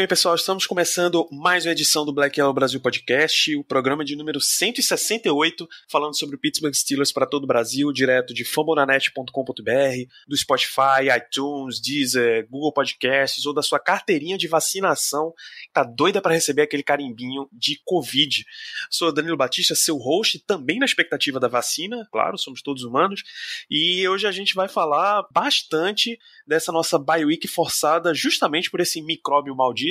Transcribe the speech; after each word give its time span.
bem, 0.00 0.08
pessoal, 0.08 0.34
estamos 0.34 0.64
começando 0.64 1.28
mais 1.30 1.66
uma 1.66 1.72
edição 1.72 2.06
do 2.06 2.12
Black 2.12 2.40
Yellow 2.40 2.54
Brasil 2.54 2.80
Podcast, 2.80 3.54
o 3.54 3.62
programa 3.62 4.02
de 4.02 4.16
número 4.16 4.40
168, 4.40 5.68
falando 5.90 6.16
sobre 6.16 6.36
o 6.36 6.38
Pittsburgh 6.38 6.72
Steelers 6.72 7.12
para 7.12 7.26
todo 7.26 7.44
o 7.44 7.46
Brasil, 7.46 7.92
direto 7.92 8.32
de 8.32 8.42
fambonanet.com.br, 8.42 10.10
do 10.26 10.34
Spotify, 10.34 11.10
iTunes, 11.14 11.78
Deezer, 11.82 12.48
Google 12.48 12.72
Podcasts 12.72 13.44
ou 13.44 13.52
da 13.52 13.60
sua 13.60 13.78
carteirinha 13.78 14.38
de 14.38 14.48
vacinação, 14.48 15.34
tá 15.70 15.84
doida 15.84 16.22
para 16.22 16.32
receber 16.32 16.62
aquele 16.62 16.82
carimbinho 16.82 17.46
de 17.52 17.78
Covid. 17.84 18.42
Sou 18.88 19.12
Danilo 19.12 19.36
Batista, 19.36 19.74
seu 19.74 19.98
host, 19.98 20.38
também 20.46 20.78
na 20.78 20.86
expectativa 20.86 21.38
da 21.38 21.46
vacina, 21.46 22.08
claro, 22.10 22.38
somos 22.38 22.62
todos 22.62 22.84
humanos, 22.84 23.22
e 23.70 24.08
hoje 24.08 24.26
a 24.26 24.32
gente 24.32 24.54
vai 24.54 24.66
falar 24.66 25.26
bastante 25.30 26.18
dessa 26.46 26.72
nossa 26.72 26.98
bye 26.98 27.22
week 27.22 27.46
forçada 27.46 28.14
justamente 28.14 28.70
por 28.70 28.80
esse 28.80 29.02
micróbio 29.02 29.54
maldito. 29.54 29.89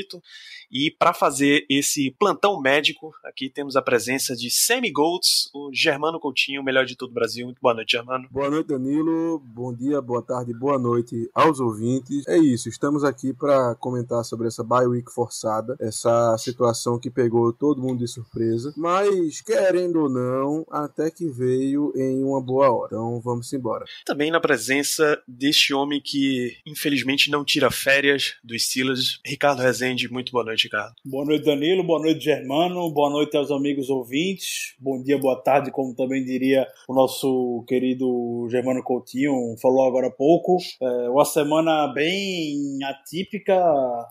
E 0.72 0.92
para 0.92 1.14
fazer 1.14 1.66
esse 1.70 2.12
plantão 2.20 2.62
médico, 2.62 3.12
aqui 3.24 3.50
temos 3.50 3.76
a 3.76 3.82
presença 3.82 4.36
de 4.36 4.52
Semi 4.52 4.92
Golds, 4.92 5.50
o 5.54 5.72
Germano 5.74 6.20
Coutinho, 6.20 6.62
o 6.62 6.64
melhor 6.64 6.86
de 6.86 6.96
todo 6.96 7.10
o 7.10 7.14
Brasil. 7.14 7.46
Muito 7.46 7.60
boa 7.62 7.74
noite, 7.74 7.94
Germano. 7.94 8.28
Boa 8.30 8.50
noite, 8.50 8.68
Danilo. 8.68 9.40
Bom 9.40 9.74
dia, 9.74 10.02
boa 10.02 10.22
tarde, 10.22 10.54
boa 10.54 10.78
noite 10.78 11.30
aos 11.34 11.60
ouvintes. 11.60 12.28
É 12.28 12.38
isso, 12.38 12.70
estamos 12.70 13.04
aqui 13.04 13.34
para 13.34 13.76
comentar 13.76 14.24
sobre 14.24 14.48
essa 14.48 14.64
bye 14.64 14.86
week 14.86 15.12
forçada, 15.12 15.76
essa 15.80 16.38
situação 16.38 17.00
que 17.00 17.10
pegou 17.10 17.52
todo 17.52 17.82
mundo 17.82 18.00
de 18.00 18.08
surpresa, 18.08 18.74
mas 18.78 19.42
querendo 19.42 20.04
ou 20.04 20.10
não, 20.10 20.66
até 20.70 21.10
que 21.10 21.28
veio 21.28 21.92
em 21.96 22.24
uma 22.24 22.42
boa 22.42 22.72
hora. 22.72 22.88
Então 22.88 23.20
vamos 23.22 23.52
embora. 23.54 23.86
Também 24.06 24.30
na 24.30 24.40
presença 24.40 25.22
deste 25.28 25.74
homem 25.74 26.02
que 26.04 26.58
infelizmente 26.66 27.32
não 27.32 27.44
tira 27.44 27.72
férias 27.72 28.36
dos 28.44 28.64
Steelers, 28.64 29.20
Ricardo 29.26 29.62
Rezende. 29.62 29.89
Muito 30.12 30.32
boa 30.32 30.44
noite, 30.44 30.66
Ricardo. 30.66 30.94
Boa 31.04 31.26
noite, 31.26 31.46
Danilo. 31.46 31.84
Boa 31.84 32.00
noite, 32.00 32.24
Germano. 32.24 32.92
Boa 32.92 33.10
noite 33.10 33.36
aos 33.36 33.50
amigos 33.50 33.90
ouvintes. 33.90 34.76
Bom 34.80 35.02
dia, 35.02 35.18
boa 35.18 35.36
tarde, 35.36 35.72
como 35.72 35.96
também 35.96 36.24
diria 36.24 36.68
o 36.88 36.94
nosso 36.94 37.64
querido 37.68 38.48
Germano 38.50 38.84
Coutinho, 38.84 39.56
falou 39.62 39.88
agora 39.88 40.08
há 40.08 40.12
pouco. 40.12 40.58
É 40.82 41.10
uma 41.10 41.26
semana 41.26 41.88
bem 41.88 42.78
atípica, 42.84 43.58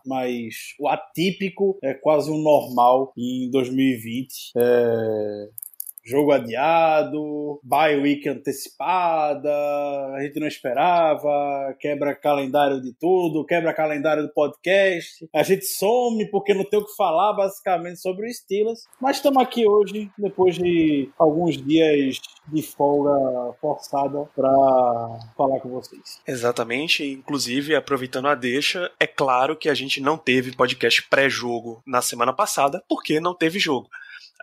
mas 0.05 0.75
o 0.81 0.89
atípico 0.89 1.79
é 1.83 1.95
quase 1.95 2.31
um 2.31 2.39
normal 2.39 3.13
em 3.17 3.51
2020. 3.51 4.53
É 4.57 5.49
jogo 6.09 6.33
adiado, 6.33 7.61
bye 7.63 7.97
week 8.01 8.27
antecipada, 8.27 9.53
a 10.15 10.23
gente 10.23 10.41
não 10.41 10.47
esperava, 10.47 11.77
quebra 11.79 12.15
calendário 12.15 12.81
de 12.81 12.95
tudo, 12.95 13.45
quebra 13.45 13.75
calendário 13.75 14.23
do 14.23 14.33
podcast, 14.33 15.29
a 15.35 15.43
gente 15.43 15.67
some 15.67 16.25
porque 16.31 16.55
não 16.55 16.65
tem 16.65 16.81
o 16.81 16.85
que 16.85 16.97
falar 16.97 17.35
basicamente 17.35 18.01
sobre 18.01 18.27
o 18.27 18.33
Steelers, 18.33 18.87
mas 18.99 19.17
estamos 19.17 19.43
aqui 19.43 19.69
hoje, 19.69 20.11
depois 20.17 20.57
de 20.57 21.11
alguns 21.19 21.59
dias 21.63 22.19
de 22.51 22.63
folga 22.63 23.53
forçada 23.61 24.27
para 24.35 24.51
falar 25.37 25.61
com 25.61 25.69
vocês. 25.69 26.23
Exatamente, 26.27 27.05
inclusive 27.05 27.75
aproveitando 27.75 28.29
a 28.29 28.35
deixa, 28.35 28.91
é 28.99 29.07
claro 29.07 29.55
que 29.55 29.69
a 29.69 29.75
gente 29.75 30.01
não 30.01 30.17
teve 30.17 30.57
podcast 30.57 31.03
pré-jogo 31.03 31.83
na 31.87 32.01
semana 32.01 32.33
passada, 32.33 32.83
porque 32.89 33.21
não 33.21 33.35
teve 33.35 33.59
jogo. 33.59 33.89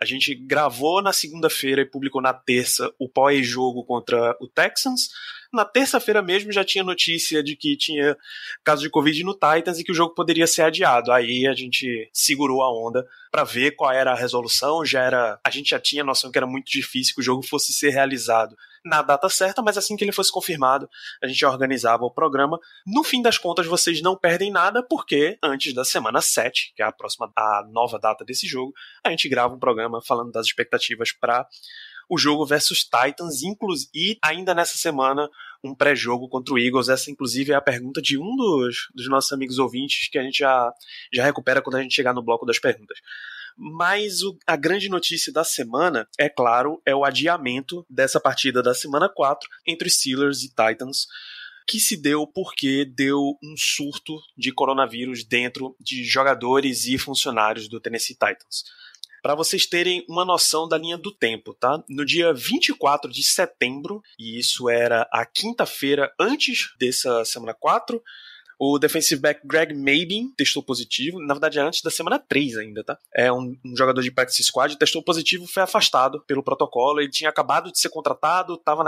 A 0.00 0.04
gente 0.04 0.34
gravou 0.34 1.00
na 1.00 1.12
segunda-feira 1.12 1.82
e 1.82 1.86
publicou 1.86 2.20
na 2.20 2.34
terça 2.34 2.92
o 2.98 3.08
pós-jogo 3.08 3.84
contra 3.84 4.36
o 4.40 4.46
Texans. 4.46 5.08
Na 5.52 5.64
terça-feira 5.64 6.20
mesmo 6.20 6.52
já 6.52 6.64
tinha 6.64 6.84
notícia 6.84 7.42
de 7.42 7.56
que 7.56 7.76
tinha 7.76 8.16
caso 8.62 8.82
de 8.82 8.90
Covid 8.90 9.24
no 9.24 9.32
Titans 9.32 9.78
e 9.78 9.84
que 9.84 9.92
o 9.92 9.94
jogo 9.94 10.14
poderia 10.14 10.46
ser 10.46 10.62
adiado. 10.62 11.10
Aí 11.10 11.46
a 11.46 11.54
gente 11.54 12.10
segurou 12.12 12.62
a 12.62 12.70
onda 12.70 13.06
para 13.30 13.44
ver 13.44 13.72
qual 13.72 13.90
era 13.90 14.12
a 14.12 14.16
resolução. 14.16 14.84
Já 14.84 15.02
era, 15.02 15.40
a 15.42 15.50
gente 15.50 15.70
já 15.70 15.80
tinha 15.80 16.04
noção 16.04 16.30
que 16.30 16.38
era 16.38 16.46
muito 16.46 16.70
difícil 16.70 17.14
que 17.14 17.20
o 17.20 17.24
jogo 17.24 17.42
fosse 17.42 17.72
ser 17.72 17.90
realizado 17.90 18.56
na 18.86 19.02
data 19.02 19.28
certa, 19.28 19.60
mas 19.60 19.76
assim 19.76 19.96
que 19.96 20.04
ele 20.04 20.12
fosse 20.12 20.32
confirmado, 20.32 20.88
a 21.22 21.26
gente 21.26 21.44
organizava 21.44 22.04
o 22.04 22.10
programa. 22.10 22.58
No 22.86 23.02
fim 23.02 23.20
das 23.20 23.36
contas, 23.36 23.66
vocês 23.66 24.00
não 24.00 24.16
perdem 24.16 24.50
nada, 24.50 24.82
porque 24.82 25.38
antes 25.42 25.74
da 25.74 25.84
semana 25.84 26.20
7, 26.20 26.72
que 26.74 26.82
é 26.82 26.86
a 26.86 26.92
próxima, 26.92 27.30
a 27.36 27.64
nova 27.70 27.98
data 27.98 28.24
desse 28.24 28.46
jogo, 28.46 28.72
a 29.04 29.10
gente 29.10 29.28
grava 29.28 29.54
um 29.54 29.58
programa 29.58 30.00
falando 30.00 30.30
das 30.30 30.46
expectativas 30.46 31.12
para 31.12 31.46
o 32.08 32.16
jogo 32.16 32.46
versus 32.46 32.84
Titans, 32.84 33.42
e 33.92 34.16
ainda 34.22 34.54
nessa 34.54 34.78
semana 34.78 35.28
um 35.64 35.74
pré-jogo 35.74 36.28
contra 36.28 36.54
o 36.54 36.58
Eagles. 36.58 36.88
Essa, 36.88 37.10
inclusive, 37.10 37.52
é 37.52 37.56
a 37.56 37.60
pergunta 37.60 38.00
de 38.00 38.16
um 38.16 38.36
dos, 38.36 38.88
dos 38.94 39.08
nossos 39.08 39.32
amigos 39.32 39.58
ouvintes 39.58 40.08
que 40.08 40.18
a 40.18 40.22
gente 40.22 40.38
já, 40.38 40.72
já 41.12 41.24
recupera 41.24 41.60
quando 41.60 41.76
a 41.76 41.82
gente 41.82 41.94
chegar 41.94 42.14
no 42.14 42.22
bloco 42.22 42.46
das 42.46 42.60
perguntas. 42.60 42.98
Mas 43.56 44.22
o, 44.22 44.36
a 44.46 44.56
grande 44.56 44.88
notícia 44.88 45.32
da 45.32 45.44
semana, 45.44 46.06
é 46.18 46.28
claro, 46.28 46.80
é 46.84 46.94
o 46.94 47.04
adiamento 47.04 47.86
dessa 47.88 48.20
partida 48.20 48.62
da 48.62 48.74
semana 48.74 49.08
4 49.08 49.48
entre 49.66 49.88
Steelers 49.88 50.42
e 50.42 50.48
Titans 50.48 51.06
que 51.66 51.80
se 51.80 51.96
deu 51.96 52.26
porque 52.26 52.84
deu 52.84 53.36
um 53.42 53.56
surto 53.56 54.16
de 54.36 54.52
coronavírus 54.52 55.24
dentro 55.24 55.76
de 55.80 56.04
jogadores 56.04 56.86
e 56.86 56.96
funcionários 56.96 57.68
do 57.68 57.80
Tennessee 57.80 58.14
Titans. 58.14 58.64
Para 59.20 59.34
vocês 59.34 59.66
terem 59.66 60.04
uma 60.08 60.24
noção 60.24 60.68
da 60.68 60.78
linha 60.78 60.96
do 60.96 61.10
tempo, 61.10 61.52
tá? 61.52 61.82
No 61.88 62.04
dia 62.04 62.32
24 62.32 63.10
de 63.10 63.24
setembro, 63.24 64.00
e 64.16 64.38
isso 64.38 64.70
era 64.70 65.02
a 65.10 65.26
quinta-feira 65.26 66.14
antes 66.20 66.72
dessa 66.78 67.24
semana 67.24 67.52
4, 67.52 68.00
o 68.58 68.78
defensive 68.78 69.20
back 69.20 69.40
Greg 69.44 69.74
Mabin 69.74 70.32
testou 70.36 70.62
positivo, 70.62 71.20
na 71.20 71.34
verdade 71.34 71.60
antes 71.60 71.82
da 71.82 71.90
semana 71.90 72.18
3 72.18 72.56
ainda, 72.56 72.82
tá? 72.82 72.98
É 73.14 73.30
um, 73.30 73.56
um, 73.64 73.76
jogador 73.76 74.00
de 74.00 74.10
practice 74.10 74.44
squad, 74.44 74.76
testou 74.76 75.02
positivo, 75.02 75.46
foi 75.46 75.62
afastado 75.62 76.22
pelo 76.26 76.42
protocolo, 76.42 77.00
ele 77.00 77.10
tinha 77.10 77.28
acabado 77.28 77.70
de 77.70 77.78
ser 77.78 77.90
contratado, 77.90 78.54
estava 78.54 78.82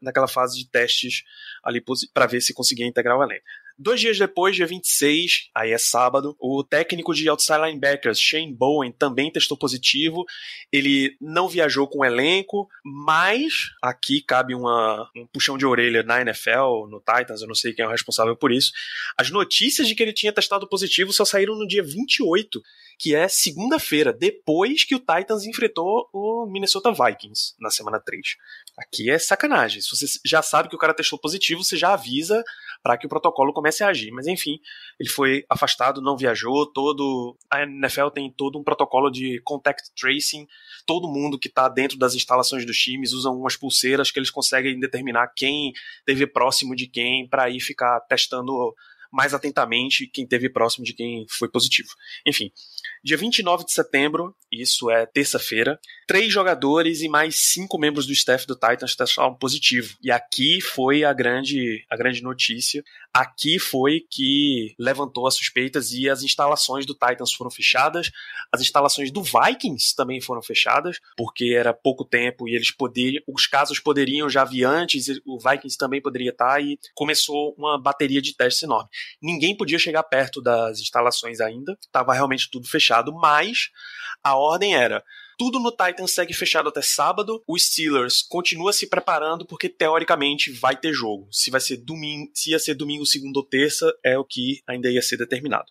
naquela 0.00 0.28
fase 0.28 0.58
de 0.58 0.68
testes 0.68 1.24
ali 1.64 1.82
para 2.14 2.26
ver 2.26 2.40
se 2.40 2.54
conseguia 2.54 2.86
integrar 2.86 3.18
o 3.18 3.22
elenco. 3.22 3.44
Dois 3.80 4.00
dias 4.00 4.18
depois, 4.18 4.56
dia 4.56 4.66
26, 4.66 5.50
aí 5.54 5.70
é 5.70 5.78
sábado, 5.78 6.36
o 6.40 6.64
técnico 6.64 7.14
de 7.14 7.28
outside 7.28 7.60
linebackers, 7.60 8.18
Shane 8.18 8.52
Bowen, 8.52 8.90
também 8.90 9.30
testou 9.30 9.56
positivo. 9.56 10.24
Ele 10.72 11.16
não 11.20 11.48
viajou 11.48 11.86
com 11.86 12.00
o 12.00 12.04
elenco, 12.04 12.68
mas 12.84 13.70
aqui 13.80 14.20
cabe 14.20 14.52
uma, 14.52 15.08
um 15.16 15.24
puxão 15.28 15.56
de 15.56 15.64
orelha 15.64 16.02
na 16.02 16.20
NFL, 16.22 16.88
no 16.90 16.98
Titans, 16.98 17.40
eu 17.40 17.46
não 17.46 17.54
sei 17.54 17.72
quem 17.72 17.84
é 17.84 17.88
o 17.88 17.90
responsável 17.92 18.34
por 18.34 18.50
isso. 18.50 18.72
As 19.16 19.30
notícias 19.30 19.86
de 19.86 19.94
que 19.94 20.02
ele 20.02 20.12
tinha 20.12 20.32
testado 20.32 20.68
positivo 20.68 21.12
só 21.12 21.24
saíram 21.24 21.54
no 21.54 21.66
dia 21.66 21.82
28, 21.82 22.60
que 22.98 23.14
é 23.14 23.28
segunda-feira, 23.28 24.12
depois 24.12 24.82
que 24.82 24.96
o 24.96 24.98
Titans 24.98 25.44
enfrentou 25.44 26.08
o 26.12 26.46
Minnesota 26.50 26.90
Vikings 26.90 27.54
na 27.60 27.70
semana 27.70 28.00
3. 28.00 28.36
Aqui 28.76 29.08
é 29.08 29.18
sacanagem. 29.20 29.80
Se 29.80 29.90
você 29.90 30.06
já 30.24 30.42
sabe 30.42 30.68
que 30.68 30.74
o 30.74 30.78
cara 30.78 30.92
testou 30.92 31.18
positivo, 31.18 31.62
você 31.62 31.76
já 31.76 31.92
avisa 31.92 32.42
para 32.82 32.96
que 32.96 33.06
o 33.06 33.08
protocolo 33.08 33.52
comece 33.52 33.67
a 33.68 33.88
agir. 33.88 34.10
Mas 34.10 34.26
enfim, 34.26 34.58
ele 34.98 35.08
foi 35.08 35.44
afastado, 35.48 36.00
não 36.00 36.16
viajou. 36.16 36.66
Todo 36.66 37.36
a 37.50 37.62
NFL 37.62 38.08
tem 38.08 38.30
todo 38.30 38.58
um 38.58 38.64
protocolo 38.64 39.10
de 39.10 39.40
contact 39.44 39.90
tracing. 39.98 40.46
Todo 40.86 41.08
mundo 41.08 41.38
que 41.38 41.48
está 41.48 41.68
dentro 41.68 41.98
das 41.98 42.14
instalações 42.14 42.64
dos 42.64 42.76
times 42.78 43.12
usa 43.12 43.30
umas 43.30 43.56
pulseiras 43.56 44.10
que 44.10 44.18
eles 44.18 44.30
conseguem 44.30 44.78
determinar 44.78 45.32
quem 45.36 45.72
teve 46.04 46.26
próximo 46.26 46.74
de 46.74 46.86
quem 46.86 47.28
para 47.28 47.44
aí 47.44 47.60
ficar 47.60 48.00
testando 48.00 48.74
mais 49.12 49.34
atentamente 49.34 50.06
quem 50.06 50.26
teve 50.26 50.48
próximo 50.48 50.84
de 50.84 50.94
quem 50.94 51.26
foi 51.28 51.48
positivo. 51.48 51.88
Enfim, 52.26 52.50
dia 53.02 53.16
29 53.16 53.64
de 53.64 53.72
setembro, 53.72 54.34
isso 54.50 54.90
é 54.90 55.06
terça-feira, 55.06 55.78
três 56.06 56.32
jogadores 56.32 57.02
e 57.02 57.08
mais 57.08 57.36
cinco 57.36 57.78
membros 57.78 58.06
do 58.06 58.12
staff 58.12 58.46
do 58.46 58.54
Titans 58.54 58.96
testaram 58.96 59.34
positivo. 59.34 59.96
E 60.02 60.10
aqui 60.10 60.60
foi 60.60 61.04
a 61.04 61.12
grande, 61.12 61.84
a 61.90 61.96
grande 61.96 62.22
notícia. 62.22 62.82
Aqui 63.12 63.58
foi 63.58 64.00
que 64.10 64.74
levantou 64.78 65.26
as 65.26 65.34
suspeitas 65.34 65.92
e 65.92 66.08
as 66.08 66.22
instalações 66.22 66.86
do 66.86 66.94
Titans 66.94 67.32
foram 67.32 67.50
fechadas. 67.50 68.10
As 68.52 68.60
instalações 68.60 69.10
do 69.10 69.22
Vikings 69.22 69.94
também 69.94 70.20
foram 70.20 70.42
fechadas, 70.42 70.98
porque 71.16 71.54
era 71.56 71.74
pouco 71.74 72.04
tempo 72.04 72.48
e 72.48 72.54
eles 72.54 72.70
poderiam, 72.70 73.22
os 73.26 73.46
casos 73.46 73.78
poderiam 73.78 74.28
já 74.28 74.44
vir 74.44 74.64
antes, 74.64 75.06
o 75.26 75.38
Vikings 75.38 75.76
também 75.76 76.00
poderia 76.00 76.30
estar 76.30 76.62
e 76.62 76.78
começou 76.94 77.54
uma 77.58 77.80
bateria 77.80 78.22
de 78.22 78.34
testes 78.34 78.62
enorme. 78.62 78.88
Ninguém 79.22 79.56
podia 79.56 79.78
chegar 79.78 80.02
perto 80.02 80.40
das 80.40 80.80
instalações 80.80 81.40
ainda, 81.40 81.76
estava 81.80 82.12
realmente 82.12 82.50
tudo 82.50 82.68
fechado, 82.68 83.12
mas 83.12 83.70
a 84.22 84.36
ordem 84.36 84.74
era 84.74 85.02
tudo 85.38 85.60
no 85.60 85.70
Titans 85.70 86.12
segue 86.12 86.34
fechado 86.34 86.68
até 86.68 86.82
sábado. 86.82 87.40
O 87.46 87.56
Steelers 87.56 88.22
continua 88.22 88.72
se 88.72 88.88
preparando 88.88 89.46
porque 89.46 89.68
teoricamente 89.68 90.50
vai 90.50 90.76
ter 90.76 90.92
jogo. 90.92 91.28
Se 91.30 91.48
vai 91.48 91.60
ser 91.60 91.76
domingo, 91.76 92.28
se 92.34 92.50
ia 92.50 92.58
ser 92.58 92.74
domingo, 92.74 93.06
segunda 93.06 93.38
ou 93.38 93.46
terça, 93.46 93.88
é 94.04 94.18
o 94.18 94.24
que 94.24 94.60
ainda 94.66 94.90
ia 94.90 95.00
ser 95.00 95.16
determinado. 95.16 95.70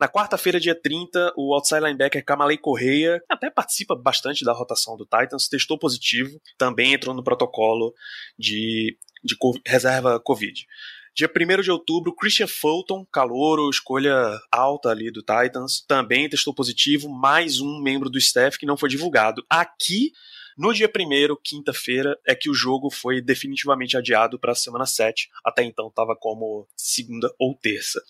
Na 0.00 0.08
quarta-feira, 0.08 0.58
dia 0.58 0.74
30, 0.74 1.34
o 1.36 1.54
outside 1.54 1.80
linebacker 1.80 2.24
Kamalei 2.24 2.56
Correia 2.56 3.22
até 3.28 3.50
participa 3.50 3.94
bastante 3.94 4.44
da 4.44 4.52
rotação 4.52 4.96
do 4.96 5.04
Titans, 5.04 5.46
testou 5.46 5.78
positivo, 5.78 6.40
também 6.58 6.94
entrou 6.94 7.14
no 7.14 7.22
protocolo 7.22 7.94
de, 8.38 8.98
de 9.22 9.36
reserva 9.64 10.18
Covid. 10.18 10.66
Dia 11.14 11.28
1 11.28 11.60
de 11.60 11.70
outubro, 11.70 12.14
Christian 12.14 12.46
Fulton, 12.46 13.04
calouro, 13.12 13.68
escolha 13.68 14.40
alta 14.50 14.88
ali 14.88 15.10
do 15.10 15.20
Titans, 15.20 15.84
também 15.86 16.26
testou 16.26 16.54
positivo, 16.54 17.10
mais 17.10 17.60
um 17.60 17.82
membro 17.82 18.08
do 18.08 18.16
staff 18.16 18.58
que 18.58 18.64
não 18.64 18.78
foi 18.78 18.88
divulgado. 18.88 19.44
Aqui, 19.50 20.12
no 20.56 20.72
dia 20.72 20.88
1 20.88 21.36
quinta-feira, 21.44 22.18
é 22.26 22.34
que 22.34 22.48
o 22.48 22.54
jogo 22.54 22.90
foi 22.90 23.20
definitivamente 23.20 23.94
adiado 23.94 24.38
para 24.38 24.52
a 24.52 24.54
semana 24.54 24.86
7. 24.86 25.28
Até 25.44 25.62
então 25.64 25.88
estava 25.88 26.16
como 26.18 26.66
segunda 26.74 27.30
ou 27.38 27.54
terça. 27.60 28.02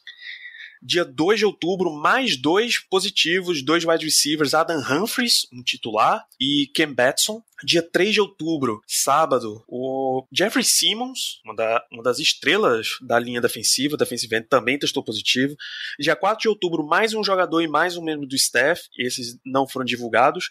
Dia 0.83 1.05
2 1.05 1.39
de 1.39 1.47
outubro, 1.47 1.93
mais 1.93 2.37
dois 2.37 2.79
positivos, 2.79 3.63
dois 3.63 3.85
wide 3.85 4.05
receivers, 4.05 4.53
Adam 4.55 4.81
Humphries, 4.81 5.47
um 5.53 5.63
titular, 5.63 6.27
e 6.41 6.67
Ken 6.75 6.93
Batson. 6.93 7.43
Dia 7.65 7.81
3 7.81 8.15
de 8.15 8.21
outubro, 8.21 8.81
sábado, 8.89 9.63
o 9.69 10.27
Jeffrey 10.33 10.65
Simmons, 10.65 11.41
uma, 11.45 11.55
da, 11.55 11.85
uma 11.93 12.03
das 12.03 12.19
estrelas 12.19 12.97
da 13.01 13.19
linha 13.21 13.41
defensiva, 13.41 13.97
defensive 13.97 14.35
end, 14.35 14.49
também 14.49 14.77
testou 14.77 15.05
positivo. 15.05 15.55
Dia 16.01 16.17
4 16.17 16.43
de 16.43 16.49
outubro, 16.49 16.85
mais 16.85 17.15
um 17.15 17.23
jogador 17.23 17.61
e 17.61 17.69
mais 17.69 17.97
um 17.97 18.03
membro 18.03 18.27
do 18.27 18.35
staff, 18.35 18.83
esses 18.99 19.39
não 19.47 19.69
foram 19.69 19.85
divulgados. 19.85 20.49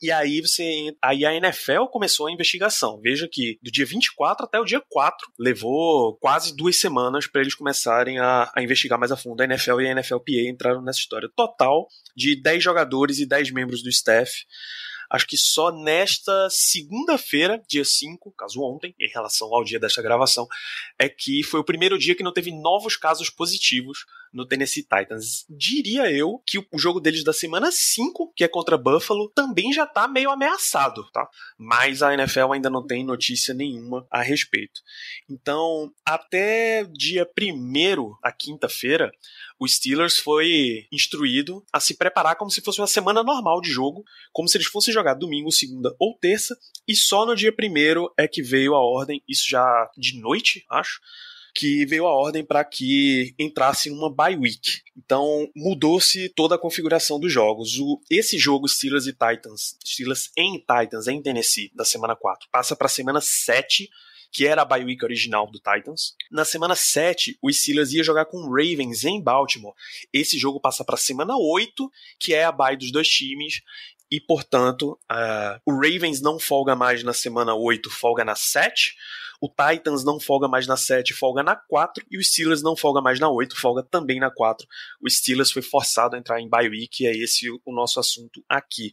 E 0.00 0.12
aí 0.12 0.40
você 0.40 0.94
aí 1.02 1.26
a 1.26 1.34
NFL 1.34 1.86
começou 1.90 2.28
a 2.28 2.32
investigação. 2.32 3.00
Veja 3.00 3.28
que 3.30 3.58
do 3.60 3.70
dia 3.70 3.84
24 3.84 4.46
até 4.46 4.60
o 4.60 4.64
dia 4.64 4.80
4, 4.88 5.32
levou 5.36 6.16
quase 6.18 6.54
duas 6.54 6.78
semanas 6.78 7.26
para 7.26 7.40
eles 7.40 7.56
começarem 7.56 8.20
a, 8.20 8.50
a 8.54 8.62
investigar 8.62 8.98
mais 8.98 9.10
a 9.10 9.16
fundo. 9.16 9.40
A 9.40 9.44
NFL 9.44 9.71
e 9.80 9.88
a 9.88 9.94
NFLPA 9.94 10.48
entraram 10.48 10.82
nessa 10.82 10.98
história. 10.98 11.30
Total 11.34 11.86
de 12.16 12.40
10 12.40 12.62
jogadores 12.62 13.18
e 13.18 13.26
10 13.26 13.52
membros 13.52 13.82
do 13.82 13.88
staff 13.88 14.44
Acho 15.12 15.26
que 15.26 15.36
só 15.36 15.70
nesta 15.70 16.48
segunda-feira, 16.50 17.62
dia 17.68 17.84
5, 17.84 18.32
caso 18.32 18.62
ontem, 18.62 18.94
em 18.98 19.10
relação 19.12 19.54
ao 19.54 19.62
dia 19.62 19.78
desta 19.78 20.00
gravação, 20.00 20.46
é 20.98 21.06
que 21.06 21.42
foi 21.42 21.60
o 21.60 21.64
primeiro 21.64 21.98
dia 21.98 22.14
que 22.14 22.22
não 22.22 22.32
teve 22.32 22.50
novos 22.50 22.96
casos 22.96 23.28
positivos 23.28 24.06
no 24.32 24.46
Tennessee 24.46 24.82
Titans. 24.82 25.44
Diria 25.50 26.10
eu 26.10 26.42
que 26.46 26.58
o 26.58 26.78
jogo 26.78 26.98
deles 26.98 27.22
da 27.22 27.32
semana 27.34 27.70
5, 27.70 28.32
que 28.34 28.42
é 28.42 28.48
contra 28.48 28.78
Buffalo, 28.78 29.30
também 29.34 29.70
já 29.70 29.84
tá 29.86 30.08
meio 30.08 30.30
ameaçado, 30.30 31.04
tá? 31.12 31.28
Mas 31.58 32.02
a 32.02 32.14
NFL 32.14 32.52
ainda 32.54 32.70
não 32.70 32.86
tem 32.86 33.04
notícia 33.04 33.52
nenhuma 33.52 34.06
a 34.10 34.22
respeito. 34.22 34.80
Então, 35.28 35.92
até 36.06 36.84
dia 36.84 37.28
1 37.38 38.16
a 38.22 38.32
quinta-feira, 38.32 39.12
o 39.62 39.68
Steelers 39.68 40.18
foi 40.18 40.88
instruído 40.90 41.64
a 41.72 41.78
se 41.78 41.94
preparar 41.94 42.34
como 42.34 42.50
se 42.50 42.60
fosse 42.60 42.80
uma 42.80 42.86
semana 42.88 43.22
normal 43.22 43.60
de 43.60 43.70
jogo, 43.70 44.04
como 44.32 44.48
se 44.48 44.56
eles 44.56 44.66
fossem 44.66 44.92
jogar 44.92 45.14
domingo, 45.14 45.52
segunda 45.52 45.94
ou 46.00 46.18
terça, 46.18 46.56
e 46.86 46.96
só 46.96 47.24
no 47.24 47.36
dia 47.36 47.52
primeiro 47.52 48.12
é 48.18 48.26
que 48.26 48.42
veio 48.42 48.74
a 48.74 48.80
ordem, 48.80 49.22
isso 49.28 49.48
já 49.48 49.88
de 49.96 50.18
noite, 50.18 50.64
acho, 50.68 51.00
que 51.54 51.86
veio 51.86 52.06
a 52.06 52.12
ordem 52.12 52.44
para 52.44 52.64
que 52.64 53.36
entrasse 53.38 53.88
uma 53.88 54.12
bye 54.12 54.36
week. 54.36 54.80
Então 54.96 55.48
mudou-se 55.54 56.28
toda 56.30 56.56
a 56.56 56.58
configuração 56.58 57.20
dos 57.20 57.32
jogos. 57.32 57.78
O, 57.78 58.00
esse 58.10 58.38
jogo 58.38 58.66
Steelers 58.66 59.06
e 59.06 59.12
Titans, 59.12 59.76
Steelers 59.86 60.30
em 60.36 60.58
Titans 60.58 61.06
em 61.06 61.22
Tennessee 61.22 61.70
da 61.72 61.84
semana 61.84 62.16
4, 62.16 62.48
passa 62.50 62.74
para 62.74 62.86
a 62.86 62.90
semana 62.90 63.20
7 63.20 63.88
que 64.32 64.46
era 64.46 64.62
a 64.62 64.64
bye 64.64 64.82
week 64.82 65.04
original 65.04 65.46
do 65.46 65.58
Titans. 65.58 66.14
Na 66.30 66.44
semana 66.44 66.74
7, 66.74 67.38
o 67.42 67.52
Steelers 67.52 67.92
ia 67.92 68.02
jogar 68.02 68.24
com 68.24 68.38
o 68.38 68.50
Ravens 68.50 69.04
em 69.04 69.22
Baltimore. 69.22 69.74
Esse 70.12 70.38
jogo 70.38 70.58
passa 70.58 70.84
para 70.84 70.94
a 70.94 70.98
semana 70.98 71.36
8, 71.36 71.90
que 72.18 72.32
é 72.32 72.44
a 72.44 72.50
bye 72.50 72.76
dos 72.76 72.90
dois 72.90 73.08
times, 73.08 73.60
e 74.10 74.20
portanto, 74.20 74.98
uh, 75.10 75.60
o 75.64 75.72
Ravens 75.72 76.20
não 76.20 76.38
folga 76.38 76.76
mais 76.76 77.02
na 77.02 77.14
semana 77.14 77.54
8, 77.54 77.88
folga 77.88 78.22
na 78.24 78.34
7. 78.34 78.94
O 79.40 79.48
Titans 79.48 80.04
não 80.04 80.20
folga 80.20 80.46
mais 80.46 80.66
na 80.66 80.76
7, 80.76 81.14
folga 81.14 81.42
na 81.42 81.56
4. 81.56 82.04
E 82.10 82.18
o 82.18 82.22
Steelers 82.22 82.62
não 82.62 82.76
folga 82.76 83.00
mais 83.00 83.18
na 83.18 83.30
8, 83.30 83.58
folga 83.58 83.82
também 83.82 84.20
na 84.20 84.30
4. 84.30 84.66
O 85.00 85.08
Steelers 85.08 85.50
foi 85.50 85.62
forçado 85.62 86.14
a 86.14 86.18
entrar 86.18 86.40
em 86.40 86.48
bye 86.48 86.68
week, 86.68 87.02
e 87.02 87.06
é 87.06 87.16
esse 87.16 87.48
o 87.50 87.72
nosso 87.72 87.98
assunto 87.98 88.44
aqui. 88.46 88.92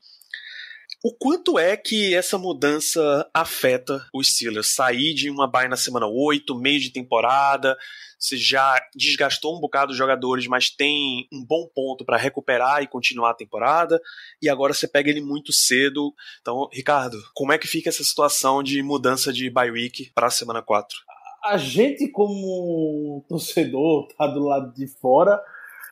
O 1.02 1.14
quanto 1.14 1.58
é 1.58 1.78
que 1.78 2.14
essa 2.14 2.38
mudança 2.38 3.26
afeta 3.34 4.06
os 4.14 4.28
Steelers? 4.28 4.74
Sair 4.76 5.14
de 5.14 5.30
uma 5.30 5.48
bye 5.48 5.70
na 5.70 5.78
semana 5.78 6.06
8, 6.06 6.54
meio 6.56 6.78
de 6.78 6.90
temporada, 6.90 7.78
você 8.20 8.36
já 8.36 8.76
desgastou 8.94 9.56
um 9.56 9.62
bocado 9.62 9.94
os 9.94 9.98
jogadores, 9.98 10.46
mas 10.48 10.70
tem 10.70 11.26
um 11.32 11.42
bom 11.46 11.66
ponto 11.74 12.04
para 12.04 12.18
recuperar 12.18 12.84
e 12.84 12.88
continuar 12.88 13.30
a 13.30 13.34
temporada, 13.34 14.02
e 14.42 14.50
agora 14.50 14.74
você 14.74 14.90
pega 14.90 15.10
ele 15.10 15.22
muito 15.22 15.54
cedo. 15.54 16.14
Então, 16.42 16.68
Ricardo, 16.74 17.18
como 17.34 17.54
é 17.54 17.58
que 17.58 17.66
fica 17.66 17.88
essa 17.88 18.04
situação 18.04 18.62
de 18.62 18.84
mudança 18.84 19.32
de 19.32 19.50
bye 19.50 19.72
week 19.72 20.12
para 20.14 20.28
a 20.28 20.32
semana 20.32 20.62
4? 20.62 20.98
A 21.46 21.56
gente, 21.56 22.10
como 22.10 23.24
torcedor, 23.30 24.10
tá 24.18 24.28
do 24.28 24.44
lado 24.44 24.74
de 24.74 24.86
fora 24.86 25.42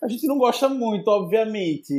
a 0.03 0.07
gente 0.07 0.27
não 0.27 0.37
gosta 0.37 0.69
muito, 0.69 1.07
obviamente, 1.07 1.93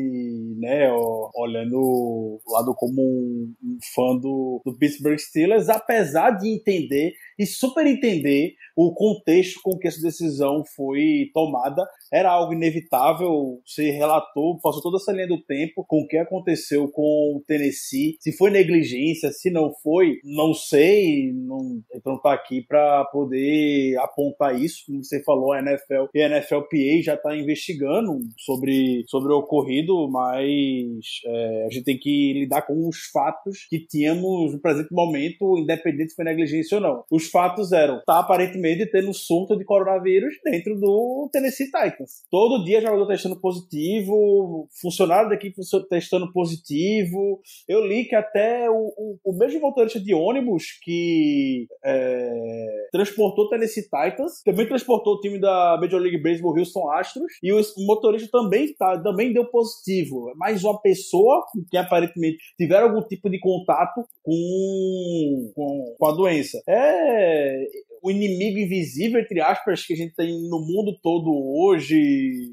né? 0.57 0.91
Olhando 1.35 1.77
o 1.79 2.41
lado 2.53 2.75
como 2.75 3.03
um, 3.03 3.79
fã 3.95 4.17
do, 4.17 4.63
do 4.65 4.77
Pittsburgh 4.79 5.19
Steelers, 5.19 5.69
apesar 5.69 6.31
de 6.33 6.49
entender 6.49 7.13
e 7.39 7.45
super 7.45 7.87
entender 7.87 8.55
o 8.77 8.95
contexto 8.95 9.61
com 9.63 9.77
que 9.77 9.89
essa 9.89 10.01
decisão 10.01 10.65
foi 10.77 11.31
tomada. 11.35 11.85
Era 12.13 12.31
algo 12.31 12.53
inevitável, 12.53 13.61
você 13.65 13.91
relatou, 13.91 14.59
passou 14.61 14.83
toda 14.83 14.97
essa 14.97 15.13
linha 15.13 15.29
do 15.29 15.43
tempo 15.43 15.85
com 15.87 16.01
o 16.01 16.07
que 16.07 16.17
aconteceu 16.17 16.89
com 16.91 17.37
o 17.37 17.43
Tennessee, 17.47 18.17
se 18.21 18.37
foi 18.37 18.51
negligência, 18.51 19.31
se 19.31 19.51
não 19.51 19.73
foi, 19.83 20.19
não 20.25 20.55
sei, 20.55 21.33
não, 21.33 21.81
então 21.95 22.21
tá 22.21 22.33
aqui 22.33 22.63
para 22.67 23.05
poder 23.07 23.97
apontar 23.99 24.59
isso, 24.59 24.85
como 24.87 25.05
você 25.05 25.23
falou, 25.23 25.53
a 25.53 25.61
NFL 25.61 26.07
e 26.15 26.23
a 26.23 26.29
NFLPA 26.29 27.03
já 27.03 27.15
está 27.15 27.37
investigando 27.37 28.19
sobre, 28.37 29.05
sobre 29.07 29.33
o 29.33 29.39
ocorrido, 29.39 30.09
mas 30.11 31.21
é, 31.27 31.67
a 31.67 31.71
gente 31.71 31.85
tem 31.85 31.99
que 31.99 32.33
lidar 32.35 32.63
com 32.63 32.89
os 32.89 33.07
fatos 33.13 33.67
que 33.69 33.81
tínhamos 33.81 34.53
no 34.53 34.61
presente 34.61 34.93
momento, 34.93 35.59
independente 35.59 36.11
se 36.11 36.17
foi 36.17 36.25
negligência 36.25 36.77
ou 36.77 36.83
não. 36.83 37.05
Os 37.11 37.29
fatos 37.29 37.73
eram, 37.73 38.01
tá 38.07 38.21
aparentemente 38.21 38.87
tendo 38.91 39.13
surto 39.13 39.57
de 39.57 39.65
coronavírus 39.65 40.35
dentro 40.45 40.79
do 40.79 41.29
Tennessee 41.33 41.67
Titans. 41.67 41.98
Todo 42.31 42.65
dia 42.65 42.81
jogador 42.81 43.07
testando 43.07 43.41
positivo, 43.41 44.69
funcionário 44.81 45.29
da 45.29 45.35
equipe 45.35 45.61
testando 45.89 46.33
positivo. 46.33 47.41
Eu 47.69 47.85
li 47.85 48.05
que 48.05 48.15
até 48.15 48.69
o, 48.71 48.93
o, 48.97 49.19
o 49.25 49.37
mesmo 49.37 49.61
motorista 49.61 50.01
de 50.01 50.15
ônibus 50.15 50.79
que 50.83 51.67
é, 51.85 52.89
transportou 52.93 53.49
Tennessee 53.49 53.85
Titans, 53.85 54.43
também 54.45 54.67
transportou 54.67 55.15
o 55.15 55.21
time 55.21 55.41
da 55.41 55.79
Major 55.81 56.01
League 56.01 56.23
Baseball 56.23 56.57
Houston 56.57 56.91
Astros, 56.91 57.33
e 57.43 57.53
o, 57.53 57.61
motorista 57.87 58.29
também, 58.31 58.75
tá, 58.75 59.01
também 59.03 59.33
deu 59.33 59.47
positivo. 59.47 60.33
Mais 60.37 60.65
uma 60.65 60.81
pessoa 60.81 61.45
que 61.71 61.77
aparentemente 61.77 62.39
tiveram 62.57 62.89
algum 62.89 63.07
tipo 63.07 63.29
de 63.31 63.39
contato 63.39 64.05
com, 64.23 65.53
com, 65.55 65.95
com 65.99 66.07
a 66.07 66.13
doença. 66.13 66.61
É 66.69 67.67
o 68.03 68.11
inimigo 68.11 68.59
invisível, 68.59 69.21
entre 69.21 69.41
aspas, 69.41 69.85
que 69.85 69.93
a 69.93 69.97
gente 69.97 70.15
tem 70.15 70.29
no 70.49 70.61
mundo 70.61 70.99
todo 71.03 71.31
hoje 71.31 72.53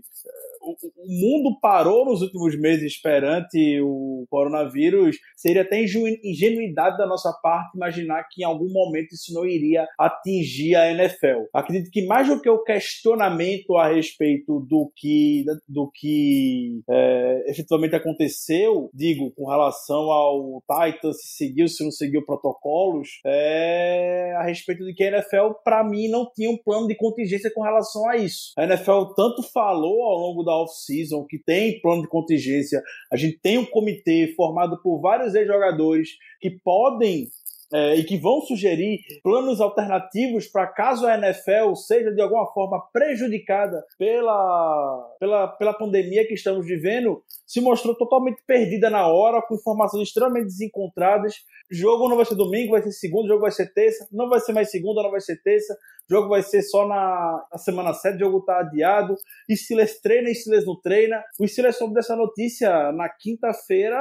o, 0.65 0.75
mundo 1.07 1.57
parou 1.60 2.05
nos 2.05 2.22
últimos 2.22 2.60
meses 2.60 3.00
perante 3.00 3.79
o 3.81 4.25
coronavírus, 4.29 5.17
seria 5.36 5.62
até 5.62 5.81
ingenuidade 5.81 6.98
da 6.98 7.05
nossa 7.05 7.31
parte 7.41 7.75
imaginar 7.75 8.25
que 8.29 8.41
em 8.41 8.45
algum 8.45 8.72
momento 8.72 9.13
isso 9.13 9.34
não 9.34 9.45
iria 9.45 9.88
atingir 10.00 10.75
a 10.75 10.91
NFL. 10.91 11.45
Acredito 11.53 11.91
que 11.91 12.05
mais 12.05 12.27
do 12.27 12.41
que 12.41 12.50
o 12.50 12.63
questionamento 12.63 13.75
a 13.77 13.93
respeito 13.93 14.60
do 14.62 14.91
que, 14.95 15.45
do 15.67 15.89
que 15.93 16.81
é, 16.89 17.43
efetivamente 17.50 17.95
aconteceu, 17.95 18.89
digo, 18.93 19.31
com 19.31 19.50
relação 19.50 20.12
ao 20.12 20.62
Titans, 20.62 21.22
se 21.22 21.38
seguiu, 21.38 21.67
se 21.67 21.84
não 21.84 21.91
seguiu 21.91 22.25
protocolos, 22.25 23.19
é, 23.25 24.34
a 24.38 24.43
respeito 24.43 24.84
de 24.86 24.93
que 24.93 25.03
a 25.03 25.07
NFL, 25.07 25.53
para 25.63 25.84
mim, 25.84 26.07
não 26.10 26.29
tinha 26.34 26.50
um 26.50 26.57
plano 26.57 26.88
de 26.88 26.95
contingência 26.95 27.51
com 27.53 27.62
relação 27.62 28.10
a 28.10 28.17
isso. 28.17 28.53
A 28.57 28.63
NFL 28.63 29.13
tanto 29.15 29.43
falou 29.53 30.03
ao 30.03 30.17
longo 30.17 30.43
da 30.43 30.54
off-season, 30.55 31.25
que 31.25 31.38
tem 31.38 31.79
plano 31.81 32.03
de 32.03 32.07
contingência. 32.07 32.81
A 33.12 33.15
gente 33.15 33.39
tem 33.41 33.57
um 33.57 33.65
comitê 33.65 34.33
formado 34.35 34.81
por 34.81 35.00
vários 35.00 35.35
ex-jogadores 35.35 36.09
que 36.39 36.50
podem 36.50 37.29
é, 37.75 37.96
e 37.96 38.03
que 38.05 38.17
vão 38.17 38.39
sugerir 38.39 39.01
planos 39.22 39.60
alternativos 39.60 40.48
para 40.48 40.65
caso 40.67 41.05
a 41.05 41.15
NFL 41.17 41.75
seja 41.75 42.10
de 42.12 42.22
alguma 42.22 42.46
forma 42.53 42.82
prejudicada 42.94 43.84
pela, 43.98 45.15
pela, 45.20 45.48
pela 45.50 45.74
pandemia 45.74 46.25
que 46.25 46.34
estamos 46.34 46.65
vivendo, 46.65 47.22
se 47.46 47.60
mostrou 47.60 47.94
totalmente 47.94 48.41
perdida 48.48 48.89
na 48.89 49.08
hora, 49.08 49.41
com 49.41 49.55
informações 49.55 50.08
extremamente 50.08 50.46
desencontradas. 50.46 51.36
Jogo 51.70 52.08
não 52.08 52.15
vai 52.15 52.25
ser 52.25 52.36
domingo, 52.36 52.72
vai 52.72 52.82
ser 52.84 52.91
segundo, 52.91 53.27
jogo 53.27 53.41
vai 53.41 53.51
ser 53.51 53.74
terça, 53.74 54.08
não 54.12 54.29
vai 54.29 54.39
ser 54.39 54.53
mais 54.53 54.72
segunda, 54.72 55.03
não 55.03 55.12
vai 55.12 55.20
ser 55.20 55.41
terça, 55.41 55.75
jogo 56.10 56.29
vai 56.29 56.44
ser 56.44 56.62
só 56.62 56.88
na, 56.88 57.44
na 57.51 57.58
semana 57.58 57.94
7, 57.94 58.15
o 58.15 58.20
jogo 58.20 58.41
tá 58.41 58.60
adiado. 58.60 59.15
Steelers 59.51 60.00
treina, 60.00 60.34
Steelers 60.34 60.65
não 60.65 60.79
treina. 60.79 61.24
O 61.39 61.48
Steelers 61.48 61.77
soube 61.77 61.96
dessa 61.96 62.15
notícia 62.15 62.91
na 62.91 63.10
quinta-feira, 63.10 63.98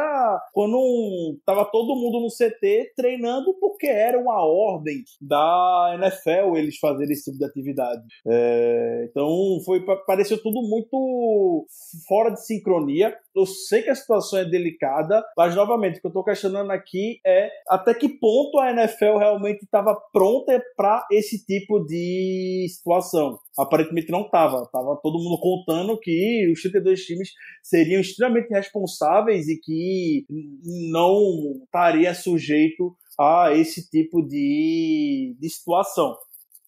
quando 0.53 0.77
um, 0.77 1.39
todo 1.73 1.97
mundo 1.97 2.21
no 2.21 2.29
CT 2.29 2.93
treinando, 2.95 3.55
porque 3.65 3.87
era 3.87 4.19
uma 4.19 4.45
ordem 4.45 5.03
da 5.21 5.97
NFL 5.99 6.57
eles 6.57 6.77
fazerem 6.77 7.13
esse 7.13 7.25
tipo 7.25 7.39
de 7.39 7.45
atividade. 7.47 8.03
É, 8.27 9.07
então 9.09 9.27
foi 9.65 9.85
pareceu 10.07 10.41
tudo 10.43 10.61
muito 10.69 11.67
fora 12.07 12.31
de 12.31 12.45
sincronia. 12.45 13.17
Eu 13.35 13.47
sei 13.47 13.83
que 13.83 13.91
a 13.91 13.95
situação 13.95 14.39
é 14.39 14.45
delicada, 14.45 15.25
mas 15.37 15.57
novamente 15.57 15.97
o 15.99 16.01
que 16.01 16.07
eu 16.07 16.11
estou 16.11 16.25
questionando 16.25 16.71
aqui 16.71 17.21
é 17.27 17.49
até 17.69 17.95
que 17.95 18.09
ponto 18.09 18.59
a 18.59 18.71
NFL 18.71 19.17
realmente 19.19 19.65
estava 19.65 19.99
pronta 20.13 20.63
para 20.77 21.07
esse 21.11 21.45
tipo 21.45 21.81
de 21.85 22.67
situação. 22.69 23.39
Aparentemente 23.59 24.13
não 24.13 24.23
estava. 24.23 24.69
Tava 24.71 25.01
todo 25.03 25.19
mundo 25.19 25.41
contando 25.41 25.99
que 25.99 26.51
os 26.53 26.61
32 26.61 27.01
times 27.01 27.31
seriam 27.63 28.01
extremamente 28.01 28.51
responsáveis 28.51 29.49
e 29.49 29.59
que 29.59 30.27
não 30.91 31.63
estaria 31.65 32.15
sujeito 32.15 32.95
a 33.19 33.53
esse 33.53 33.89
tipo 33.89 34.23
de, 34.23 35.37
de 35.39 35.49
situação. 35.51 36.17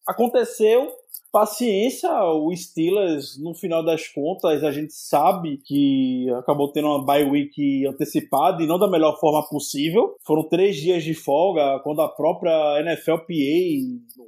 Aconteceu, 0.06 0.88
paciência, 1.36 2.10
o 2.24 2.50
Steelers, 2.56 3.38
no 3.38 3.54
final 3.54 3.84
das 3.84 4.08
contas, 4.08 4.64
a 4.64 4.70
gente 4.70 4.94
sabe 4.94 5.58
que 5.58 6.30
acabou 6.38 6.72
tendo 6.72 6.88
uma 6.88 7.04
bye 7.04 7.28
week 7.28 7.86
antecipada 7.86 8.62
e 8.62 8.66
não 8.66 8.78
da 8.78 8.88
melhor 8.88 9.20
forma 9.20 9.46
possível. 9.46 10.16
Foram 10.26 10.48
três 10.48 10.76
dias 10.76 11.04
de 11.04 11.12
folga, 11.12 11.78
quando 11.80 12.00
a 12.00 12.08
própria 12.08 12.82
NFLPA, 12.82 13.34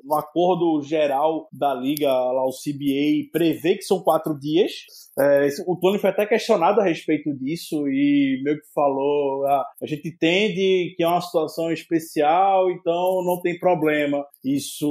no 0.04 0.14
acordo 0.16 0.82
geral 0.82 1.48
da 1.50 1.72
liga, 1.72 2.12
lá 2.12 2.44
o 2.44 2.50
CBA, 2.50 3.30
prevê 3.32 3.76
que 3.76 3.84
são 3.84 4.02
quatro 4.02 4.38
dias. 4.38 4.72
É, 5.18 5.48
o 5.66 5.76
Tony 5.76 5.98
foi 5.98 6.10
até 6.10 6.26
questionado 6.26 6.80
a 6.80 6.84
respeito 6.84 7.34
disso 7.34 7.88
e 7.88 8.40
meio 8.44 8.60
que 8.60 8.72
falou: 8.74 9.46
ah, 9.46 9.66
a 9.82 9.86
gente 9.86 10.10
entende 10.10 10.94
que 10.94 11.02
é 11.02 11.08
uma 11.08 11.22
situação 11.22 11.72
especial, 11.72 12.70
então 12.70 13.24
não 13.24 13.40
tem 13.40 13.58
problema 13.58 14.24
isso 14.44 14.86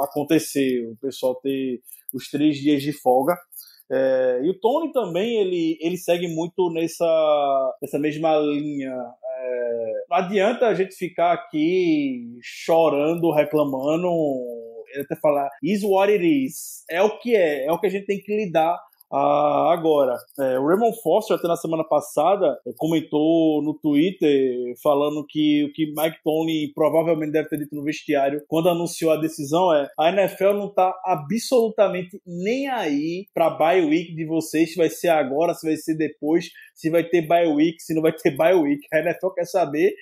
acontecer, 0.00 0.86
o 0.86 0.96
pessoal 0.96 1.34
ter 1.36 1.80
os 2.12 2.28
três 2.28 2.56
dias 2.56 2.82
de 2.82 2.92
folga. 2.92 3.36
É, 3.90 4.40
e 4.42 4.50
o 4.50 4.58
Tony 4.58 4.92
também 4.92 5.36
ele, 5.36 5.76
ele 5.80 5.96
segue 5.96 6.28
muito 6.28 6.70
nessa, 6.72 7.76
nessa 7.82 7.98
mesma 7.98 8.36
linha. 8.38 8.92
É, 8.92 10.04
não 10.08 10.16
adianta 10.16 10.66
a 10.66 10.74
gente 10.74 10.94
ficar 10.94 11.32
aqui 11.32 12.38
chorando, 12.40 13.32
reclamando 13.32 14.08
ele 14.94 15.04
até 15.04 15.16
falar 15.16 15.48
is 15.62 15.82
what 15.82 16.10
it 16.12 16.24
is. 16.24 16.84
É 16.90 17.02
o 17.02 17.18
que 17.18 17.34
é, 17.34 17.66
é 17.66 17.72
o 17.72 17.78
que 17.78 17.86
a 17.86 17.90
gente 17.90 18.06
tem 18.06 18.20
que 18.20 18.34
lidar 18.34 18.78
ah, 19.12 19.72
agora, 19.72 20.16
é, 20.38 20.58
o 20.58 20.66
Raymond 20.66 20.96
Foster, 21.02 21.36
até 21.36 21.46
na 21.46 21.56
semana 21.56 21.84
passada, 21.84 22.58
é, 22.66 22.70
comentou 22.78 23.62
no 23.62 23.74
Twitter 23.74 24.72
falando 24.82 25.24
que 25.28 25.64
o 25.64 25.72
que 25.72 25.92
Mike 25.94 26.22
Tony 26.24 26.72
provavelmente 26.74 27.32
deve 27.32 27.48
ter 27.48 27.58
dito 27.58 27.76
no 27.76 27.84
vestiário 27.84 28.42
quando 28.48 28.70
anunciou 28.70 29.12
a 29.12 29.20
decisão 29.20 29.74
é 29.74 29.86
a 29.98 30.08
NFL 30.08 30.54
não 30.54 30.72
tá 30.72 30.94
absolutamente 31.04 32.20
nem 32.26 32.68
aí 32.68 33.26
pra 33.34 33.50
bye 33.50 33.84
week 33.84 34.14
de 34.14 34.24
vocês, 34.24 34.72
se 34.72 34.76
vai 34.76 34.88
ser 34.88 35.08
agora, 35.08 35.52
se 35.52 35.66
vai 35.66 35.76
ser 35.76 35.94
depois, 35.94 36.48
se 36.74 36.88
vai 36.88 37.04
ter 37.04 37.20
bye 37.22 37.48
week, 37.48 37.82
se 37.82 37.94
não 37.94 38.00
vai 38.00 38.12
ter 38.12 38.34
bye 38.34 38.54
week. 38.54 38.80
A 38.92 39.00
NFL 39.00 39.28
quer 39.34 39.44
saber 39.44 39.92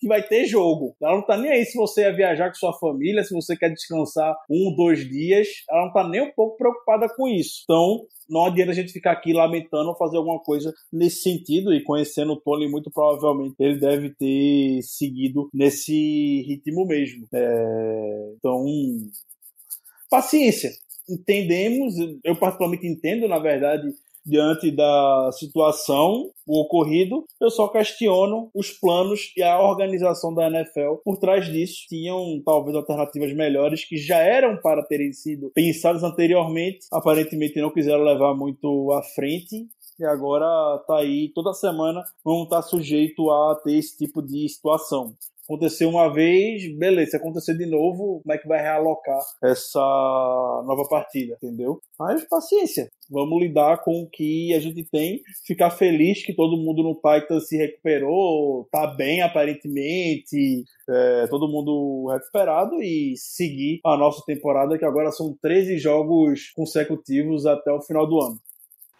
que 0.00 0.08
vai 0.08 0.26
ter 0.26 0.46
jogo. 0.46 0.96
Ela 1.00 1.16
não 1.16 1.26
tá 1.26 1.36
nem 1.36 1.50
aí 1.50 1.64
se 1.64 1.76
você 1.76 2.02
ia 2.02 2.16
viajar 2.16 2.48
com 2.48 2.54
sua 2.54 2.72
família, 2.78 3.22
se 3.22 3.34
você 3.34 3.54
quer 3.54 3.68
descansar 3.70 4.34
um, 4.50 4.74
dois 4.74 5.06
dias. 5.06 5.46
Ela 5.68 5.86
não 5.86 5.92
tá 5.92 6.08
nem 6.08 6.22
um 6.22 6.32
pouco 6.32 6.56
preocupada 6.56 7.06
com 7.14 7.28
isso. 7.28 7.60
Então, 7.64 8.06
não 8.28 8.46
adianta 8.46 8.70
a 8.70 8.74
gente 8.74 8.92
ficar 8.92 9.12
aqui 9.12 9.32
lamentando 9.32 9.90
ou 9.90 9.96
fazer 9.96 10.16
alguma 10.16 10.40
coisa 10.40 10.72
nesse 10.90 11.22
sentido. 11.22 11.74
E 11.74 11.84
conhecendo 11.84 12.32
o 12.32 12.40
Tony, 12.40 12.66
muito 12.68 12.90
provavelmente 12.90 13.54
ele 13.58 13.78
deve 13.78 14.14
ter 14.14 14.80
seguido 14.82 15.50
nesse 15.52 15.92
ritmo 16.48 16.86
mesmo. 16.86 17.26
É... 17.34 18.32
Então, 18.38 18.64
paciência. 20.10 20.70
Entendemos, 21.08 21.94
eu 22.24 22.36
particularmente 22.36 22.86
entendo, 22.86 23.26
na 23.26 23.38
verdade, 23.38 23.88
diante 24.24 24.70
da 24.70 25.30
situação, 25.32 26.30
o 26.46 26.60
ocorrido, 26.60 27.24
eu 27.40 27.50
só 27.50 27.68
questiono 27.68 28.50
os 28.54 28.70
planos 28.70 29.32
e 29.36 29.42
a 29.42 29.60
organização 29.60 30.34
da 30.34 30.46
NFL 30.46 30.96
por 31.04 31.18
trás 31.18 31.46
disso. 31.46 31.86
Tinham 31.88 32.40
talvez 32.44 32.76
alternativas 32.76 33.32
melhores 33.34 33.84
que 33.84 33.96
já 33.96 34.18
eram 34.18 34.60
para 34.60 34.84
terem 34.84 35.12
sido 35.12 35.50
pensadas 35.54 36.02
anteriormente, 36.02 36.86
aparentemente 36.92 37.60
não 37.60 37.72
quiseram 37.72 38.02
levar 38.02 38.34
muito 38.34 38.92
à 38.92 39.02
frente 39.02 39.68
e 40.00 40.04
agora 40.04 40.82
tá 40.86 40.96
aí 40.96 41.30
toda 41.34 41.52
semana 41.52 42.02
vão 42.24 42.44
estar 42.44 42.62
sujeito 42.62 43.30
a 43.30 43.54
ter 43.62 43.76
esse 43.76 43.98
tipo 43.98 44.22
de 44.22 44.48
situação. 44.48 45.14
Aconteceu 45.50 45.88
uma 45.88 46.12
vez, 46.14 46.72
beleza. 46.78 47.10
Se 47.10 47.16
acontecer 47.16 47.54
de 47.54 47.66
novo, 47.66 48.20
como 48.22 48.32
é 48.32 48.38
que 48.38 48.46
vai 48.46 48.62
realocar 48.62 49.18
essa 49.42 49.80
nova 49.80 50.86
partida, 50.88 51.36
entendeu? 51.42 51.80
Mas 51.98 52.24
paciência. 52.28 52.88
Vamos 53.10 53.42
lidar 53.42 53.82
com 53.82 54.00
o 54.00 54.08
que 54.08 54.54
a 54.54 54.60
gente 54.60 54.84
tem. 54.84 55.20
Ficar 55.44 55.72
feliz 55.72 56.24
que 56.24 56.36
todo 56.36 56.56
mundo 56.56 56.84
no 56.84 56.94
Titan 56.94 57.40
se 57.40 57.56
recuperou, 57.56 58.68
tá 58.70 58.86
bem 58.86 59.22
aparentemente, 59.22 60.62
é, 60.88 61.26
todo 61.26 61.50
mundo 61.50 62.06
recuperado 62.12 62.80
e 62.80 63.14
seguir 63.16 63.80
a 63.84 63.96
nossa 63.96 64.22
temporada, 64.24 64.78
que 64.78 64.84
agora 64.84 65.10
são 65.10 65.36
13 65.42 65.78
jogos 65.78 66.52
consecutivos 66.54 67.44
até 67.44 67.72
o 67.72 67.82
final 67.82 68.06
do 68.06 68.20
ano. 68.22 68.38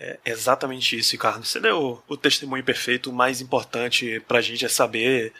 É 0.00 0.18
exatamente 0.24 0.98
isso, 0.98 1.12
Ricardo. 1.12 1.44
Você 1.44 1.60
deu 1.60 2.02
o 2.08 2.16
testemunho 2.16 2.64
perfeito. 2.64 3.10
O 3.10 3.12
mais 3.12 3.42
importante 3.42 4.18
pra 4.26 4.40
gente 4.40 4.64
é 4.64 4.68
saber 4.68 5.30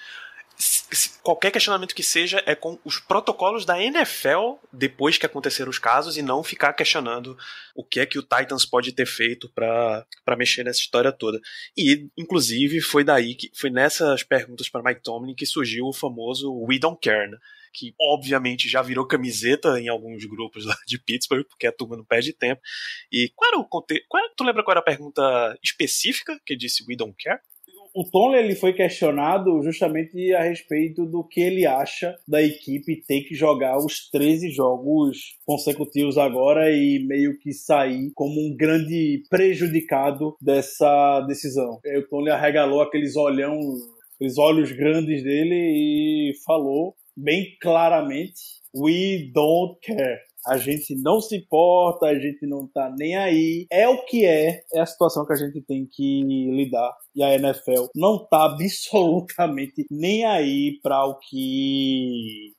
qualquer 1.22 1.50
questionamento 1.50 1.94
que 1.94 2.02
seja 2.02 2.42
é 2.46 2.54
com 2.54 2.78
os 2.84 2.98
protocolos 2.98 3.64
da 3.64 3.80
NFL 3.80 4.56
depois 4.72 5.16
que 5.16 5.26
aconteceram 5.26 5.70
os 5.70 5.78
casos 5.78 6.16
e 6.16 6.22
não 6.22 6.42
ficar 6.42 6.72
questionando 6.72 7.36
o 7.74 7.84
que 7.84 8.00
é 8.00 8.06
que 8.06 8.18
o 8.18 8.22
Titans 8.22 8.64
pode 8.64 8.92
ter 8.92 9.06
feito 9.06 9.48
para 9.50 10.06
mexer 10.36 10.64
nessa 10.64 10.80
história 10.80 11.12
toda. 11.12 11.40
E 11.76 12.08
inclusive 12.16 12.80
foi 12.80 13.04
daí 13.04 13.34
que 13.34 13.50
foi 13.54 13.70
nessas 13.70 14.22
perguntas 14.22 14.68
para 14.68 14.82
Mike 14.82 15.02
Tomlin 15.02 15.34
que 15.34 15.46
surgiu 15.46 15.86
o 15.86 15.92
famoso 15.92 16.52
We 16.64 16.78
Don't 16.78 16.98
Care, 17.00 17.30
né? 17.30 17.38
que 17.72 17.94
obviamente 18.00 18.68
já 18.68 18.82
virou 18.82 19.06
camiseta 19.06 19.80
em 19.80 19.88
alguns 19.88 20.24
grupos 20.24 20.64
lá 20.66 20.76
de 20.86 20.98
Pittsburgh, 20.98 21.46
porque 21.46 21.66
a 21.66 21.72
turma 21.72 21.96
não 21.96 22.04
perde 22.04 22.32
tempo. 22.32 22.60
E 23.10 23.30
qual 23.34 23.48
era 23.50 23.58
o 23.60 23.64
contexto? 23.64 24.06
Tu 24.36 24.44
lembra 24.44 24.62
qual 24.62 24.72
era 24.72 24.80
a 24.80 24.84
pergunta 24.84 25.58
específica 25.62 26.40
que 26.44 26.56
disse 26.56 26.84
We 26.88 26.96
Don't 26.96 27.14
Care? 27.18 27.40
O 27.94 28.04
Tom 28.04 28.34
ele 28.34 28.54
foi 28.54 28.72
questionado 28.72 29.62
justamente 29.62 30.32
a 30.34 30.42
respeito 30.42 31.04
do 31.04 31.24
que 31.24 31.40
ele 31.40 31.66
acha 31.66 32.16
da 32.26 32.42
equipe 32.42 33.02
ter 33.06 33.22
que 33.22 33.34
jogar 33.34 33.78
os 33.78 34.08
13 34.10 34.50
jogos 34.50 35.36
consecutivos 35.44 36.16
agora 36.16 36.70
e 36.70 37.04
meio 37.06 37.38
que 37.38 37.52
sair 37.52 38.10
como 38.14 38.40
um 38.40 38.56
grande 38.56 39.22
prejudicado 39.28 40.36
dessa 40.40 41.20
decisão. 41.26 41.80
o 41.84 42.08
Tony 42.08 42.30
arregalou 42.30 42.80
aqueles 42.80 43.16
olhão, 43.16 43.58
aqueles 44.14 44.38
olhos 44.38 44.72
grandes 44.72 45.22
dele 45.22 45.54
e 45.54 46.32
falou 46.44 46.94
bem 47.16 47.56
claramente: 47.60 48.60
We 48.74 49.30
don't 49.32 49.78
care. 49.82 50.29
A 50.46 50.56
gente 50.56 50.94
não 51.00 51.20
se 51.20 51.36
importa, 51.36 52.06
a 52.06 52.18
gente 52.18 52.46
não 52.46 52.66
tá 52.66 52.92
nem 52.98 53.16
aí. 53.16 53.66
É 53.70 53.88
o 53.88 54.04
que 54.04 54.24
é, 54.24 54.60
é 54.72 54.80
a 54.80 54.86
situação 54.86 55.26
que 55.26 55.32
a 55.32 55.36
gente 55.36 55.60
tem 55.62 55.86
que 55.90 56.22
lidar. 56.50 56.92
E 57.14 57.22
a 57.22 57.34
NFL 57.34 57.86
não 57.94 58.26
tá 58.26 58.44
absolutamente 58.52 59.86
nem 59.90 60.24
aí 60.24 60.78
para 60.82 61.04
o 61.04 61.18
que 61.18 62.52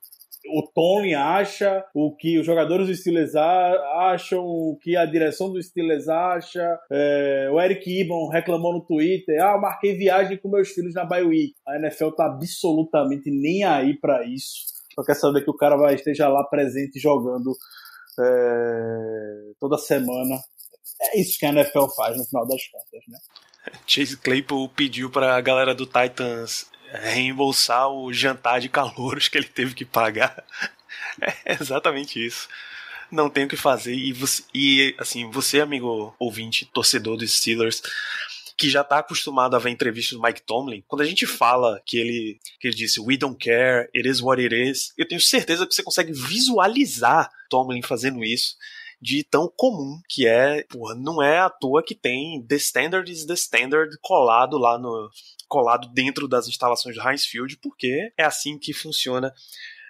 o 0.48 0.62
Tony 0.74 1.14
acha, 1.14 1.84
o 1.94 2.14
que 2.16 2.38
os 2.38 2.46
jogadores 2.46 2.88
do 2.88 2.94
Steelers 2.94 3.34
acham, 3.36 4.44
o 4.44 4.76
que 4.80 4.96
a 4.96 5.06
direção 5.06 5.52
do 5.52 5.62
Steelers 5.62 6.08
acha. 6.08 6.78
É, 6.90 7.48
o 7.52 7.60
Eric 7.60 7.88
Ibon 7.88 8.28
reclamou 8.28 8.72
no 8.72 8.84
Twitter: 8.84 9.42
ah, 9.42 9.52
eu 9.52 9.60
marquei 9.60 9.94
viagem 9.96 10.36
com 10.38 10.48
meus 10.48 10.70
filhos 10.70 10.94
na 10.94 11.08
Week. 11.08 11.52
A 11.66 11.76
NFL 11.76 12.10
tá 12.10 12.26
absolutamente 12.26 13.30
nem 13.30 13.64
aí 13.64 13.98
para 13.98 14.24
isso 14.26 14.72
só 14.94 15.02
quer 15.04 15.14
saber 15.14 15.42
que 15.42 15.50
o 15.50 15.56
cara 15.56 15.76
vai 15.76 15.94
esteja 15.94 16.28
lá 16.28 16.44
presente 16.44 16.98
jogando 16.98 17.56
é, 18.18 19.52
toda 19.58 19.78
semana. 19.78 20.38
É 21.00 21.20
isso 21.20 21.38
que 21.38 21.46
a 21.46 21.50
NFL 21.50 21.86
faz 21.96 22.16
no 22.16 22.24
final 22.24 22.46
das 22.46 22.60
contas, 22.68 23.02
né? 23.08 23.18
Chase 23.86 24.16
Claypool 24.16 24.68
pediu 24.68 25.10
para 25.10 25.36
a 25.36 25.40
galera 25.40 25.74
do 25.74 25.86
Titans 25.86 26.66
reembolsar 26.92 27.88
o 27.88 28.12
jantar 28.12 28.60
de 28.60 28.68
calouros 28.68 29.28
que 29.28 29.38
ele 29.38 29.48
teve 29.48 29.74
que 29.74 29.84
pagar. 29.84 30.44
É 31.44 31.54
exatamente 31.60 32.24
isso. 32.24 32.48
Não 33.10 33.28
tem 33.28 33.44
o 33.44 33.48
que 33.48 33.56
fazer. 33.56 33.94
E, 33.94 34.12
você, 34.12 34.42
e 34.54 34.94
assim, 34.98 35.30
você, 35.30 35.60
amigo 35.60 36.14
ouvinte, 36.18 36.64
torcedor 36.64 37.16
dos 37.16 37.36
Steelers, 37.36 37.82
que 38.56 38.70
já 38.70 38.84
tá 38.84 38.98
acostumado 38.98 39.56
a 39.56 39.58
ver 39.58 39.70
entrevistas 39.70 40.18
do 40.18 40.22
Mike 40.22 40.42
Tomlin, 40.42 40.82
quando 40.86 41.02
a 41.02 41.06
gente 41.06 41.26
fala 41.26 41.80
que 41.86 41.98
ele, 41.98 42.38
que 42.60 42.68
ele 42.68 42.76
disse 42.76 43.00
We 43.00 43.16
don't 43.16 43.36
care, 43.36 43.88
it 43.94 44.08
is 44.08 44.20
what 44.20 44.42
it 44.42 44.54
is, 44.54 44.92
eu 44.96 45.06
tenho 45.06 45.20
certeza 45.20 45.66
que 45.66 45.74
você 45.74 45.82
consegue 45.82 46.12
visualizar 46.12 47.30
Tomlin 47.48 47.82
fazendo 47.82 48.24
isso 48.24 48.56
de 49.00 49.24
tão 49.24 49.52
comum 49.56 50.00
que 50.08 50.28
é, 50.28 50.62
porra, 50.70 50.94
não 50.94 51.20
é 51.20 51.40
à 51.40 51.50
toa 51.50 51.82
que 51.82 51.94
tem 51.94 52.40
The 52.46 52.54
Standard 52.54 53.10
is 53.10 53.26
the 53.26 53.34
Standard 53.34 53.96
colado 54.00 54.56
lá 54.56 54.78
no 54.78 55.10
colado 55.48 55.88
dentro 55.92 56.28
das 56.28 56.46
instalações 56.46 56.94
do 56.94 57.06
Heinz 57.06 57.26
Field, 57.26 57.58
porque 57.58 58.12
é 58.16 58.24
assim 58.24 58.56
que 58.56 58.72
funciona 58.72 59.34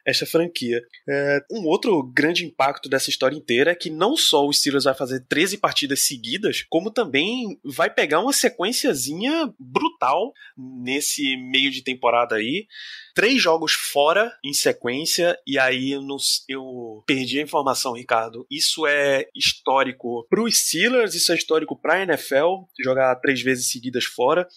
esta 0.04 0.26
franquia. 0.26 0.82
É, 1.08 1.44
um 1.50 1.66
outro 1.66 2.02
grande 2.02 2.44
impacto 2.44 2.88
dessa 2.88 3.10
história 3.10 3.36
inteira 3.36 3.70
é 3.70 3.74
que 3.74 3.90
não 3.90 4.16
só 4.16 4.46
o 4.46 4.52
Steelers 4.52 4.84
vai 4.84 4.94
fazer 4.94 5.24
13 5.28 5.58
partidas 5.58 6.00
seguidas, 6.00 6.64
como 6.68 6.90
também 6.90 7.58
vai 7.64 7.88
pegar 7.88 8.20
uma 8.20 8.32
sequenciazinha 8.32 9.52
brutal 9.58 10.32
nesse 10.56 11.36
meio 11.36 11.70
de 11.70 11.82
temporada 11.82 12.36
aí. 12.36 12.66
Três 13.14 13.40
jogos 13.40 13.72
fora 13.72 14.32
em 14.42 14.52
sequência, 14.52 15.38
e 15.46 15.58
aí 15.58 15.94
não, 16.00 16.16
eu 16.48 17.02
perdi 17.06 17.38
a 17.38 17.42
informação, 17.42 17.92
Ricardo. 17.92 18.46
Isso 18.50 18.86
é 18.86 19.26
histórico 19.34 20.26
para 20.28 20.42
os 20.42 20.58
Steelers, 20.58 21.14
isso 21.14 21.30
é 21.32 21.34
histórico 21.34 21.78
para 21.78 21.94
a 21.94 22.02
NFL, 22.02 22.64
jogar 22.82 23.14
três 23.16 23.42
vezes 23.42 23.70
seguidas 23.70 24.04
fora. 24.04 24.48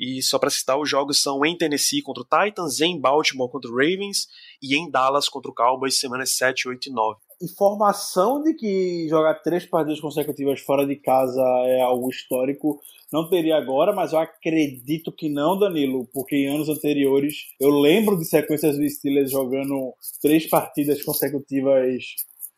E 0.00 0.22
só 0.22 0.38
para 0.38 0.48
citar, 0.48 0.80
os 0.80 0.88
jogos 0.88 1.22
são 1.22 1.44
em 1.44 1.56
Tennessee 1.56 2.00
contra 2.00 2.22
o 2.22 2.46
Titans, 2.46 2.80
em 2.80 2.98
Baltimore 2.98 3.50
contra 3.50 3.70
o 3.70 3.74
Ravens 3.74 4.26
e 4.62 4.74
em 4.74 4.90
Dallas 4.90 5.28
contra 5.28 5.50
o 5.50 5.54
Cowboys, 5.54 6.00
semanas 6.00 6.36
7, 6.36 6.68
8 6.68 6.88
e 6.88 6.92
9. 6.92 7.20
Informação 7.42 8.42
de 8.42 8.54
que 8.54 9.06
jogar 9.08 9.34
três 9.42 9.66
partidas 9.66 10.00
consecutivas 10.00 10.60
fora 10.60 10.86
de 10.86 10.96
casa 10.96 11.42
é 11.66 11.80
algo 11.82 12.08
histórico 12.08 12.80
não 13.12 13.28
teria 13.28 13.56
agora, 13.56 13.92
mas 13.92 14.12
eu 14.12 14.20
acredito 14.20 15.10
que 15.10 15.28
não, 15.28 15.58
Danilo, 15.58 16.06
porque 16.12 16.36
em 16.36 16.48
anos 16.48 16.68
anteriores 16.68 17.34
eu 17.58 17.70
lembro 17.70 18.16
de 18.16 18.24
sequências 18.24 18.76
do 18.76 18.88
Steelers 18.88 19.32
jogando 19.32 19.92
três 20.22 20.48
partidas 20.48 21.02
consecutivas 21.02 22.04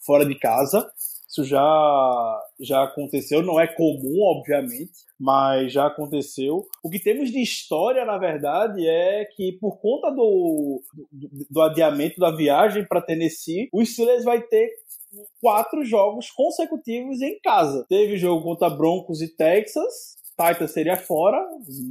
fora 0.05 0.27
de 0.27 0.35
casa. 0.35 0.87
Isso 1.33 1.45
já, 1.45 2.41
já 2.61 2.85
aconteceu, 2.85 3.43
não 3.43 3.59
é 3.59 3.67
comum, 3.67 4.21
obviamente, 4.21 4.93
mas 5.19 5.73
já 5.73 5.87
aconteceu. 5.87 6.67
O 6.85 6.91
que 6.91 7.03
temos 7.03 7.31
de 7.31 7.41
história, 7.41 8.05
na 8.05 8.19
verdade, 8.19 8.87
é 8.87 9.25
que 9.35 9.53
por 9.53 9.81
conta 9.81 10.11
do, 10.11 10.83
do, 11.11 11.31
do 11.51 11.63
adiamento 11.63 12.21
da 12.21 12.31
viagem 12.31 12.87
para 12.87 13.01
Tennessee, 13.01 13.71
o 13.73 13.83
Steelers 13.83 14.25
vai 14.25 14.43
ter 14.43 14.69
quatro 15.41 15.83
jogos 15.87 16.31
consecutivos 16.31 17.23
em 17.23 17.41
casa. 17.41 17.87
Teve 17.89 18.19
jogo 18.19 18.43
contra 18.43 18.69
Broncos 18.69 19.23
e 19.23 19.35
Texas, 19.35 20.19
Titans 20.37 20.73
seria 20.73 20.97
fora, 20.97 21.39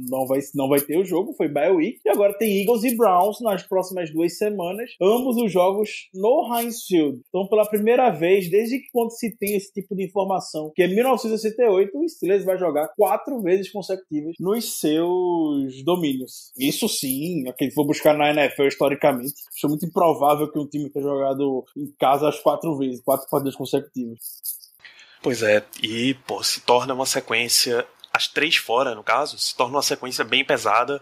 não 0.08 0.26
vai, 0.26 0.40
não 0.54 0.68
vai 0.68 0.80
ter 0.80 0.98
o 0.98 1.04
jogo, 1.04 1.32
foi 1.34 1.48
bye 1.48 1.70
week. 1.70 2.00
E 2.04 2.08
agora 2.08 2.36
tem 2.36 2.60
Eagles 2.60 2.84
e 2.84 2.96
Browns 2.96 3.40
nas 3.40 3.62
próximas 3.62 4.12
duas 4.12 4.36
semanas, 4.36 4.90
ambos 5.00 5.36
os 5.36 5.52
jogos 5.52 6.08
no 6.14 6.54
Heinz 6.54 6.84
Field. 6.84 7.20
Então, 7.28 7.46
pela 7.46 7.66
primeira 7.66 8.10
vez, 8.10 8.50
desde 8.50 8.78
que 8.78 8.90
quando 8.92 9.10
se 9.10 9.36
tem 9.36 9.56
esse 9.56 9.72
tipo 9.72 9.94
de 9.94 10.04
informação, 10.04 10.72
que 10.74 10.82
é 10.82 10.88
1968, 10.88 11.90
o 11.96 12.08
Steelers 12.08 12.44
vai 12.44 12.58
jogar 12.58 12.88
quatro 12.96 13.40
vezes 13.40 13.70
consecutivas 13.70 14.34
nos 14.38 14.78
seus 14.78 15.82
domínios. 15.84 16.52
Isso 16.58 16.88
sim, 16.88 17.48
é 17.48 17.52
quem 17.52 17.70
for 17.70 17.86
buscar 17.86 18.16
na 18.16 18.30
NFL 18.30 18.64
historicamente, 18.64 19.34
acho 19.54 19.68
muito 19.68 19.86
improvável 19.86 20.50
que 20.50 20.58
um 20.58 20.66
time 20.66 20.90
tenha 20.90 21.04
jogado 21.04 21.64
em 21.76 21.92
casa 21.98 22.28
as 22.28 22.38
quatro 22.38 22.76
vezes, 22.76 23.00
quatro 23.02 23.28
partidas 23.30 23.56
consecutivas. 23.56 24.18
Pois 25.22 25.42
é, 25.42 25.62
e 25.80 26.14
pô, 26.26 26.42
se 26.42 26.60
torna 26.62 26.94
uma 26.94 27.06
sequência 27.06 27.86
as 28.12 28.28
três 28.28 28.56
fora, 28.56 28.94
no 28.94 29.02
caso, 29.02 29.38
se 29.38 29.56
torna 29.56 29.76
uma 29.76 29.82
sequência 29.82 30.24
bem 30.24 30.44
pesada, 30.44 31.00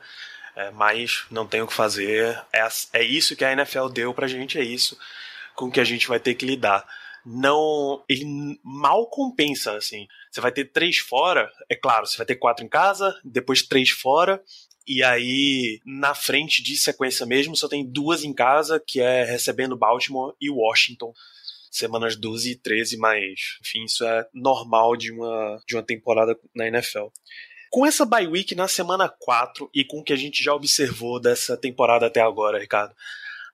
é, 0.55 0.71
mas 0.71 1.25
não 1.31 1.47
tem 1.47 1.63
o 1.63 1.67
que 1.67 1.73
fazer. 1.73 2.41
É, 2.53 2.67
é 2.93 3.03
isso 3.03 3.37
que 3.37 3.45
a 3.45 3.53
NFL 3.53 3.89
deu 3.89 4.15
pra 4.15 4.29
gente, 4.29 4.59
é 4.59 4.63
isso 4.63 4.99
com 5.55 5.71
que 5.71 5.81
a 5.81 5.85
gente 5.85 6.09
vai 6.09 6.19
ter 6.19 6.35
que 6.35 6.47
lidar. 6.47 6.87
Não. 7.25 8.03
Ele 8.09 8.59
mal 8.65 9.07
compensa, 9.09 9.77
assim. 9.77 10.07
Você 10.31 10.41
vai 10.41 10.53
ter 10.53 10.67
três 10.67 10.99
fora, 10.99 11.51
é 11.69 11.77
claro, 11.77 12.07
você 12.07 12.17
vai 12.17 12.27
ter 12.27 12.37
quatro 12.37 12.65
em 12.65 12.69
casa, 12.69 13.19
depois 13.25 13.63
três 13.63 13.91
fora, 13.91 14.43
e 14.87 15.03
aí, 15.05 15.81
na 15.85 16.15
frente 16.15 16.63
de 16.63 16.77
sequência 16.77 17.27
mesmo, 17.27 17.55
só 17.55 17.69
tem 17.69 17.85
duas 17.85 18.25
em 18.25 18.33
casa, 18.33 18.83
que 18.85 19.01
é 19.01 19.25
recebendo 19.25 19.77
Baltimore 19.77 20.35
e 20.41 20.51
Washington 20.51 21.13
semanas 21.71 22.17
12 22.17 22.51
e 22.51 22.57
13, 22.57 22.97
mas, 22.97 23.59
enfim, 23.63 23.85
isso 23.85 24.05
é 24.05 24.27
normal 24.35 24.97
de 24.97 25.13
uma, 25.13 25.59
de 25.67 25.77
uma 25.77 25.83
temporada 25.83 26.37
na 26.55 26.67
NFL. 26.67 27.07
Com 27.71 27.87
essa 27.87 28.05
bye 28.05 28.27
week 28.27 28.55
na 28.55 28.67
semana 28.67 29.09
4 29.09 29.71
e 29.73 29.85
com 29.85 30.01
o 30.01 30.05
que 30.05 30.13
a 30.13 30.17
gente 30.17 30.43
já 30.43 30.53
observou 30.53 31.21
dessa 31.21 31.57
temporada 31.57 32.07
até 32.07 32.21
agora, 32.21 32.59
Ricardo, 32.59 32.93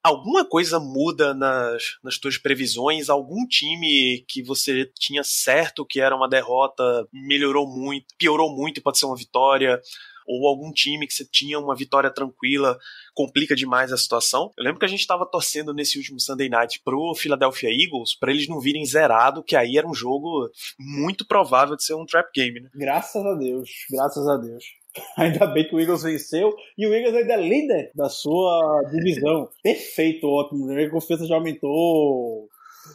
alguma 0.02 0.44
coisa 0.44 0.81
muda 0.81 1.35
nas, 1.35 1.98
nas 2.02 2.16
tuas 2.16 2.38
previsões? 2.38 3.11
Algum 3.11 3.46
time 3.46 4.24
que 4.26 4.42
você 4.42 4.90
tinha 4.98 5.22
certo 5.22 5.85
que 5.85 6.00
era 6.00 6.16
uma 6.16 6.29
derrota 6.29 7.07
melhorou 7.12 7.68
muito, 7.68 8.07
piorou 8.16 8.55
muito 8.55 8.79
e 8.79 8.83
pode 8.83 8.98
ser 8.98 9.07
uma 9.07 9.16
vitória? 9.16 9.81
Ou 10.26 10.48
algum 10.48 10.72
time 10.72 11.06
que 11.06 11.14
você 11.14 11.24
tinha 11.24 11.58
uma 11.58 11.74
vitória 11.74 12.10
tranquila 12.10 12.78
complica 13.14 13.56
demais 13.56 13.92
a 13.92 13.96
situação. 13.96 14.52
Eu 14.58 14.64
lembro 14.64 14.78
que 14.78 14.84
a 14.84 14.88
gente 14.88 15.00
estava 15.00 15.24
torcendo 15.24 15.72
nesse 15.72 15.98
último 15.98 16.20
Sunday 16.20 16.48
Night 16.48 16.80
pro 16.84 17.14
Philadelphia 17.14 17.70
Eagles 17.70 18.14
para 18.18 18.30
eles 18.30 18.48
não 18.48 18.60
virem 18.60 18.84
zerado, 18.84 19.42
que 19.42 19.56
aí 19.56 19.78
era 19.78 19.86
um 19.86 19.94
jogo 19.94 20.50
muito 20.78 21.26
provável 21.26 21.76
de 21.76 21.84
ser 21.84 21.94
um 21.94 22.04
trap 22.04 22.28
game, 22.34 22.60
né? 22.60 22.70
Graças 22.74 23.24
a 23.24 23.34
Deus, 23.34 23.70
graças 23.90 24.28
a 24.28 24.36
Deus. 24.36 24.64
Ainda 25.16 25.46
bem 25.46 25.66
que 25.66 25.74
o 25.74 25.80
Eagles 25.80 26.02
venceu 26.02 26.54
e 26.76 26.86
o 26.86 26.94
Eagles 26.94 27.14
ainda 27.14 27.34
é 27.34 27.48
líder 27.48 27.90
da 27.94 28.08
sua 28.08 28.82
divisão. 28.90 29.48
Perfeito, 29.62 30.26
ótimo. 30.26 30.70
A 30.72 30.90
confiança 30.90 31.26
já 31.26 31.34
aumentou 31.34 32.48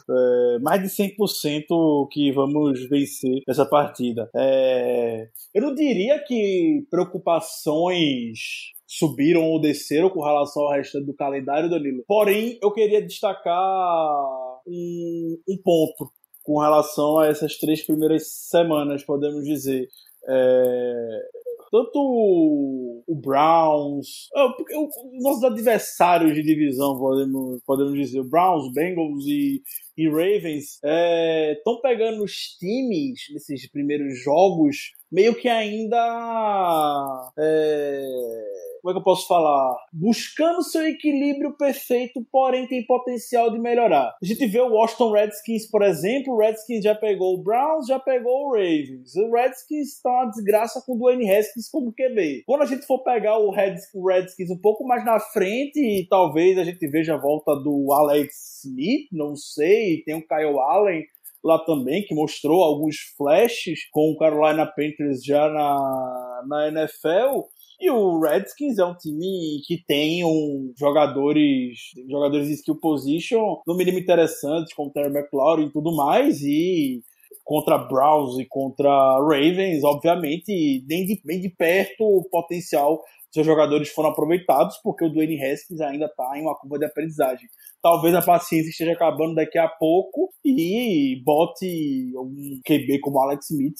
é, 0.08 0.58
mais 0.60 0.82
de 0.82 0.88
100% 0.88 2.08
que 2.10 2.32
vamos 2.32 2.88
vencer 2.88 3.42
essa 3.48 3.66
partida. 3.66 4.30
É, 4.34 5.28
eu 5.54 5.62
não 5.62 5.74
diria 5.74 6.22
que 6.24 6.86
preocupações 6.90 8.72
subiram 8.86 9.42
ou 9.44 9.60
desceram 9.60 10.10
com 10.10 10.22
relação 10.22 10.64
ao 10.64 10.72
restante 10.72 11.06
do 11.06 11.14
calendário, 11.14 11.70
Danilo. 11.70 12.04
Porém, 12.06 12.58
eu 12.62 12.70
queria 12.70 13.00
destacar 13.00 14.12
um, 14.66 15.38
um 15.48 15.56
ponto 15.62 16.12
com 16.42 16.58
relação 16.58 17.18
a 17.18 17.28
essas 17.28 17.56
três 17.56 17.82
primeiras 17.82 18.26
semanas, 18.26 19.02
podemos 19.02 19.44
dizer. 19.44 19.88
É, 20.28 21.20
tanto 21.72 21.98
o 23.06 23.14
Browns, 23.14 24.28
os 24.36 25.22
nossos 25.22 25.42
adversários 25.42 26.34
de 26.34 26.42
divisão, 26.42 26.98
podemos, 26.98 27.62
podemos 27.64 27.94
dizer, 27.94 28.20
o 28.20 28.28
Browns, 28.28 28.70
Bengals 28.74 29.24
e, 29.26 29.62
e 29.96 30.06
Ravens, 30.06 30.74
estão 30.74 31.78
é, 31.78 31.80
pegando 31.82 32.22
os 32.22 32.32
times 32.58 33.22
nesses 33.32 33.70
primeiros 33.70 34.22
jogos 34.22 34.92
meio 35.12 35.34
que 35.34 35.48
ainda. 35.48 35.96
É, 37.38 38.02
como 38.82 38.90
é 38.90 38.94
que 38.94 38.98
eu 38.98 39.04
posso 39.04 39.28
falar? 39.28 39.76
Buscando 39.92 40.64
seu 40.64 40.84
equilíbrio 40.88 41.56
perfeito, 41.56 42.26
porém 42.32 42.66
tem 42.66 42.84
potencial 42.84 43.50
de 43.52 43.60
melhorar. 43.60 44.12
A 44.20 44.26
gente 44.26 44.44
vê 44.46 44.60
o 44.60 44.72
Washington 44.72 45.12
Redskins, 45.12 45.70
por 45.70 45.82
exemplo, 45.82 46.34
o 46.34 46.38
Redskins 46.38 46.82
já 46.82 46.94
pegou 46.94 47.34
o 47.34 47.42
Browns, 47.42 47.86
já 47.86 48.00
pegou 48.00 48.48
o 48.48 48.52
Ravens. 48.54 49.14
O 49.14 49.30
Redskins 49.30 49.94
está 49.94 50.10
uma 50.10 50.30
desgraça 50.30 50.82
com 50.84 50.94
o 50.94 50.98
Dwayne 50.98 51.30
Haskins 51.30 51.70
como 51.70 51.92
QB. 51.92 52.42
Quando 52.44 52.62
a 52.62 52.66
gente 52.66 52.84
for 52.84 53.04
pegar 53.04 53.38
o 53.38 53.52
Redskins 53.52 54.50
um 54.50 54.58
pouco 54.58 54.84
mais 54.84 55.04
na 55.04 55.20
frente, 55.20 56.06
talvez 56.10 56.58
a 56.58 56.64
gente 56.64 56.84
veja 56.88 57.14
a 57.14 57.20
volta 57.20 57.54
do 57.54 57.92
Alex 57.92 58.64
Smith, 58.64 59.08
não 59.12 59.36
sei, 59.36 60.02
tem 60.04 60.16
o 60.16 60.26
Kyle 60.26 60.58
Allen, 60.58 61.04
lá 61.44 61.58
também, 61.58 62.04
que 62.04 62.14
mostrou 62.14 62.62
alguns 62.62 62.96
flashes 63.16 63.80
com 63.90 64.12
o 64.12 64.16
Carolina 64.16 64.66
Panthers 64.66 65.24
já 65.24 65.48
na, 65.48 66.42
na 66.46 66.68
NFL. 66.68 67.42
E 67.80 67.90
o 67.90 68.20
Redskins 68.20 68.78
é 68.78 68.84
um 68.84 68.94
time 68.94 69.60
que 69.66 69.82
tem 69.84 70.24
um 70.24 70.72
jogadores, 70.78 71.78
jogadores 72.08 72.46
de 72.46 72.54
skill 72.54 72.76
position 72.76 73.60
no 73.66 73.76
mínimo 73.76 73.98
interessantes, 73.98 74.72
como 74.72 74.92
Terry 74.92 75.08
McLaurin 75.08 75.66
e 75.66 75.72
tudo 75.72 75.94
mais, 75.94 76.40
e 76.42 77.02
contra 77.44 77.78
Browns 77.78 78.38
e 78.38 78.46
contra 78.48 78.88
Ravens, 79.18 79.82
obviamente, 79.82 80.84
nem 80.88 81.04
de, 81.04 81.20
nem 81.24 81.40
de 81.40 81.48
perto 81.48 82.04
o 82.04 82.28
potencial 82.30 83.02
seus 83.32 83.46
jogadores 83.46 83.88
foram 83.88 84.10
aproveitados, 84.10 84.76
porque 84.82 85.04
o 85.04 85.10
Dwayne 85.10 85.42
Haskins 85.42 85.80
ainda 85.80 86.06
está 86.06 86.36
em 86.36 86.42
uma 86.42 86.54
curva 86.54 86.78
de 86.78 86.84
aprendizagem. 86.84 87.48
Talvez 87.80 88.14
a 88.14 88.20
paciência 88.20 88.70
esteja 88.70 88.92
acabando 88.92 89.34
daqui 89.34 89.58
a 89.58 89.68
pouco 89.68 90.32
e 90.44 91.22
bote 91.24 92.12
um 92.16 92.60
QB 92.64 93.00
como 93.00 93.20
Alex 93.20 93.50
Smith 93.50 93.78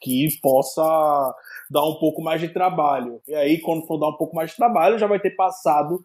que 0.00 0.28
possa 0.40 1.34
dar 1.70 1.84
um 1.84 1.98
pouco 1.98 2.22
mais 2.22 2.40
de 2.40 2.48
trabalho. 2.48 3.20
E 3.26 3.34
aí, 3.34 3.60
quando 3.60 3.86
for 3.86 3.98
dar 3.98 4.08
um 4.08 4.16
pouco 4.16 4.36
mais 4.36 4.50
de 4.50 4.56
trabalho, 4.56 4.98
já 4.98 5.06
vai 5.06 5.18
ter 5.18 5.34
passado 5.34 6.00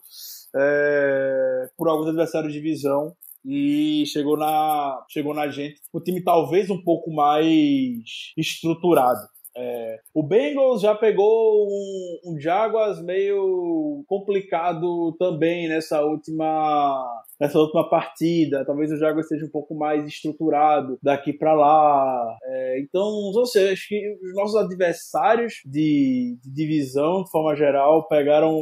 é, 0.56 1.70
por 1.78 1.88
alguns 1.88 2.08
adversários 2.08 2.52
de 2.52 2.60
divisão 2.60 3.14
e 3.46 4.04
chegou 4.08 4.38
na, 4.38 5.04
chegou 5.10 5.34
na 5.34 5.48
gente. 5.50 5.80
O 5.92 6.00
time 6.00 6.24
talvez 6.24 6.70
um 6.70 6.82
pouco 6.82 7.12
mais 7.12 8.34
estruturado. 8.38 9.28
É, 9.56 10.00
o 10.14 10.24
Bengals 10.24 10.82
já 10.82 10.96
pegou 10.96 11.68
um, 11.68 12.20
um 12.34 12.40
Jaguars 12.40 13.02
meio 13.02 14.04
complicado 14.08 15.14
também 15.18 15.68
nessa 15.68 16.02
última 16.02 17.22
nessa 17.42 17.58
última 17.58 17.90
partida. 17.90 18.64
Talvez 18.64 18.92
o 18.92 18.98
Jaguars 18.98 19.28
seja 19.28 19.46
um 19.46 19.50
pouco 19.50 19.74
mais 19.74 20.06
estruturado 20.06 21.00
daqui 21.02 21.34
para 21.34 21.54
lá. 21.54 22.38
É, 22.44 22.80
então, 22.82 23.02
ou 23.02 23.46
seja, 23.48 23.74
acho 23.74 23.88
que 23.88 24.18
os 24.24 24.36
nossos 24.36 24.56
adversários 24.56 25.56
de, 25.66 26.38
de, 26.44 26.54
divisão, 26.54 27.24
de 27.24 27.32
forma 27.32 27.56
geral, 27.56 28.08
pegaram 28.08 28.56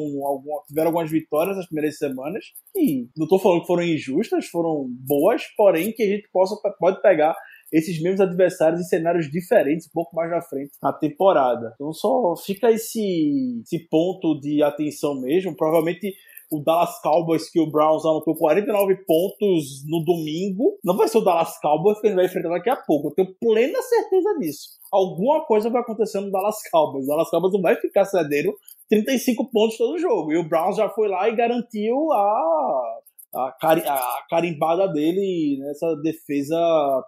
tiveram 0.66 0.88
algumas 0.88 1.12
vitórias 1.12 1.58
nas 1.58 1.66
primeiras 1.66 1.98
semanas 1.98 2.46
e 2.74 3.10
não 3.18 3.26
estou 3.26 3.38
falando 3.38 3.62
que 3.62 3.68
foram 3.68 3.84
injustas, 3.84 4.46
foram 4.46 4.88
boas, 5.06 5.44
porém 5.58 5.92
que 5.92 6.04
a 6.04 6.08
gente 6.08 6.30
possa 6.32 6.56
pode 6.80 7.02
pegar 7.02 7.36
esses 7.72 8.02
mesmos 8.02 8.22
adversários 8.22 8.82
em 8.82 8.86
cenários 8.86 9.30
diferentes 9.30 9.88
um 9.88 9.92
pouco 9.94 10.16
mais 10.16 10.30
na 10.30 10.42
frente 10.42 10.72
na 10.82 10.92
temporada. 10.94 11.74
Então 11.76 11.94
só 11.94 12.36
fica 12.36 12.72
esse, 12.72 13.62
esse 13.64 13.88
ponto 13.90 14.40
de 14.40 14.64
atenção 14.64 15.20
mesmo. 15.20 15.56
Provavelmente 15.56 16.14
o 16.52 16.64
Dallas 16.64 17.00
Cowboys 17.02 17.50
que 17.50 17.60
o 17.60 17.70
Browns 17.70 18.04
anotou 18.06 18.36
49 18.36 18.96
pontos 19.06 19.86
no 19.88 20.04
domingo. 20.04 20.78
Não 20.84 20.98
vai 20.98 21.08
ser 21.08 21.20
o 21.20 21.24
Dallas 21.24 21.60
Cowboys 21.60 22.00
que 22.00 22.08
gente 22.08 22.16
vai 22.16 22.26
enfrentar 22.26 22.50
daqui 22.50 22.70
a 22.70 22.76
pouco. 22.76 23.10
Eu 23.10 23.14
tenho 23.14 23.36
plena 23.40 23.82
certeza 23.82 24.38
disso. 24.40 24.70
Alguma 24.92 25.46
coisa 25.46 25.70
vai 25.70 25.82
acontecer 25.82 26.20
no 26.20 26.32
Dallas 26.32 26.58
Cowboys. 26.72 27.06
O 27.06 27.08
Dallas 27.08 27.30
Cowboys 27.30 27.54
não 27.54 27.62
vai 27.62 27.76
ficar 27.76 28.06
cedendo 28.06 28.56
35 28.90 29.52
pontos 29.52 29.78
todo 29.78 30.00
jogo. 30.00 30.32
E 30.32 30.38
o 30.38 30.48
Browns 30.48 30.78
já 30.78 30.90
foi 30.90 31.08
lá 31.08 31.30
e 31.30 31.36
garantiu 31.36 32.12
a 32.12 33.00
a, 33.34 33.52
cari 33.60 33.82
a 33.86 34.26
carimbada 34.30 34.88
dele 34.88 35.58
nessa 35.60 35.96
defesa 35.98 36.58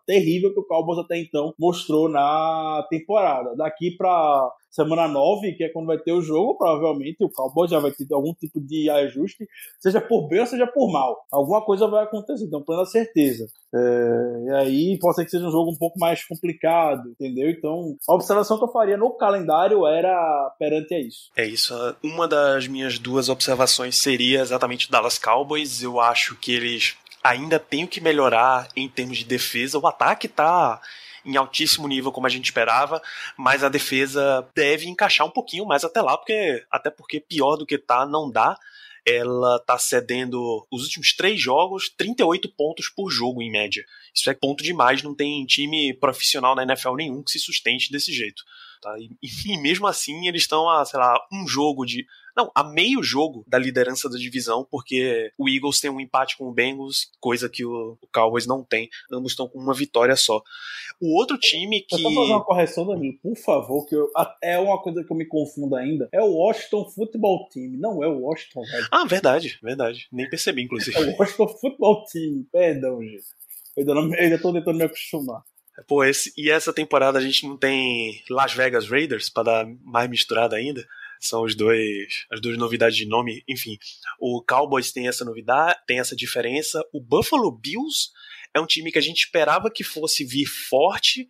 terrível 0.06 0.54
que 0.54 0.60
o 0.60 0.66
Cowboys 0.66 1.00
até 1.00 1.18
então 1.18 1.54
mostrou 1.60 2.10
na 2.10 2.86
temporada. 2.90 3.56
Daqui 3.56 3.92
para 3.98 4.52
semana 4.72 5.08
9, 5.08 5.54
que 5.54 5.64
é 5.66 5.70
quando 5.70 5.88
vai 5.88 6.00
ter 6.00 6.14
o 6.14 6.22
jogo, 6.22 6.58
provavelmente 6.58 7.24
o 7.24 7.30
Cowboys 7.30 7.70
já 7.70 7.80
vai 7.80 7.92
ter 7.92 8.08
algum 8.12 8.34
tipo 8.34 8.60
de 8.60 8.90
ajuste, 8.90 9.48
seja 9.80 10.00
por 10.00 10.28
bem 10.28 10.40
ou 10.40 10.48
seja 10.48 10.66
por 10.66 10.92
mal. 10.92 11.26
Alguma 11.32 11.62
coisa 11.64 11.88
vai 11.88 12.06
acontecer, 12.06 12.46
então 12.46 12.64
plena 12.64 12.86
certeza. 12.86 13.48
É, 13.74 14.46
e 14.48 14.52
aí 14.56 15.00
pode 15.00 15.16
ser 15.16 15.26
que 15.26 15.32
seja 15.32 15.46
um 15.46 15.52
jogo 15.52 15.72
um 15.72 15.78
pouco 15.78 16.00
mais 16.00 16.26
complicado, 16.26 17.10
entendeu? 17.10 17.50
Então, 17.50 17.96
a 18.08 18.14
observação 18.14 18.58
que 18.58 18.64
eu 18.64 18.72
faria 18.72 18.98
no 18.98 19.12
calendário 19.12 19.86
era 19.86 20.56
perante 20.58 20.94
a 20.94 21.00
isso. 21.00 21.30
É 21.36 21.46
isso. 21.46 21.74
Uma 22.02 22.28
das 22.28 22.68
minhas 22.68 22.98
duas 22.98 23.30
observações 23.30 23.98
seria 23.98 24.42
exatamente 24.42 24.88
o 24.88 24.92
Dallas 24.92 25.20
Cowboys. 25.20 25.84
Eu 25.84 26.00
acho 26.00 26.36
que 26.38 26.54
eles 26.54 26.96
ainda 27.24 27.60
têm 27.60 27.86
que 27.86 28.02
melhorar 28.02 28.68
em 28.76 28.88
termos 28.90 29.20
de 29.20 29.26
defesa. 29.26 29.78
O 29.78 29.88
ataque 29.88 30.28
tá 30.28 30.82
em 31.26 31.36
altíssimo 31.38 31.88
nível 31.88 32.12
como 32.12 32.28
a 32.28 32.30
gente 32.30 32.46
esperava, 32.46 33.02
mas 33.38 33.64
a 33.64 33.70
defesa 33.70 34.48
deve 34.56 34.88
encaixar 34.88 35.26
um 35.26 35.32
pouquinho 35.32 35.66
mais 35.66 35.84
até 35.84 36.02
lá, 36.02 36.18
porque 36.18 36.64
até 36.70 36.90
porque 36.90 37.20
pior 37.20 37.56
do 37.56 37.66
que 37.66 37.78
tá 37.78 38.06
não 38.06 38.30
dá. 38.30 38.58
Ela 39.04 39.58
tá 39.66 39.80
cedendo 39.80 40.64
os 40.70 40.84
últimos 40.84 41.12
três 41.14 41.42
jogos 41.42 41.90
38 41.90 42.48
pontos 42.50 42.88
por 42.88 43.10
jogo 43.10 43.42
em 43.42 43.50
média. 43.52 43.84
Isso 44.14 44.30
é 44.30 44.34
ponto 44.36 44.64
demais, 44.64 45.02
não 45.02 45.16
tem 45.16 45.44
time 45.44 45.92
profissional 45.96 46.54
na 46.54 46.62
NFL 46.62 46.94
nenhum 46.96 47.24
que 47.24 47.32
se 47.32 47.40
sustente 47.40 47.92
desse 47.92 48.14
jeito. 48.14 48.44
Tá? 48.80 48.96
E, 49.00 49.10
e 49.24 49.58
mesmo 49.58 49.88
assim 49.88 50.28
eles 50.28 50.44
estão 50.44 50.70
a, 50.70 50.86
sei 50.86 51.00
lá, 51.00 51.20
um 51.32 51.48
jogo 51.48 51.84
de 51.84 52.06
não, 52.36 52.52
a 52.56 52.64
meio 52.64 53.04
jogo 53.04 53.44
da 53.48 53.58
liderança 53.58 54.10
da 54.10 54.18
divisão, 54.18 54.66
porque 54.70 55.32
o 55.38 55.50
Eagles 55.50 55.80
tem 55.80 55.90
um 55.90 56.00
empate 56.00 56.38
com 56.38 56.48
o 56.48 56.54
Bengals, 56.54 57.12
coisa 57.20 57.50
que 57.50 57.66
o, 57.66 57.98
o 58.02 58.08
Cowboys 58.14 58.46
não 58.46 58.64
tem. 58.64 58.90
Ambos 59.12 59.34
estão 59.34 59.48
com 59.48 59.60
uma 59.60 59.74
vitória 59.74 60.16
só. 60.16 60.42
O 61.00 61.18
outro 61.18 61.38
time 61.38 61.82
que. 61.82 61.96
Eu 61.96 62.00
só 62.00 62.10
fazer 62.10 62.32
uma 62.32 62.44
correção, 62.44 62.88
Danilo, 62.88 63.18
por 63.22 63.36
favor, 63.36 63.86
que 63.86 63.96
eu, 63.96 64.10
é 64.42 64.58
uma 64.58 64.82
coisa 64.82 65.04
que 65.04 65.12
eu 65.12 65.18
me 65.18 65.26
confundo 65.26 65.76
ainda. 65.76 66.08
É 66.12 66.22
o 66.22 66.34
Washington 66.34 66.90
Football 66.90 67.50
Team, 67.50 67.72
não 67.78 68.04
é 68.04 68.08
o 68.08 68.20
Washington. 68.20 68.62
Ah, 68.92 69.06
verdade, 69.06 69.60
verdade. 69.62 70.08
Nem 70.12 70.30
percebi, 70.30 70.64
inclusive. 70.64 70.98
É 70.98 71.02
o 71.02 71.18
Washington 71.18 71.48
Football 71.48 72.06
Team, 72.06 72.46
perdão, 72.52 73.02
gente. 73.02 73.24
Eu 73.76 73.82
ainda, 73.82 73.96
não, 73.96 74.14
eu 74.14 74.24
ainda 74.24 74.40
tô 74.40 74.54
tentando 74.54 74.78
me 74.78 74.84
acostumar. 74.84 75.44
Pô, 75.88 76.04
esse, 76.04 76.32
e 76.38 76.50
essa 76.50 76.74
temporada 76.74 77.18
a 77.18 77.22
gente 77.22 77.48
não 77.48 77.58
tem 77.58 78.22
Las 78.30 78.54
Vegas 78.54 78.88
Raiders 78.88 79.30
para 79.30 79.44
dar 79.44 79.68
mais 79.84 80.10
misturada 80.10 80.56
ainda 80.56 80.86
são 81.22 81.44
os 81.44 81.56
dois 81.56 82.26
as 82.32 82.42
duas 82.42 82.58
novidades 82.58 82.98
de 82.98 83.06
nome. 83.06 83.44
Enfim, 83.48 83.78
o 84.20 84.44
Cowboys 84.44 84.92
tem 84.92 85.08
essa 85.08 85.24
novidade, 85.24 85.80
tem 85.88 86.00
essa 86.00 86.16
diferença. 86.16 86.84
O 86.92 87.00
Buffalo 87.00 87.52
Bills 87.52 88.10
é 88.54 88.60
um 88.60 88.66
time 88.66 88.92
que 88.92 88.98
a 88.98 89.02
gente 89.02 89.24
esperava 89.24 89.72
que 89.72 89.84
fosse 89.84 90.26
vir 90.26 90.46
forte, 90.46 91.28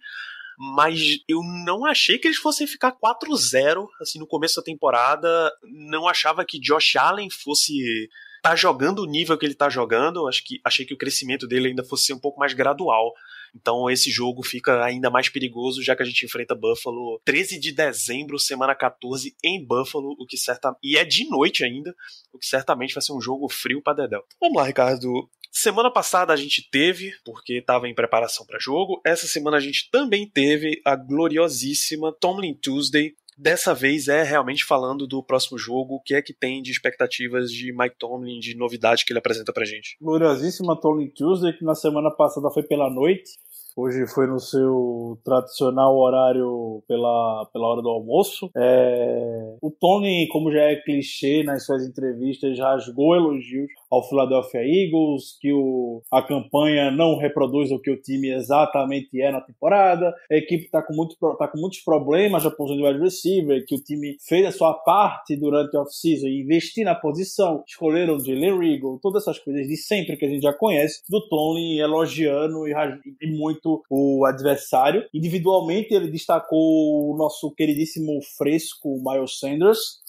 mas 0.58 1.20
eu 1.28 1.42
não 1.66 1.86
achei 1.86 2.18
que 2.18 2.28
eles 2.28 2.38
fossem 2.38 2.66
ficar 2.66 2.94
4-0 2.94 3.86
assim 4.00 4.18
no 4.18 4.28
começo 4.28 4.56
da 4.56 4.64
temporada. 4.64 5.52
Não 5.64 6.08
achava 6.08 6.46
que 6.46 6.60
Josh 6.60 6.96
Allen 6.96 7.30
fosse 7.30 8.10
tá 8.42 8.56
jogando 8.56 9.00
o 9.00 9.06
nível 9.06 9.38
que 9.38 9.46
ele 9.46 9.54
tá 9.54 9.70
jogando. 9.70 10.28
Acho 10.28 10.44
que 10.44 10.60
achei 10.64 10.86
que 10.86 10.94
o 10.94 10.98
crescimento 10.98 11.48
dele 11.48 11.70
ainda 11.70 11.84
fosse 11.84 12.12
um 12.14 12.20
pouco 12.20 12.40
mais 12.40 12.54
gradual. 12.54 13.14
Então 13.56 13.90
esse 13.90 14.10
jogo 14.10 14.44
fica 14.44 14.84
ainda 14.84 15.10
mais 15.10 15.30
perigoso, 15.30 15.84
já 15.84 15.96
que 15.96 16.04
a 16.04 16.06
gente 16.06 16.26
enfrenta 16.26 16.56
Buffalo 16.56 17.22
13 17.26 17.60
de 17.60 17.72
dezembro, 17.72 18.40
semana 18.40 18.76
14, 18.76 19.36
em 19.44 19.66
Buffalo, 19.66 20.16
o 20.20 20.26
que 20.26 20.38
certa 20.38 20.76
e 20.84 20.98
é 20.98 21.04
de 21.04 21.28
noite 21.30 21.64
ainda, 21.64 21.96
o 22.34 22.38
que 22.38 22.46
certamente 22.46 22.94
vai 22.94 23.02
ser 23.02 23.14
um 23.14 23.22
jogo 23.22 23.50
frio 23.50 23.82
para 23.82 24.04
Dedel. 24.04 24.24
Vamos 24.40 24.58
lá, 24.58 24.64
Ricardo. 24.64 25.30
Semana 25.52 25.92
passada 25.92 26.32
a 26.32 26.38
gente 26.38 26.70
teve, 26.72 27.14
porque 27.26 27.56
estava 27.56 27.90
em 27.90 27.94
preparação 27.94 28.46
para 28.46 28.58
jogo. 28.58 29.02
Essa 29.06 29.28
semana 29.28 29.58
a 29.58 29.60
gente 29.60 29.90
também 29.92 30.26
teve 30.26 30.82
a 30.86 30.96
gloriosíssima 30.96 32.16
Tomlin 32.22 32.54
Tuesday, 32.54 33.14
Dessa 33.42 33.74
vez 33.74 34.08
é 34.08 34.22
realmente 34.22 34.64
falando 34.64 35.08
do 35.08 35.24
próximo 35.24 35.58
jogo, 35.58 35.96
o 35.96 36.00
que 36.00 36.14
é 36.14 36.22
que 36.22 36.32
tem 36.32 36.62
de 36.62 36.70
expectativas 36.70 37.50
de 37.50 37.76
Mike 37.76 37.96
Tomlin, 37.98 38.40
de 38.40 38.56
novidade 38.56 39.04
que 39.04 39.12
ele 39.12 39.18
apresenta 39.18 39.52
pra 39.52 39.66
gente. 39.66 39.98
Gloriosíssima 40.00 40.80
Tomlin 40.80 41.10
Tuesday, 41.10 41.52
que 41.52 41.66
na 41.66 41.74
semana 41.74 42.12
passada 42.12 42.52
foi 42.52 42.62
pela 42.62 42.88
noite. 42.88 43.32
Hoje 43.76 44.06
foi 44.06 44.28
no 44.28 44.40
seu 44.40 45.18
tradicional 45.24 45.98
horário 45.98 46.84
pela, 46.88 47.46
pela 47.54 47.68
hora 47.68 47.82
do 47.82 47.90
almoço. 47.90 48.50
É... 48.56 49.56
O 49.62 49.72
Tony, 49.72 50.28
como 50.28 50.52
já 50.52 50.64
é 50.64 50.76
clichê 50.76 51.42
nas 51.44 51.66
suas 51.66 51.88
entrevistas, 51.88 52.60
rasgou 52.60 53.16
elogios 53.16 53.70
ao 53.90 54.08
Philadelphia 54.08 54.62
Eagles, 54.62 55.38
que 55.40 55.54
o, 55.54 56.02
a 56.12 56.22
campanha 56.22 56.92
não 56.92 57.18
reproduz 57.18 57.72
o 57.72 57.80
que 57.80 57.92
o 57.92 58.02
time 58.02 58.32
exatamente 58.32 59.22
é 59.22 59.32
na 59.32 59.42
temporada. 59.42 60.14
A 60.30 60.36
equipe 60.36 60.66
está 60.66 60.82
com, 60.82 60.94
muito, 60.94 61.16
tá 61.38 61.48
com 61.48 61.60
muitos 61.60 61.80
problemas 61.80 62.44
na 62.44 62.52
posição 62.52 62.78
de 62.78 62.84
wide 62.84 63.04
receiver, 63.04 63.66
que 63.66 63.76
o 63.76 63.82
time 63.82 64.18
fez 64.28 64.46
a 64.46 64.52
sua 64.52 64.74
parte 64.74 65.36
durante 65.38 65.76
a 65.78 65.82
off-season 65.82 66.28
investir 66.28 66.84
na 66.84 66.96
posição. 66.96 67.64
Escolheram 67.66 68.20
Jalen 68.20 68.60
Regal, 68.60 69.00
todas 69.02 69.24
essas 69.24 69.40
coisas 69.40 69.68
de 69.68 69.78
sempre 69.78 70.18
que 70.18 70.26
a 70.26 70.30
gente 70.30 70.42
já 70.42 70.54
conhece, 70.54 71.02
do 71.10 71.28
Tony 71.28 71.80
elogiando 71.80 72.68
e, 72.68 72.74
e 73.22 73.38
muito 73.38 73.61
muito 73.64 73.84
o 73.90 74.26
adversário. 74.26 75.06
Individualmente, 75.14 75.94
ele 75.94 76.10
destacou 76.10 77.14
o 77.14 77.18
nosso 77.18 77.52
queridíssimo 77.52 78.20
fresco 78.38 79.02
Miles 79.04 79.40
Sanders, 79.40 80.02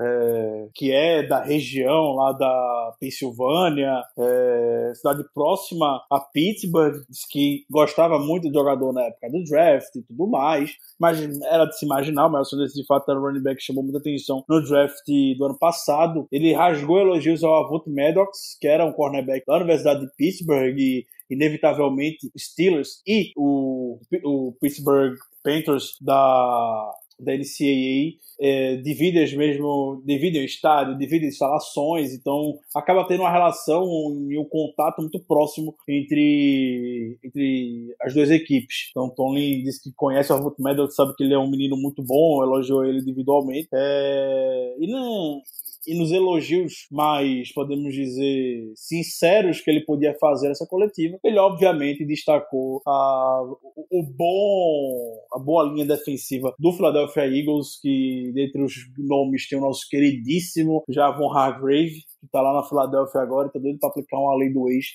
é, 0.00 0.68
que 0.74 0.90
é 0.90 1.22
da 1.24 1.44
região 1.44 2.14
lá 2.14 2.32
da 2.32 2.94
Pensilvânia, 2.98 4.02
é, 4.18 4.92
cidade 4.96 5.22
próxima 5.32 6.02
a 6.10 6.18
Pittsburgh, 6.18 6.96
que 7.30 7.64
gostava 7.70 8.18
muito 8.18 8.48
do 8.48 8.58
jogador 8.58 8.92
na 8.92 9.02
época 9.02 9.30
do 9.30 9.44
draft 9.44 9.94
e 9.94 10.02
tudo 10.02 10.26
mais, 10.26 10.72
mas 10.98 11.20
era 11.44 11.64
de 11.66 11.78
se 11.78 11.84
imaginar, 11.84 12.26
o 12.26 12.42
de 12.42 12.86
fato 12.86 13.08
era 13.08 13.20
um 13.20 13.22
running 13.22 13.42
back 13.42 13.58
que 13.58 13.62
chamou 13.62 13.84
muita 13.84 13.98
atenção 13.98 14.42
no 14.48 14.64
draft 14.64 15.06
do 15.38 15.44
ano 15.44 15.58
passado. 15.58 16.26
Ele 16.32 16.52
rasgou 16.52 16.98
elogios 16.98 17.44
ao 17.44 17.64
Avut 17.64 17.88
Maddox, 17.88 18.56
que 18.60 18.66
era 18.66 18.84
um 18.84 18.92
cornerback 18.92 19.46
da 19.46 19.56
Universidade 19.56 20.00
de 20.00 20.12
Pittsburgh 20.16 20.76
e 20.76 21.06
inevitavelmente 21.30 22.30
Steelers 22.36 23.00
e 23.06 23.32
o, 23.36 23.98
o 24.24 24.52
Pittsburgh 24.60 25.16
Panthers 25.42 25.96
da, 26.00 26.92
da 27.20 27.32
NCAA 27.32 28.18
é, 28.40 28.76
dividem 28.76 29.36
mesmo, 29.36 30.02
dividem 30.04 30.42
o 30.42 30.44
estádio, 30.44 30.98
dividem 30.98 31.28
instalações, 31.28 32.12
então 32.12 32.58
acaba 32.74 33.06
tendo 33.06 33.20
uma 33.20 33.30
relação 33.30 33.84
e 34.28 34.38
um 34.38 34.44
contato 34.44 35.00
muito 35.00 35.20
próximo 35.20 35.74
entre, 35.88 37.18
entre 37.22 37.94
as 38.02 38.12
duas 38.12 38.30
equipes. 38.30 38.88
Então 38.90 39.10
Tony 39.10 39.62
disse 39.62 39.82
que 39.82 39.92
conhece 39.94 40.32
o 40.32 40.36
Arvoot 40.36 40.60
Medal, 40.60 40.90
sabe 40.90 41.14
que 41.14 41.22
ele 41.22 41.34
é 41.34 41.38
um 41.38 41.50
menino 41.50 41.76
muito 41.76 42.02
bom, 42.02 42.42
elogiou 42.42 42.84
ele 42.84 43.00
individualmente. 43.00 43.68
É, 43.72 44.76
e 44.80 44.86
não 44.90 45.40
e 45.86 45.98
nos 45.98 46.10
elogios 46.12 46.86
mais, 46.90 47.52
podemos 47.52 47.94
dizer, 47.94 48.72
sinceros 48.74 49.60
que 49.60 49.70
ele 49.70 49.84
podia 49.84 50.14
fazer 50.18 50.50
essa 50.50 50.66
coletiva, 50.66 51.18
ele 51.22 51.38
obviamente 51.38 52.04
destacou 52.04 52.82
a, 52.86 53.42
o 53.90 54.02
bom, 54.02 55.18
a 55.32 55.38
boa 55.38 55.64
linha 55.64 55.86
defensiva 55.86 56.54
do 56.58 56.72
Philadelphia 56.72 57.26
Eagles, 57.26 57.78
que 57.80 58.32
dentre 58.34 58.62
os 58.62 58.74
nomes 58.98 59.48
tem 59.48 59.58
o 59.58 59.62
nosso 59.62 59.86
queridíssimo 59.88 60.82
Javon 60.88 61.32
Hargrave, 61.32 62.02
que 62.20 62.26
está 62.26 62.40
lá 62.40 62.54
na 62.54 62.62
Philadelphia 62.62 63.20
agora 63.20 63.48
e 63.48 63.52
tá 63.52 63.58
doido 63.58 63.78
para 63.78 63.88
aplicar 63.88 64.18
uma 64.18 64.36
lei 64.36 64.52
do 64.52 64.68
ex 64.70 64.86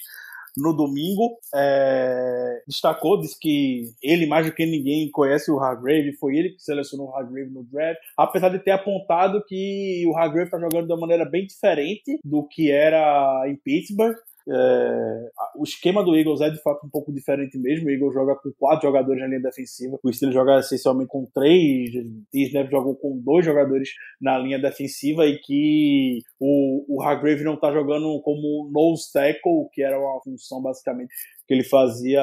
no 0.57 0.73
domingo. 0.73 1.37
É, 1.53 2.61
destacou, 2.67 3.19
disse 3.19 3.37
que 3.39 3.83
ele, 4.01 4.27
mais 4.27 4.45
do 4.45 4.53
que 4.53 4.65
ninguém, 4.65 5.09
conhece 5.11 5.51
o 5.51 5.59
Hargrave, 5.59 6.13
foi 6.19 6.35
ele 6.37 6.49
que 6.51 6.61
selecionou 6.61 7.07
o 7.07 7.15
Hargrave 7.15 7.51
no 7.51 7.63
draft, 7.63 7.99
apesar 8.17 8.49
de 8.49 8.59
ter 8.59 8.71
apontado 8.71 9.43
que 9.47 10.03
o 10.07 10.17
Hargrave 10.17 10.45
está 10.45 10.59
jogando 10.59 10.87
de 10.87 10.93
uma 10.93 11.01
maneira 11.01 11.25
bem 11.25 11.45
diferente 11.45 12.19
do 12.23 12.47
que 12.47 12.71
era 12.71 13.43
em 13.47 13.55
Pittsburgh. 13.55 14.15
É, 14.51 15.29
o 15.55 15.63
esquema 15.63 16.03
do 16.03 16.15
Eagles 16.15 16.41
é 16.41 16.49
de 16.49 16.61
fato 16.61 16.85
um 16.85 16.89
pouco 16.89 17.13
diferente 17.13 17.57
mesmo. 17.57 17.87
O 17.87 17.91
Eagles 17.91 18.13
joga 18.13 18.35
com 18.35 18.51
quatro 18.57 18.87
jogadores 18.87 19.21
na 19.21 19.27
linha 19.27 19.41
defensiva. 19.41 19.99
O 20.01 20.11
Steelers 20.11 20.33
joga 20.33 20.59
essencialmente 20.59 21.09
com 21.09 21.25
três. 21.33 21.91
O 21.95 22.37
Snap 22.37 22.69
jogou 22.69 22.95
com 22.95 23.17
dois 23.19 23.45
jogadores 23.45 23.89
na 24.19 24.37
linha 24.37 24.59
defensiva 24.59 25.25
e 25.25 25.37
que 25.39 26.19
o, 26.39 26.85
o 26.97 27.01
Hargrave 27.01 27.43
não 27.43 27.53
está 27.53 27.71
jogando 27.71 28.19
como 28.21 28.69
nose 28.71 29.11
tackle, 29.13 29.69
que 29.71 29.83
era 29.83 29.99
uma 29.99 30.21
função 30.21 30.61
basicamente 30.61 31.13
que 31.49 31.55
ele 31.55 31.63
fazia 31.63 32.21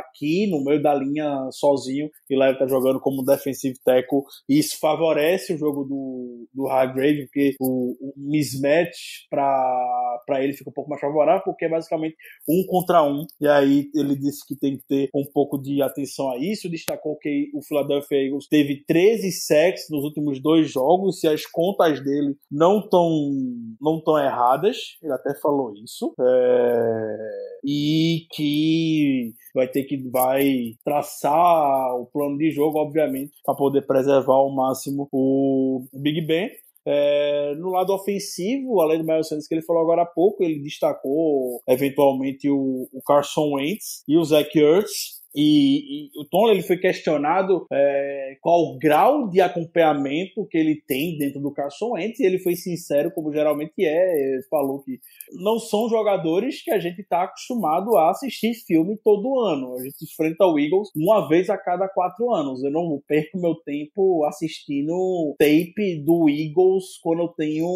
aqui 0.00 0.48
no 0.50 0.64
meio 0.64 0.82
da 0.82 0.92
linha 0.92 1.48
sozinho 1.52 2.10
e 2.28 2.36
lá 2.36 2.48
ele 2.48 2.58
tá 2.58 2.66
jogando 2.66 2.98
como 2.98 3.24
defensive 3.24 3.76
tackle. 3.84 4.22
E 4.48 4.58
isso 4.58 4.80
favorece 4.80 5.54
o 5.54 5.56
jogo 5.58 5.84
do, 5.84 6.48
do 6.52 6.66
Hargrave 6.66 7.26
porque 7.26 7.54
o, 7.60 7.92
o 8.00 8.12
mismatch 8.16 9.28
para 9.30 10.42
ele 10.42 10.54
fica 10.54 10.70
um 10.70 10.72
pouco 10.72 10.90
mais 10.90 11.00
favorável 11.00 11.42
porque 11.44 11.66
é 11.66 11.68
basicamente 11.68 12.16
um 12.48 12.66
contra 12.66 13.04
um. 13.04 13.24
E 13.40 13.46
aí 13.46 13.88
ele 13.94 14.16
disse 14.16 14.44
que 14.44 14.58
tem 14.58 14.76
que 14.76 14.84
ter 14.88 15.08
um 15.14 15.24
pouco 15.32 15.56
de 15.56 15.80
atenção 15.80 16.32
a 16.32 16.38
isso. 16.38 16.68
Destacou 16.68 17.16
que 17.18 17.50
o 17.54 17.62
Philadelphia 17.62 18.26
Eagles 18.26 18.48
teve 18.48 18.82
13 18.88 19.30
sacks 19.30 19.84
nos 19.88 20.02
últimos 20.02 20.42
dois 20.42 20.68
jogos 20.68 21.20
se 21.20 21.28
as 21.28 21.46
contas 21.46 22.02
dele 22.02 22.34
não 22.50 22.80
estão 22.80 23.08
não 23.80 24.02
tão 24.02 24.18
erradas. 24.18 24.76
Ele 25.00 25.12
até 25.12 25.32
falou 25.40 25.72
isso. 25.76 26.12
É 26.18 27.54
e 27.64 28.26
que 28.30 28.63
vai 29.54 29.68
ter 29.68 29.84
que 29.84 29.96
vai 30.10 30.74
traçar 30.84 31.94
o 31.96 32.06
plano 32.06 32.36
de 32.36 32.50
jogo, 32.50 32.78
obviamente, 32.78 33.32
para 33.44 33.54
poder 33.54 33.82
preservar 33.86 34.34
ao 34.34 34.54
máximo 34.54 35.08
o 35.12 35.84
Big 35.92 36.20
Ben. 36.22 36.50
É, 36.86 37.54
no 37.56 37.70
lado 37.70 37.94
ofensivo, 37.94 38.80
além 38.80 38.98
do 38.98 39.06
Miles 39.06 39.26
Sanders 39.26 39.48
que 39.48 39.54
ele 39.54 39.62
falou 39.62 39.82
agora 39.82 40.02
há 40.02 40.06
pouco, 40.06 40.44
ele 40.44 40.60
destacou 40.60 41.62
eventualmente 41.66 42.50
o, 42.50 42.88
o 42.92 43.02
Carson 43.02 43.54
Wentz 43.54 44.04
e 44.06 44.18
o 44.18 44.24
Zach 44.24 44.50
Ertz, 44.58 45.23
e, 45.34 46.06
e, 46.06 46.20
o 46.20 46.24
Tom 46.24 46.48
ele 46.48 46.62
foi 46.62 46.76
questionado 46.78 47.66
é, 47.72 48.36
qual 48.40 48.60
o 48.62 48.78
grau 48.78 49.28
de 49.28 49.40
acompanhamento 49.40 50.46
que 50.46 50.56
ele 50.56 50.80
tem 50.86 51.18
dentro 51.18 51.40
do 51.40 51.52
Carson 51.52 51.92
Wentz 51.92 52.20
e 52.20 52.24
ele 52.24 52.38
foi 52.38 52.54
sincero 52.54 53.10
como 53.10 53.32
geralmente 53.32 53.84
é, 53.84 54.38
falou 54.48 54.80
que 54.82 55.00
não 55.32 55.58
são 55.58 55.88
jogadores 55.88 56.62
que 56.62 56.70
a 56.70 56.78
gente 56.78 57.00
está 57.00 57.24
acostumado 57.24 57.96
a 57.96 58.10
assistir 58.10 58.54
filme 58.66 58.96
todo 59.02 59.40
ano. 59.40 59.74
A 59.74 59.82
gente 59.82 60.04
enfrenta 60.04 60.46
o 60.46 60.58
Eagles 60.58 60.90
uma 60.94 61.28
vez 61.28 61.50
a 61.50 61.58
cada 61.58 61.88
quatro 61.88 62.32
anos. 62.32 62.62
Eu 62.62 62.70
não 62.70 63.02
perco 63.06 63.40
meu 63.40 63.56
tempo 63.56 64.24
assistindo 64.26 65.34
tape 65.38 66.02
do 66.04 66.28
Eagles 66.28 66.98
quando 67.02 67.22
eu 67.22 67.28
tenho 67.28 67.66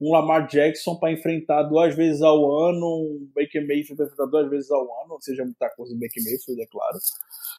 um 0.00 0.12
Lamar 0.12 0.48
Jackson 0.48 0.96
para 0.96 1.12
enfrentar 1.12 1.62
duas 1.64 1.94
vezes 1.94 2.22
ao 2.22 2.50
ano, 2.66 2.86
um 2.86 3.28
Baker 3.34 3.66
Mayfield 3.66 3.96
para 3.96 4.06
enfrentar 4.06 4.26
duas 4.26 4.50
vezes 4.50 4.70
ao 4.70 4.82
ano, 4.82 5.18
seja, 5.20 5.44
muita 5.44 5.68
coisa 5.76 5.94
do 5.94 6.00
Baker 6.00 6.22
Mayfield, 6.24 6.62
é 6.62 6.66
claro 6.66 7.03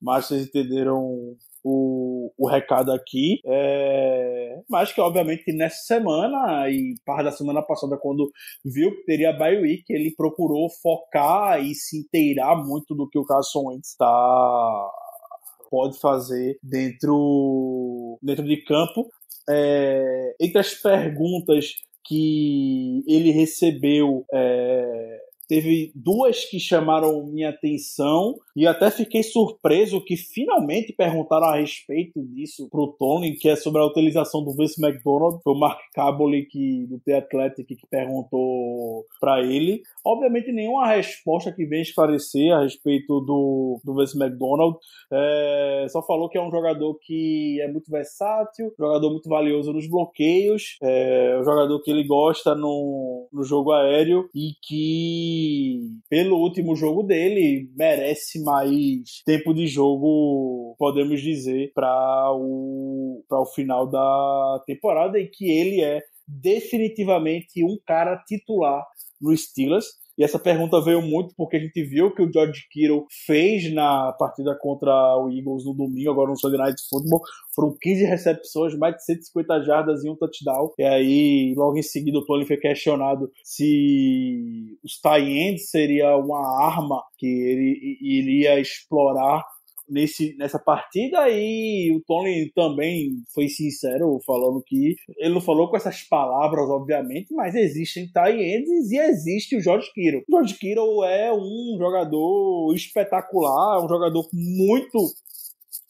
mas 0.02 0.26
vocês 0.26 0.48
entenderam 0.48 1.36
o, 1.64 2.32
o 2.38 2.48
recado 2.48 2.92
aqui. 2.92 3.40
É, 3.46 4.62
mas 4.70 4.94
que, 4.94 5.02
obviamente, 5.02 5.52
nessa 5.54 5.82
semana 5.86 6.70
e 6.70 6.96
parte 7.04 7.26
da 7.26 7.32
semana 7.32 7.62
passada, 7.64 7.98
quando 7.98 8.30
viu 8.64 8.92
que 8.92 9.06
teria 9.06 9.32
a 9.32 9.34
bye 9.34 9.60
week, 9.60 9.84
ele 9.90 10.14
procurou 10.16 10.70
focar 10.82 11.60
e 11.64 11.74
se 11.74 12.00
inteirar 12.00 12.56
muito 12.64 12.94
do 12.94 13.10
que 13.10 13.18
o 13.18 13.26
Carson 13.26 13.70
Wentz 13.70 13.90
está 13.90 14.92
pode 15.72 16.00
fazer 16.00 16.58
dentro, 16.64 18.20
dentro 18.22 18.46
de 18.46 18.64
campo. 18.64 19.10
É, 19.50 20.36
entre 20.40 20.60
as 20.60 20.74
perguntas 20.74 21.74
que 22.06 23.04
ele 23.08 23.32
recebeu 23.32 24.24
é, 24.32 25.20
teve 25.48 25.92
duas 25.96 26.46
que 26.46 26.60
chamaram 26.60 27.26
minha 27.26 27.50
atenção 27.50 28.36
e 28.56 28.66
até 28.66 28.90
fiquei 28.90 29.24
surpreso 29.24 30.04
que 30.04 30.16
finalmente 30.16 30.94
perguntaram 30.94 31.48
a 31.48 31.58
respeito 31.58 32.22
disso 32.24 32.70
pro 32.70 32.96
Tony, 32.98 33.34
que 33.36 33.50
é 33.50 33.56
sobre 33.56 33.82
a 33.82 33.86
utilização 33.86 34.44
do 34.44 34.54
Vince 34.54 34.82
McDonald. 34.82 35.42
Foi 35.44 35.54
o 35.54 35.60
Mark 35.60 35.80
Caboli 35.94 36.46
que, 36.46 36.86
do 36.88 37.00
The 37.00 37.18
Athletic 37.18 37.68
que 37.68 37.88
perguntou 37.90 39.06
para 39.20 39.42
ele. 39.42 39.82
Obviamente 40.04 40.52
nenhuma 40.52 40.88
resposta 40.88 41.52
que 41.52 41.66
vem 41.66 41.82
esclarecer 41.82 42.54
a 42.54 42.64
respeito 42.64 43.20
do, 43.22 43.80
do 43.84 43.96
Vince 43.96 44.18
McDonald. 44.18 44.78
É, 45.12 45.88
só 45.90 46.02
falou 46.02 46.30
que 46.30 46.38
é 46.38 46.42
um 46.42 46.52
jogador 46.52 46.96
que 46.96 47.60
é 47.62 47.72
muito 47.72 47.92
versátil, 47.92 48.74
jogador 48.78 49.12
muito 49.12 49.30
valioso 49.30 49.74
nos 49.74 49.88
bloqueios, 49.88 50.78
é 50.82 51.38
um 51.40 51.44
jogador 51.44 51.82
que 51.82 51.92
ele 51.92 52.04
gosta 52.04 52.56
no, 52.56 53.28
no 53.32 53.44
jogo 53.44 53.72
aéreo 53.72 54.30
e 54.34 54.52
que 54.62 55.35
pelo 56.10 56.38
último 56.38 56.76
jogo 56.76 57.04
dele, 57.04 57.70
merece 57.76 58.42
mais 58.44 59.22
tempo 59.26 59.54
de 59.54 59.68
jogo, 59.68 60.76
podemos 60.78 61.22
dizer, 61.22 61.72
para 61.74 62.32
o, 62.34 63.24
o 63.30 63.46
final 63.48 63.88
da 63.90 64.64
temporada 64.66 65.20
e 65.20 65.28
que 65.28 65.50
ele 65.50 65.82
é 65.82 66.02
definitivamente 66.28 67.64
um 67.64 67.78
cara 67.86 68.18
titular 68.26 68.84
no 69.22 69.36
Steelers. 69.36 69.86
E 70.18 70.24
essa 70.24 70.40
pergunta 70.40 70.82
veio 70.82 71.02
muito 71.02 71.34
porque 71.36 71.58
a 71.58 71.60
gente 71.60 71.84
viu 71.84 72.14
que 72.14 72.22
o 72.22 72.32
George 72.32 72.68
Kittle 72.72 73.06
fez 73.26 73.74
na 73.74 74.14
partida 74.14 74.58
contra 74.60 74.92
o 75.18 75.30
Eagles 75.30 75.66
no 75.66 75.74
domingo, 75.74 76.12
agora 76.12 76.30
no 76.30 76.40
Sunday 76.40 76.60
Night 76.60 76.82
Football. 76.90 77.22
Foram 77.54 77.76
15 77.80 78.06
recepções, 78.06 78.78
mais 78.78 78.96
de 78.96 79.06
150 79.06 79.64
jardas 79.64 80.04
e 80.04 80.10
um 80.10 80.16
touchdown. 80.16 80.72
E 80.78 80.84
aí, 80.84 81.54
logo 81.56 81.78
em 81.78 81.84
seguida, 81.84 82.18
o 82.18 82.26
Tony 82.26 82.46
foi 82.46 82.58
questionado 82.58 83.30
se 83.44 84.78
os 84.84 85.00
tie 85.00 85.58
seria 85.58 86.16
uma 86.18 86.66
arma 86.66 87.04
que 87.18 87.28
ele 87.28 87.98
iria 88.02 88.60
explorar 88.60 89.44
nesse, 89.90 90.36
nessa 90.38 90.60
partida 90.60 91.30
e 91.30 91.96
o 91.96 92.02
Tony 92.06 92.52
também 92.54 93.12
foi 93.34 93.48
sincero 93.48 94.20
falando 94.26 94.64
que 94.66 94.96
ele 95.18 95.34
não 95.34 95.42
falou 95.42 95.70
com 95.70 95.78
essas 95.78 96.02
palavras, 96.04 96.70
obviamente, 96.70 97.34
mas 97.34 97.56
existem 97.56 98.08
tie 98.08 98.56
ends 98.56 98.92
e 98.92 98.98
existe 98.98 99.56
o 99.56 99.62
George 99.62 99.92
Kittle. 99.94 100.24
O 100.28 100.32
George 100.32 100.56
Kittle 100.56 101.04
é 101.06 101.32
um 101.34 101.76
jogador 101.78 102.74
espetacular, 102.74 103.80
é 103.80 103.86
um 103.86 103.90
jogador 103.90 104.28
muito 104.34 105.14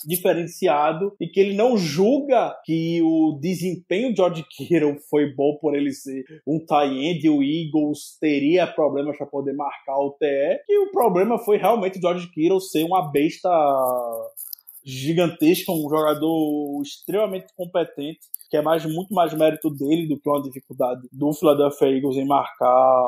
diferenciado 0.05 1.13
e 1.19 1.27
que 1.27 1.39
ele 1.39 1.55
não 1.55 1.77
julga 1.77 2.55
que 2.65 3.01
o 3.01 3.37
desempenho 3.39 4.09
de 4.09 4.17
George 4.17 4.45
Kittle 4.49 4.97
foi 5.09 5.33
bom 5.33 5.57
por 5.59 5.75
ele 5.75 5.91
ser 5.91 6.23
um 6.47 6.59
tie 6.59 7.07
end 7.07 7.25
e 7.25 7.29
o 7.29 7.41
Eagles 7.41 8.17
teria 8.19 8.67
problemas 8.67 9.17
para 9.17 9.27
poder 9.27 9.53
marcar 9.53 9.97
o 9.97 10.11
TE, 10.11 10.59
e 10.67 10.79
o 10.87 10.91
problema 10.91 11.37
foi 11.39 11.57
realmente 11.57 11.97
o 11.97 12.01
George 12.01 12.29
Kittle 12.31 12.61
ser 12.61 12.83
uma 12.83 13.11
besta 13.11 13.49
gigantesca, 14.83 15.71
um 15.71 15.89
jogador 15.89 16.81
extremamente 16.83 17.47
competente, 17.55 18.19
que 18.49 18.57
é 18.57 18.61
mais 18.61 18.85
muito 18.85 19.13
mais 19.13 19.33
mérito 19.33 19.69
dele 19.71 20.07
do 20.07 20.19
que 20.19 20.29
uma 20.29 20.41
dificuldade 20.41 21.01
do 21.11 21.33
Philadelphia 21.33 21.87
Eagles 21.87 22.17
em 22.17 22.25
marcar 22.25 23.03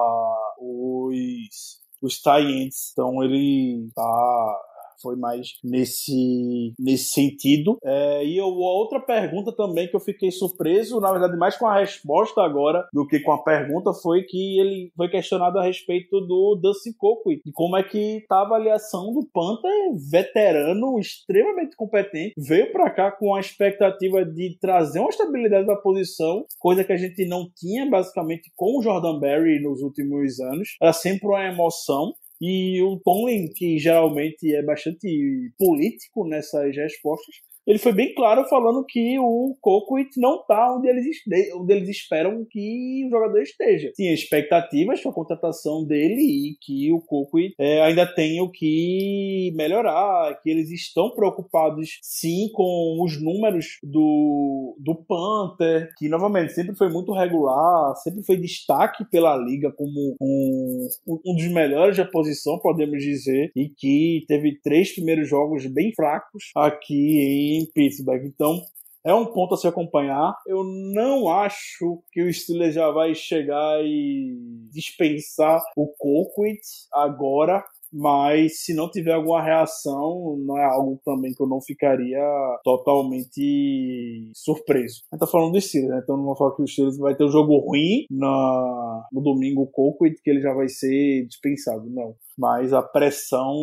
os 0.59 1.77
os 2.01 2.21
tie 2.21 2.63
ends. 2.63 2.91
Então 2.91 3.23
ele 3.23 3.89
tá 3.93 4.59
foi 5.01 5.15
mais 5.15 5.53
nesse, 5.63 6.73
nesse 6.79 7.11
sentido. 7.11 7.77
É, 7.83 8.25
e 8.25 8.37
eu, 8.37 8.47
outra 8.47 8.99
pergunta 8.99 9.51
também 9.55 9.87
que 9.87 9.95
eu 9.95 9.99
fiquei 9.99 10.31
surpreso, 10.31 10.99
na 10.99 11.11
verdade, 11.11 11.37
mais 11.37 11.57
com 11.57 11.67
a 11.67 11.79
resposta 11.79 12.41
agora 12.41 12.87
do 12.93 13.07
que 13.07 13.19
com 13.19 13.31
a 13.31 13.43
pergunta, 13.43 13.93
foi 13.93 14.23
que 14.23 14.59
ele 14.59 14.91
foi 14.95 15.09
questionado 15.09 15.59
a 15.59 15.63
respeito 15.63 16.19
do 16.21 16.59
Dustin 16.61 16.93
Coco 16.97 17.31
e 17.31 17.41
como 17.53 17.77
é 17.77 17.83
que 17.83 18.25
tá 18.27 18.37
a 18.37 18.41
avaliação 18.41 19.13
do 19.13 19.25
Panther, 19.33 19.71
veterano, 20.09 20.99
extremamente 20.99 21.75
competente, 21.75 22.33
veio 22.37 22.71
para 22.71 22.89
cá 22.89 23.11
com 23.11 23.35
a 23.35 23.39
expectativa 23.39 24.25
de 24.25 24.57
trazer 24.59 24.99
uma 24.99 25.09
estabilidade 25.09 25.67
da 25.67 25.75
posição, 25.75 26.45
coisa 26.59 26.83
que 26.83 26.93
a 26.93 26.97
gente 26.97 27.25
não 27.25 27.49
tinha 27.55 27.89
basicamente 27.89 28.51
com 28.55 28.77
o 28.77 28.81
Jordan 28.81 29.19
Berry 29.19 29.61
nos 29.61 29.81
últimos 29.81 30.39
anos. 30.39 30.75
Era 30.81 30.93
sempre 30.93 31.27
uma 31.27 31.45
emoção. 31.45 32.13
E 32.39 32.81
o 32.83 32.99
Tomlin, 32.99 33.51
que 33.53 33.79
geralmente 33.79 34.53
é 34.53 34.61
bastante 34.63 35.51
político 35.57 36.27
nessas 36.27 36.75
respostas, 36.75 37.35
ele 37.67 37.77
foi 37.77 37.91
bem 37.91 38.13
claro 38.15 38.45
falando 38.45 38.85
que 38.85 39.19
o 39.19 39.55
Colquitt 39.59 40.19
não 40.19 40.41
tá 40.45 40.73
onde 40.73 40.87
eles, 40.87 41.05
onde 41.53 41.73
eles 41.73 41.89
esperam 41.89 42.45
que 42.49 43.05
o 43.05 43.09
jogador 43.09 43.41
esteja. 43.41 43.91
Tinha 43.93 44.13
expectativas 44.13 45.01
para 45.01 45.11
a 45.11 45.13
contratação 45.13 45.85
dele 45.85 46.21
e 46.21 46.57
que 46.61 46.93
o 46.93 47.01
Colquitt 47.01 47.53
é, 47.59 47.81
ainda 47.81 48.05
tem 48.05 48.41
o 48.41 48.49
que 48.49 49.51
melhorar, 49.55 50.39
que 50.41 50.49
eles 50.49 50.71
estão 50.71 51.09
preocupados 51.13 51.99
sim 52.01 52.49
com 52.53 53.03
os 53.03 53.21
números 53.21 53.77
do, 53.83 54.77
do 54.79 54.95
Panther, 54.95 55.89
que 55.97 56.07
novamente 56.07 56.53
sempre 56.53 56.75
foi 56.75 56.89
muito 56.89 57.11
regular, 57.11 57.95
sempre 57.97 58.23
foi 58.23 58.37
destaque 58.37 59.03
pela 59.11 59.35
liga 59.35 59.73
como 59.73 60.15
um, 60.21 60.87
um 61.25 61.35
dos 61.35 61.51
melhores 61.51 61.97
da 61.97 62.05
posição, 62.05 62.59
podemos 62.59 63.03
dizer, 63.03 63.51
e 63.53 63.67
que 63.67 64.23
teve 64.27 64.57
três 64.63 64.93
primeiros 64.93 65.27
jogos 65.27 65.65
bem 65.65 65.91
fracos 65.93 66.51
aqui 66.55 67.56
em 67.56 67.56
Pittsburgh. 67.65 68.23
Então, 68.25 68.61
é 69.07 69.13
um 69.13 69.25
ponto 69.25 69.53
a 69.53 69.57
se 69.57 69.65
acompanhar. 69.65 70.35
Eu 70.45 70.65
não 70.65 71.29
acho 71.29 72.03
que 72.11 72.21
o 72.21 72.33
Steelers 72.33 72.75
já 72.75 72.91
vai 72.91 73.15
chegar 73.15 73.81
e 73.81 74.37
dispensar 74.73 75.61
o 75.77 75.87
Colquitt 75.97 76.59
agora, 76.93 77.63
mas 77.91 78.65
se 78.65 78.73
não 78.73 78.91
tiver 78.91 79.13
alguma 79.13 79.41
reação, 79.41 80.35
não 80.45 80.57
é 80.57 80.65
algo 80.65 80.99
também 81.05 81.33
que 81.33 81.41
eu 81.41 81.47
não 81.47 81.61
ficaria 81.61 82.19
totalmente 82.65 84.29
surpreso. 84.35 85.03
A 85.11 85.15
gente 85.15 85.21
tá 85.21 85.27
falando 85.27 85.53
do 85.53 85.61
Steelers, 85.61 85.91
né? 85.93 86.01
Então 86.03 86.17
não 86.17 86.25
vou 86.25 86.35
falar 86.35 86.53
que 86.55 86.63
o 86.63 86.67
Steelers 86.67 86.97
vai 86.97 87.15
ter 87.15 87.23
um 87.23 87.31
jogo 87.31 87.57
ruim 87.59 88.05
na, 88.11 89.05
no 89.11 89.21
domingo 89.21 89.61
o 89.61 89.67
Colquitt, 89.67 90.21
que 90.21 90.29
ele 90.29 90.41
já 90.41 90.53
vai 90.53 90.67
ser 90.67 91.25
dispensado, 91.27 91.89
não. 91.89 92.13
Mas 92.37 92.73
a 92.73 92.83
pressão 92.83 93.55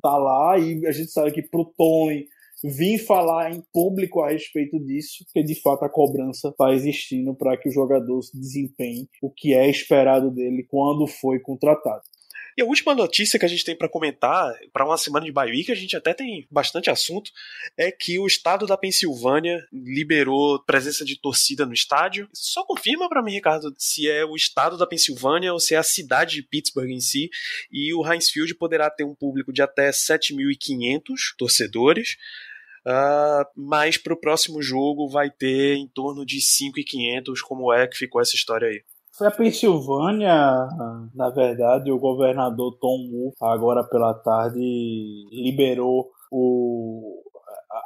tá 0.00 0.16
lá 0.16 0.56
e 0.56 0.86
a 0.86 0.92
gente 0.92 1.10
sabe 1.10 1.32
que 1.32 1.42
pro 1.42 1.72
Tony 1.76 2.26
vir 2.66 2.98
falar 2.98 3.52
em 3.52 3.62
público 3.72 4.22
a 4.22 4.30
respeito 4.30 4.80
disso, 4.80 5.22
porque 5.26 5.42
de 5.42 5.54
fato 5.60 5.84
a 5.84 5.88
cobrança 5.88 6.48
está 6.48 6.72
existindo 6.72 7.34
para 7.34 7.58
que 7.58 7.68
o 7.68 7.72
jogador 7.72 8.20
desempenhe 8.32 9.06
o 9.20 9.30
que 9.30 9.52
é 9.52 9.68
esperado 9.68 10.30
dele 10.30 10.66
quando 10.66 11.06
foi 11.06 11.38
contratado. 11.38 12.02
E 12.56 12.62
a 12.62 12.64
última 12.64 12.94
notícia 12.94 13.36
que 13.36 13.44
a 13.44 13.48
gente 13.48 13.64
tem 13.64 13.76
para 13.76 13.88
comentar, 13.88 14.54
para 14.72 14.86
uma 14.86 14.96
semana 14.96 15.26
de 15.26 15.32
bye 15.32 15.50
week, 15.50 15.72
a 15.72 15.74
gente 15.74 15.96
até 15.96 16.14
tem 16.14 16.46
bastante 16.48 16.88
assunto, 16.88 17.32
é 17.76 17.90
que 17.90 18.16
o 18.18 18.26
estado 18.26 18.64
da 18.64 18.76
Pensilvânia 18.76 19.66
liberou 19.72 20.62
presença 20.64 21.04
de 21.04 21.20
torcida 21.20 21.66
no 21.66 21.74
estádio. 21.74 22.28
Só 22.32 22.64
confirma 22.64 23.08
para 23.08 23.22
mim, 23.22 23.32
Ricardo, 23.32 23.74
se 23.76 24.08
é 24.08 24.24
o 24.24 24.36
estado 24.36 24.78
da 24.78 24.86
Pensilvânia 24.86 25.52
ou 25.52 25.58
se 25.58 25.74
é 25.74 25.78
a 25.78 25.82
cidade 25.82 26.36
de 26.36 26.42
Pittsburgh 26.44 26.90
em 26.90 27.00
si. 27.00 27.28
E 27.72 27.92
o 27.92 28.06
Heinz 28.06 28.30
Field 28.30 28.54
poderá 28.54 28.88
ter 28.88 29.02
um 29.02 29.16
público 29.16 29.52
de 29.52 29.60
até 29.60 29.90
7.500 29.90 31.00
torcedores. 31.36 32.16
Uh, 32.86 33.44
mas 33.56 33.96
para 33.96 34.12
o 34.12 34.20
próximo 34.20 34.60
jogo 34.60 35.08
vai 35.08 35.30
ter 35.30 35.76
em 35.76 35.88
torno 35.88 36.24
de 36.24 36.38
5.500, 36.38 37.40
como 37.46 37.72
é 37.72 37.86
que 37.86 37.96
ficou 37.96 38.20
essa 38.20 38.36
história 38.36 38.68
aí? 38.68 38.82
Foi 39.16 39.28
a 39.28 39.30
Pensilvânia, 39.30 40.34
na 41.14 41.30
verdade, 41.30 41.90
o 41.92 41.98
governador 42.00 42.76
Tom 42.80 43.08
Wolf, 43.10 43.34
agora 43.40 43.84
pela 43.84 44.12
tarde, 44.12 44.58
liberou 45.30 46.10
o, 46.32 47.22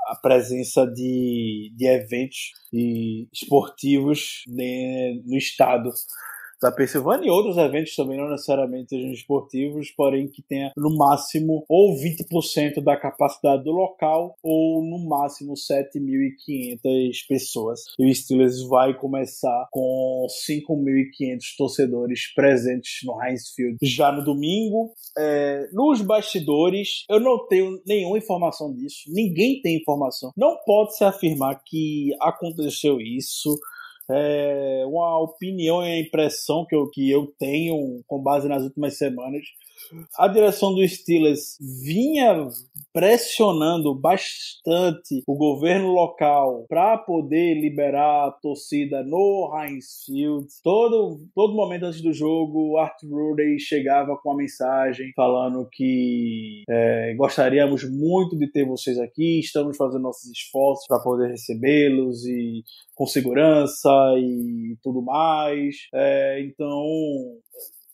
a, 0.09 0.17
presença 0.17 0.87
de, 0.87 1.71
de 1.77 1.87
eventos 1.87 2.53
e 2.73 3.29
esportivos 3.31 4.43
no 4.47 5.37
estado 5.37 5.91
da 6.61 6.73
Pensilvânia 6.73 7.27
e 7.27 7.31
outros 7.31 7.57
eventos 7.57 7.95
também, 7.95 8.19
não 8.19 8.29
necessariamente 8.29 8.91
sejam 8.91 9.13
esportivos, 9.13 9.91
porém 9.91 10.29
que 10.29 10.43
tenha 10.43 10.73
no 10.77 10.97
máximo 10.97 11.65
ou 11.69 11.95
20% 11.95 12.83
da 12.83 12.97
capacidade 12.97 13.65
do 13.65 13.71
local 13.71 14.37
ou 14.43 14.83
no 14.83 14.99
máximo 15.09 15.55
7.500 15.55 17.27
pessoas. 17.29 17.81
E 17.99 18.11
o 18.11 18.15
Steelers 18.15 18.63
vai 18.69 18.95
começar 18.95 19.69
com 19.71 20.27
5.500 20.49 21.39
torcedores 21.57 22.33
presentes 22.35 23.01
no 23.05 23.23
Heinz 23.23 23.51
Field 23.55 23.77
já 23.83 24.11
no 24.13 24.25
domingo. 24.25 24.93
É, 25.17 25.69
nos 25.73 26.03
bastidores, 26.03 27.05
eu 27.09 27.21
não 27.21 27.47
tenho 27.47 27.81
nenhuma 27.87 28.19
informação 28.19 28.73
disso, 28.75 29.03
ninguém 29.09 29.61
tem 29.61 29.77
informação. 29.77 30.33
Não 30.37 30.57
pode 30.65 30.97
se 30.97 31.05
afirmar 31.05 31.61
que 31.65 32.11
aconteceu 32.21 33.01
isso 33.01 33.59
é 34.11 34.85
uma 34.87 35.19
opinião 35.19 35.85
e 35.85 36.01
impressão 36.01 36.65
que 36.65 36.75
eu, 36.75 36.89
que 36.89 37.11
eu 37.11 37.27
tenho 37.39 38.03
com 38.07 38.23
base 38.23 38.49
nas 38.49 38.63
últimas 38.63 38.97
semanas 38.97 39.45
a 40.19 40.29
direção 40.29 40.75
do 40.75 40.87
Steelers 40.87 41.57
vinha 41.83 42.49
pressionando 42.93 43.95
bastante 43.95 45.23
o 45.27 45.37
governo 45.37 45.89
local 45.89 46.67
para 46.69 46.97
poder 46.99 47.55
liberar 47.55 48.29
a 48.29 48.31
torcida 48.33 49.03
no 49.05 49.53
Heinz 49.55 50.05
Field. 50.05 50.47
Todo, 50.63 51.19
todo 51.35 51.55
momento 51.55 51.85
antes 51.85 52.03
do 52.03 52.13
jogo, 52.13 52.77
Art 52.77 52.97
Rudy 53.05 53.59
chegava 53.61 54.17
com 54.17 54.33
a 54.33 54.37
mensagem 54.37 55.13
falando 55.15 55.69
que 55.71 56.63
é, 56.69 57.15
gostaríamos 57.17 57.89
muito 57.89 58.37
de 58.37 58.51
ter 58.51 58.67
vocês 58.67 58.99
aqui, 58.99 59.41
estamos 59.41 59.77
fazendo 59.77 60.03
nossos 60.03 60.31
esforços 60.31 60.87
para 60.87 61.01
poder 61.01 61.29
recebê-los 61.29 62.25
e 62.27 62.65
com 62.95 63.07
segurança 63.07 63.91
e 64.19 64.77
tudo 64.83 65.03
mais. 65.03 65.77
É, 65.95 66.41
então 66.43 66.85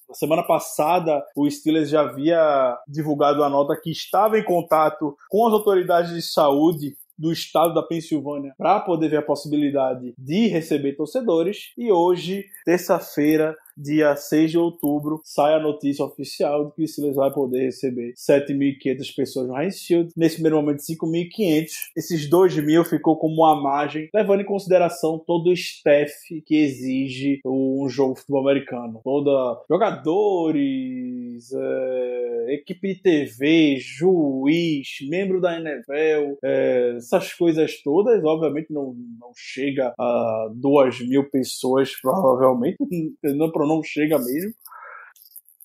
na 0.09 0.15
semana 0.15 0.43
passada, 0.43 1.25
o 1.37 1.51
Steelers 1.51 1.89
já 1.89 2.03
havia 2.03 2.77
divulgado 2.87 3.43
a 3.43 3.49
nota 3.49 3.79
que 3.81 3.91
estava 3.91 4.39
em 4.39 4.45
contato 4.45 5.17
com 5.29 5.47
as 5.47 5.53
autoridades 5.53 6.13
de 6.13 6.23
saúde 6.23 6.97
do 7.17 7.33
estado 7.33 7.75
da 7.75 7.83
Pensilvânia 7.83 8.53
para 8.59 8.81
poder 8.81 9.09
ver 9.09 9.19
a 9.19 9.23
possibilidade 9.23 10.15
de 10.19 10.49
receber 10.49 10.95
torcedores. 10.97 11.73
E 11.79 11.91
hoje, 11.91 12.45
terça-feira, 12.65 13.55
dia 13.77 14.15
6 14.17 14.51
de 14.51 14.59
outubro, 14.59 15.21
sai 15.25 15.55
a 15.55 15.61
notícia 15.61 16.05
oficial 16.05 16.67
de 16.67 16.75
que 16.75 16.83
o 16.83 16.89
Steelers 16.89 17.17
vai 17.17 17.33
poder 17.33 17.65
receber 17.65 18.13
7.500 18.15 19.15
pessoas 19.15 19.49
no 19.49 19.61
Heinz 19.61 19.83
Field. 19.85 20.13
Nesse 20.17 20.37
primeiro 20.37 20.57
momento, 20.57 20.81
5.500. 20.81 21.67
Esses 21.97 22.29
2.000 22.29 22.85
ficou 22.85 23.17
como 23.17 23.43
uma 23.43 23.61
margem, 23.61 24.09
levando 24.15 24.41
em 24.41 24.47
consideração 24.47 25.19
todo 25.19 25.49
o 25.49 25.53
staff 25.53 26.13
que 26.43 26.57
exige 26.57 27.41
um 27.45 27.89
jogo 27.89 28.15
de 28.15 28.21
futebol 28.21 28.49
americano. 28.49 29.01
Toda 29.03 29.63
jogadores, 29.69 31.53
é, 31.53 32.55
equipe 32.55 32.95
de 32.95 33.03
TV, 33.03 33.77
juiz, 33.79 34.99
membro 35.09 35.41
da 35.41 35.59
NFL, 35.59 36.39
é, 36.43 36.95
essas 36.97 37.33
coisas 37.33 37.83
todas, 37.83 38.23
obviamente 38.25 38.73
não, 38.73 38.95
não 39.19 39.33
chega 39.37 39.93
a 39.99 40.51
2 40.55 41.09
mil 41.09 41.29
pessoas, 41.31 41.93
provavelmente, 42.01 42.77
não, 43.23 43.51
não 43.67 43.83
chega 43.83 44.19
mesmo, 44.19 44.53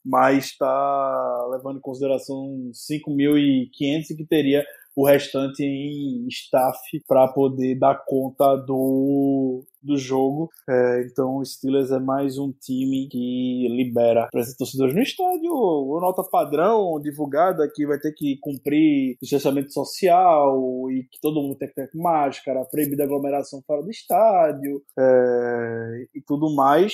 mas 0.06 0.46
está 0.46 1.48
levando 1.52 1.78
em 1.78 1.82
consideração 1.82 2.72
5.500 2.74 4.16
que 4.16 4.26
teria 4.26 4.66
o 4.96 5.06
restante 5.06 5.64
em 5.64 6.28
staff 6.28 6.78
para 7.08 7.28
poder 7.30 7.76
dar 7.80 8.04
conta 8.06 8.58
do, 8.58 9.64
do 9.82 9.98
jogo. 9.98 10.50
É, 10.70 11.06
então 11.06 11.38
o 11.38 11.46
Steelers 11.46 11.90
é 11.92 12.00
mais 12.00 12.38
um 12.38 12.52
time 12.52 13.08
que 13.08 13.68
libera 13.70 14.28
presença 14.30 14.58
torcedores 14.58 14.94
no 14.94 15.02
estádio. 15.02 15.54
O 15.54 16.00
nota 16.02 16.22
padrão 16.24 17.00
divulgada 17.02 17.70
que 17.74 17.88
vai 17.88 17.98
ter 17.98 18.12
que 18.12 18.38
cumprir 18.42 19.16
distanciamento 19.22 19.72
social 19.72 20.60
e 20.92 21.04
que 21.04 21.20
todo 21.22 21.42
mundo 21.42 21.56
tem 21.56 21.70
que 21.70 21.76
ter 21.76 21.90
máscara, 21.96 22.66
proibida 22.66 23.04
aglomeração 23.04 23.62
fora 23.66 23.82
do 23.82 23.90
estádio 23.90 24.82
é, 24.98 26.08
e 26.14 26.22
tudo 26.22 26.54
mais 26.54 26.92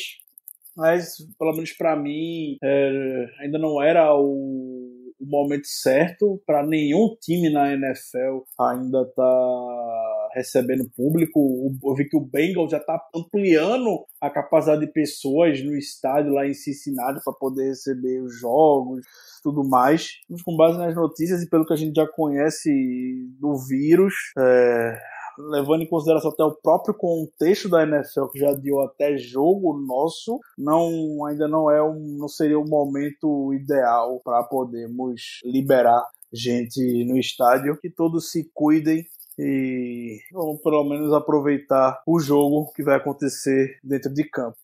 mas 0.75 1.17
pelo 1.37 1.53
menos 1.53 1.71
para 1.73 1.95
mim 1.95 2.57
é, 2.63 3.25
ainda 3.39 3.57
não 3.57 3.81
era 3.81 4.13
o, 4.15 5.13
o 5.19 5.25
momento 5.25 5.67
certo 5.67 6.41
para 6.45 6.65
nenhum 6.65 7.15
time 7.21 7.49
na 7.49 7.73
NFL 7.73 8.43
ainda 8.59 9.05
tá 9.15 10.25
recebendo 10.35 10.89
público. 10.95 11.73
Eu 11.83 11.95
vi 11.95 12.07
que 12.07 12.17
o 12.17 12.25
Bengals 12.25 12.71
já 12.71 12.77
está 12.77 13.01
ampliando 13.15 14.05
a 14.21 14.29
capacidade 14.29 14.85
de 14.85 14.91
pessoas 14.91 15.63
no 15.63 15.75
estádio 15.75 16.33
lá 16.33 16.45
em 16.45 16.53
Cincinnati 16.53 17.21
para 17.23 17.33
poder 17.33 17.69
receber 17.69 18.21
os 18.21 18.37
jogos, 18.37 19.05
tudo 19.41 19.67
mais. 19.67 20.09
Mas 20.29 20.43
com 20.43 20.57
base 20.57 20.77
nas 20.77 20.93
notícias 20.93 21.41
e 21.41 21.49
pelo 21.49 21.65
que 21.65 21.73
a 21.73 21.77
gente 21.77 21.95
já 21.95 22.05
conhece 22.07 22.69
do 23.39 23.55
vírus, 23.67 24.13
é, 24.37 24.99
levando 25.37 25.83
em 25.83 25.87
consideração 25.87 26.31
até 26.31 26.43
o 26.43 26.55
próprio 26.55 26.93
contexto 26.93 27.69
da 27.69 27.83
NFL, 27.83 28.27
que 28.27 28.39
já 28.39 28.51
deu 28.53 28.81
até 28.81 29.17
jogo 29.17 29.77
nosso, 29.77 30.39
não 30.57 31.25
ainda 31.25 31.47
não 31.47 31.69
é 31.69 31.81
um, 31.83 32.17
não 32.17 32.27
seria 32.27 32.59
o 32.59 32.67
momento 32.67 33.53
ideal 33.53 34.19
para 34.23 34.43
podermos 34.43 35.39
liberar 35.43 36.03
gente 36.31 36.79
no 37.05 37.17
estádio. 37.17 37.77
Que 37.81 37.89
todos 37.89 38.31
se 38.31 38.49
cuidem 38.53 39.05
e 39.37 40.19
vamos 40.31 40.61
pelo 40.61 40.83
menos 40.83 41.13
aproveitar 41.13 42.01
o 42.05 42.19
jogo 42.19 42.71
que 42.73 42.83
vai 42.83 42.95
acontecer 42.95 43.79
dentro 43.83 44.13
de 44.13 44.23
campo. 44.23 44.57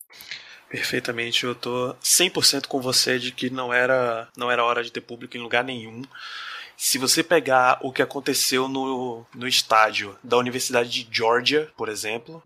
Perfeitamente, 0.70 1.46
eu 1.46 1.54
tô 1.54 1.94
100% 2.02 2.68
com 2.68 2.80
você 2.80 3.20
de 3.20 3.34
que 3.34 3.50
não 3.50 3.74
era 3.74 4.30
não 4.38 4.50
era 4.50 4.64
hora 4.64 4.82
de 4.82 4.92
ter 4.92 5.02
público 5.02 5.36
em 5.36 5.42
lugar 5.42 5.66
nenhum 5.66 6.02
Se 6.84 6.98
você 6.98 7.24
pegar 7.24 7.78
o 7.84 7.92
que 7.92 8.02
aconteceu 8.02 8.68
no, 8.68 9.24
no 9.36 9.48
estádio 9.48 10.18
da 10.24 10.36
Universidade 10.36 10.90
de 10.90 11.16
Georgia, 11.16 11.72
por 11.78 11.88
exemplo, 11.88 12.42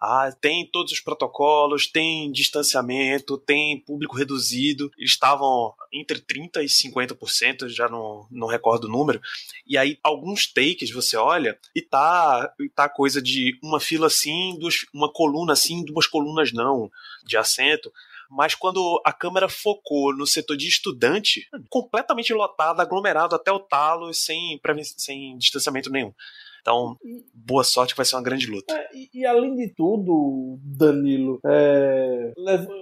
ah, 0.00 0.30
tem 0.40 0.64
todos 0.64 0.92
os 0.92 1.00
protocolos, 1.00 1.88
tem 1.88 2.30
distanciamento, 2.30 3.36
tem 3.36 3.80
público 3.80 4.16
reduzido. 4.16 4.92
Eles 4.96 5.10
estavam 5.10 5.74
entre 5.92 6.20
30% 6.20 6.62
e 6.62 6.66
50%, 6.66 7.68
já 7.68 7.88
não, 7.88 8.28
não 8.30 8.46
recordo 8.46 8.84
o 8.84 8.90
número. 8.90 9.20
E 9.66 9.76
aí, 9.76 9.98
alguns 10.04 10.46
takes 10.46 10.92
você 10.92 11.16
olha 11.16 11.58
e 11.74 11.82
tá, 11.82 12.54
e 12.60 12.68
tá 12.68 12.88
coisa 12.88 13.20
de 13.20 13.58
uma 13.60 13.80
fila 13.80 14.06
assim, 14.06 14.56
duas, 14.56 14.86
uma 14.94 15.12
coluna 15.12 15.54
assim, 15.54 15.84
duas 15.84 16.06
colunas 16.06 16.52
não, 16.52 16.88
de 17.26 17.36
assento 17.36 17.92
mas 18.30 18.54
quando 18.54 19.00
a 19.04 19.12
câmera 19.12 19.48
focou 19.48 20.14
no 20.14 20.26
setor 20.26 20.56
de 20.56 20.68
estudante, 20.68 21.48
completamente 21.68 22.32
lotado, 22.32 22.80
aglomerado 22.80 23.34
até 23.34 23.50
o 23.50 23.60
talo, 23.60 24.12
sem, 24.12 24.60
sem 24.96 25.36
distanciamento 25.38 25.90
nenhum. 25.90 26.12
Então, 26.60 26.98
boa 27.32 27.64
sorte 27.64 27.94
que 27.94 27.96
vai 27.96 28.04
ser 28.04 28.16
uma 28.16 28.22
grande 28.22 28.46
luta. 28.46 28.74
É, 28.74 28.90
e, 28.94 29.08
e, 29.14 29.26
além 29.26 29.54
de 29.54 29.72
tudo, 29.74 30.58
Danilo, 30.62 31.40
é, 31.46 32.32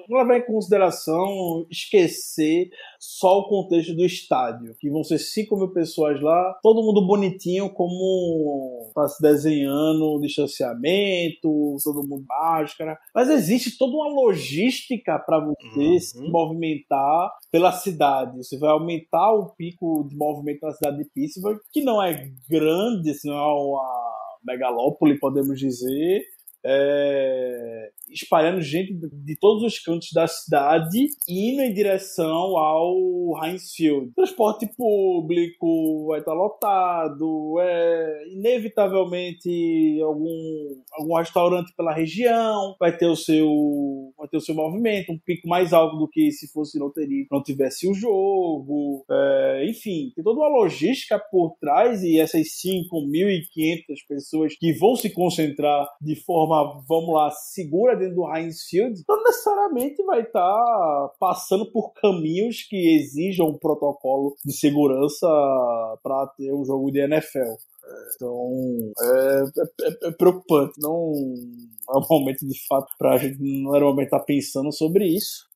levar 0.08 0.38
em 0.38 0.44
consideração 0.44 1.64
esquecer 1.70 2.68
só 3.06 3.38
o 3.38 3.48
contexto 3.48 3.94
do 3.94 4.04
estádio, 4.04 4.74
que 4.80 4.90
vão 4.90 5.04
ser 5.04 5.18
5 5.18 5.56
mil 5.56 5.72
pessoas 5.72 6.20
lá, 6.20 6.58
todo 6.60 6.82
mundo 6.82 7.06
bonitinho, 7.06 7.70
como 7.70 8.90
tá 8.92 9.06
se 9.06 9.22
desenhando, 9.22 10.20
distanciamento, 10.20 11.76
todo 11.84 12.06
mundo 12.06 12.24
máscara. 12.28 12.98
Mas 13.14 13.30
existe 13.30 13.78
toda 13.78 13.96
uma 13.96 14.08
logística 14.08 15.18
para 15.20 15.38
você 15.38 15.80
uhum. 15.80 16.00
se 16.00 16.30
movimentar 16.30 17.30
pela 17.52 17.70
cidade. 17.70 18.36
Você 18.38 18.58
vai 18.58 18.70
aumentar 18.70 19.32
o 19.32 19.54
pico 19.54 20.04
de 20.08 20.16
movimento 20.16 20.62
na 20.62 20.72
cidade 20.72 20.98
de 20.98 21.08
Pittsburgh, 21.14 21.58
que 21.72 21.82
não 21.82 22.02
é 22.02 22.28
grande, 22.50 23.10
assim, 23.10 23.28
não 23.28 23.36
é 23.36 23.54
uma 23.54 24.16
megalópole, 24.44 25.18
podemos 25.18 25.58
dizer, 25.58 26.22
é, 26.66 27.90
espalhando 28.10 28.60
gente 28.60 28.92
de 28.94 29.36
todos 29.38 29.62
os 29.62 29.78
cantos 29.78 30.08
da 30.12 30.26
cidade, 30.26 31.06
indo 31.28 31.62
em 31.62 31.72
direção 31.72 32.56
ao 32.56 32.96
Heinz 33.42 33.72
Field. 33.74 34.12
Transporte 34.14 34.68
público 34.76 36.06
vai 36.08 36.20
estar 36.20 36.32
lotado, 36.32 37.56
é, 37.60 38.24
inevitavelmente 38.32 40.00
algum, 40.02 40.82
algum 40.92 41.16
restaurante 41.16 41.72
pela 41.76 41.94
região 41.94 42.74
vai 42.78 42.96
ter 42.96 43.06
o 43.06 43.16
seu 43.16 43.46
vai 44.16 44.28
ter 44.28 44.38
o 44.38 44.40
seu 44.40 44.54
movimento, 44.54 45.12
um 45.12 45.18
pico 45.18 45.48
mais 45.48 45.72
alto 45.72 45.96
do 45.96 46.08
que 46.08 46.30
se 46.30 46.50
fosse 46.52 46.78
loteria 46.78 47.26
não 47.30 47.42
tivesse 47.42 47.88
o 47.88 47.94
jogo, 47.94 49.04
é, 49.10 49.66
enfim, 49.68 50.12
tem 50.14 50.24
toda 50.24 50.40
uma 50.40 50.48
logística 50.48 51.18
por 51.30 51.56
trás 51.60 52.02
e 52.02 52.18
essas 52.18 52.46
5.500 52.64 53.84
pessoas 54.08 54.56
que 54.56 54.72
vão 54.72 54.96
se 54.96 55.10
concentrar 55.10 55.86
de 56.00 56.16
forma, 56.16 56.55
vamos 56.88 57.14
lá, 57.14 57.30
segura 57.30 57.96
dentro 57.96 58.16
do 58.16 58.34
Heinz 58.34 58.62
Field, 58.68 59.02
não 59.08 59.22
necessariamente 59.22 60.02
vai 60.04 60.22
estar 60.22 60.40
tá 60.40 61.12
passando 61.18 61.70
por 61.70 61.92
caminhos 61.94 62.62
que 62.62 62.96
exijam 62.96 63.48
um 63.48 63.58
protocolo 63.58 64.36
de 64.44 64.52
segurança 64.52 65.26
para 66.02 66.26
ter 66.36 66.52
um 66.52 66.64
jogo 66.64 66.90
de 66.90 67.00
NFL. 67.00 67.54
Então, 68.14 68.92
é, 69.00 69.42
é, 69.86 70.08
é, 70.08 70.10
preocupante. 70.12 70.74
Não 70.78 71.12
é 71.88 71.98
um 71.98 72.06
momento 72.08 72.46
de 72.46 72.66
fato 72.66 72.92
para 72.98 73.14
a 73.14 73.18
gente, 73.18 73.38
não 73.40 73.74
era 73.74 73.84
o 73.84 73.88
momento 73.88 74.06
estar 74.06 74.18
tá 74.18 74.24
pensando 74.24 74.72
sobre 74.72 75.06
isso, 75.06 75.46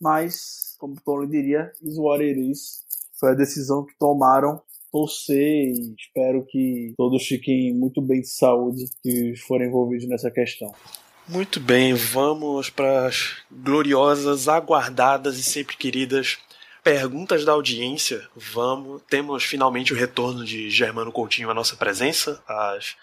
mas, 0.00 0.76
como 0.78 0.94
o 0.94 1.00
Tony 1.04 1.28
diria, 1.28 1.72
is 1.82 1.98
what 1.98 2.22
it 2.22 2.38
is. 2.38 2.84
Foi 3.18 3.30
a 3.30 3.34
decisão 3.34 3.84
que 3.84 3.96
tomaram 3.98 4.62
torcer 4.90 5.72
e 5.72 5.94
espero 5.98 6.44
que 6.46 6.92
todos 6.96 7.24
fiquem 7.26 7.74
muito 7.74 8.00
bem 8.00 8.20
de 8.20 8.28
saúde 8.28 8.84
que 9.02 9.34
forem 9.46 9.68
envolvidos 9.68 10.08
nessa 10.08 10.30
questão. 10.30 10.72
Muito 11.28 11.60
bem, 11.60 11.92
vamos 11.92 12.70
para 12.70 13.06
as 13.06 13.36
gloriosas, 13.50 14.48
aguardadas 14.48 15.38
e 15.38 15.42
sempre 15.42 15.76
queridas 15.76 16.38
perguntas 16.82 17.44
da 17.44 17.52
audiência. 17.52 18.26
Vamos, 18.34 19.02
temos 19.10 19.44
finalmente 19.44 19.92
o 19.92 19.96
retorno 19.96 20.42
de 20.42 20.70
Germano 20.70 21.12
Coutinho 21.12 21.50
à 21.50 21.54
nossa 21.54 21.76
presença. 21.76 22.42
As, 22.48 22.96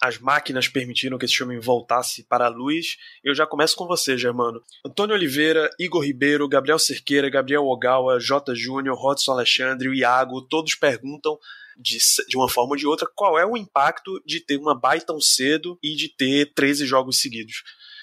as 0.00 0.18
máquinas 0.18 0.68
permitiram 0.68 1.18
que 1.18 1.24
esse 1.24 1.42
homem 1.42 1.58
voltasse 1.58 2.22
para 2.24 2.46
a 2.46 2.50
luz. 2.50 2.96
Eu 3.22 3.34
já 3.34 3.46
começo 3.46 3.76
com 3.76 3.86
você, 3.86 4.16
Germano. 4.16 4.62
Antônio 4.84 5.14
Oliveira, 5.14 5.68
Igor 5.78 6.04
Ribeiro, 6.04 6.48
Gabriel 6.48 6.78
Cerqueira, 6.78 7.28
Gabriel 7.28 7.66
Ogawa, 7.66 8.20
J. 8.20 8.54
Júnior, 8.54 8.96
Rodson 8.96 9.32
Alexandre, 9.32 9.92
Iago, 9.96 10.42
todos 10.42 10.74
perguntam 10.74 11.38
de, 11.76 11.98
de 12.28 12.36
uma 12.36 12.48
forma 12.48 12.72
ou 12.72 12.76
de 12.76 12.86
outra, 12.86 13.08
qual 13.14 13.38
é 13.38 13.46
o 13.46 13.56
impacto 13.56 14.20
de 14.26 14.40
ter 14.40 14.56
uma 14.56 14.74
bye 14.78 15.00
tão 15.00 15.20
cedo 15.20 15.78
e 15.82 15.94
de 15.94 16.08
ter 16.08 16.52
13 16.52 16.86
jogos 16.86 17.20
seguidos? 17.20 17.62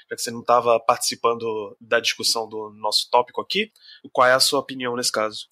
Já 0.10 0.16
que 0.16 0.22
você 0.22 0.32
não 0.32 0.42
estava 0.42 0.80
participando 0.80 1.76
da 1.82 2.00
discussão 2.00 2.48
do 2.48 2.72
nosso 2.78 3.10
tópico 3.10 3.42
aqui, 3.42 3.72
qual 4.12 4.28
é 4.28 4.34
a 4.34 4.40
sua 4.40 4.60
opinião 4.60 4.96
nesse 4.96 5.12
caso? 5.12 5.48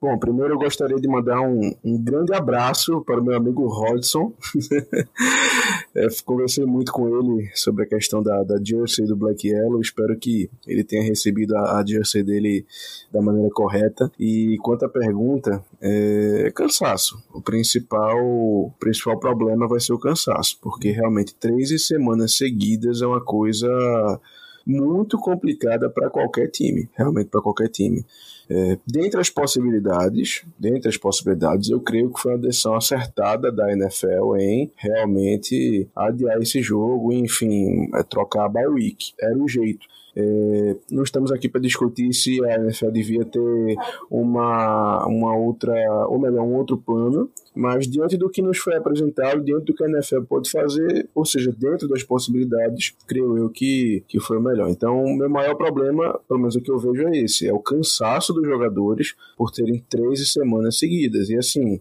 Bom, 0.00 0.18
primeiro 0.18 0.54
eu 0.54 0.58
gostaria 0.58 0.96
de 0.96 1.08
mandar 1.08 1.40
um, 1.40 1.74
um 1.84 2.02
grande 2.02 2.32
abraço 2.34 3.02
para 3.02 3.20
o 3.20 3.24
meu 3.24 3.36
amigo 3.36 3.66
Rodson. 3.66 4.32
é, 5.94 6.06
conversei 6.24 6.64
muito 6.64 6.92
com 6.92 7.08
ele 7.08 7.50
sobre 7.54 7.84
a 7.84 7.86
questão 7.86 8.22
da, 8.22 8.42
da 8.42 8.56
jersey 8.62 9.06
do 9.06 9.16
Black 9.16 9.48
Yellow. 9.48 9.80
Espero 9.80 10.16
que 10.18 10.50
ele 10.66 10.84
tenha 10.84 11.02
recebido 11.02 11.56
a, 11.56 11.78
a 11.78 11.84
jersey 11.84 12.22
dele 12.22 12.66
da 13.12 13.20
maneira 13.20 13.50
correta. 13.50 14.10
E 14.18 14.56
quanto 14.62 14.84
à 14.84 14.88
pergunta, 14.88 15.64
é 15.80 16.50
cansaço. 16.54 17.22
O 17.32 17.42
principal, 17.42 18.18
o 18.18 18.72
principal 18.78 19.18
problema 19.18 19.68
vai 19.68 19.80
ser 19.80 19.92
o 19.92 19.98
cansaço, 19.98 20.58
porque 20.62 20.90
realmente 20.90 21.34
13 21.34 21.78
semanas 21.78 22.36
seguidas 22.36 23.02
é 23.02 23.06
uma 23.06 23.22
coisa 23.22 23.68
muito 24.66 25.16
complicada 25.18 25.88
para 25.88 26.10
qualquer 26.10 26.48
time, 26.48 26.88
realmente 26.94 27.28
para 27.28 27.40
qualquer 27.40 27.68
time. 27.68 28.04
É, 28.48 28.78
dentre 28.86 29.20
as 29.20 29.30
possibilidades, 29.30 30.44
dentre 30.58 30.88
as 30.88 30.96
possibilidades, 30.96 31.68
eu 31.70 31.80
creio 31.80 32.12
que 32.12 32.20
foi 32.20 32.32
uma 32.32 32.38
decisão 32.38 32.74
acertada 32.74 33.52
da 33.52 33.72
NFL 33.72 34.36
em 34.38 34.72
realmente 34.76 35.88
adiar 35.94 36.40
esse 36.40 36.60
jogo, 36.62 37.12
enfim, 37.12 37.88
é, 37.94 38.02
trocar 38.02 38.46
a 38.46 38.48
bye 38.48 38.66
week. 38.66 39.12
Era 39.20 39.36
o 39.36 39.48
jeito. 39.48 39.86
É, 40.18 40.76
não 40.90 41.02
estamos 41.02 41.30
aqui 41.30 41.46
para 41.46 41.60
discutir 41.60 42.10
se 42.14 42.42
a 42.42 42.54
NFL 42.54 42.90
devia 42.90 43.22
ter 43.22 43.76
uma, 44.10 45.06
uma 45.06 45.36
outra, 45.36 45.74
ou 46.08 46.18
melhor, 46.18 46.42
um 46.42 46.54
outro 46.54 46.78
plano, 46.78 47.30
mas 47.54 47.86
diante 47.86 48.16
do 48.16 48.30
que 48.30 48.40
nos 48.40 48.56
foi 48.56 48.76
apresentado, 48.76 49.44
diante 49.44 49.66
do 49.66 49.74
que 49.74 49.84
a 49.84 49.88
NFL 49.88 50.22
pode 50.22 50.50
fazer, 50.50 51.06
ou 51.14 51.26
seja, 51.26 51.52
dentro 51.52 51.86
das 51.86 52.02
possibilidades, 52.02 52.94
creio 53.06 53.36
eu 53.36 53.50
que, 53.50 54.02
que 54.08 54.18
foi 54.18 54.38
o 54.38 54.42
melhor. 54.42 54.70
Então, 54.70 55.04
meu 55.14 55.28
maior 55.28 55.54
problema, 55.54 56.18
pelo 56.26 56.40
menos 56.40 56.56
o 56.56 56.62
que 56.62 56.70
eu 56.70 56.78
vejo 56.78 57.08
é 57.08 57.18
esse, 57.18 57.46
é 57.46 57.52
o 57.52 57.60
cansaço 57.60 58.32
dos 58.32 58.46
jogadores 58.46 59.14
por 59.36 59.50
terem 59.50 59.84
13 59.88 60.26
semanas 60.26 60.78
seguidas. 60.78 61.28
E 61.28 61.36
assim, 61.36 61.78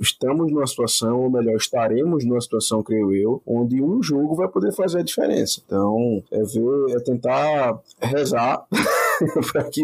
estamos 0.00 0.50
numa 0.50 0.66
situação, 0.66 1.22
ou 1.22 1.30
melhor, 1.30 1.56
estaremos 1.56 2.24
numa 2.24 2.40
situação, 2.40 2.82
creio 2.82 3.14
eu, 3.14 3.42
onde 3.46 3.82
um 3.82 4.02
jogo 4.02 4.34
vai 4.34 4.48
poder 4.48 4.72
fazer 4.72 5.00
a 5.00 5.02
diferença. 5.02 5.60
Então, 5.64 6.22
é 6.30 6.42
ver, 6.42 6.96
é 6.96 7.00
tentar 7.00 7.80
rezar 8.00 8.64
para 9.52 9.64
que 9.64 9.82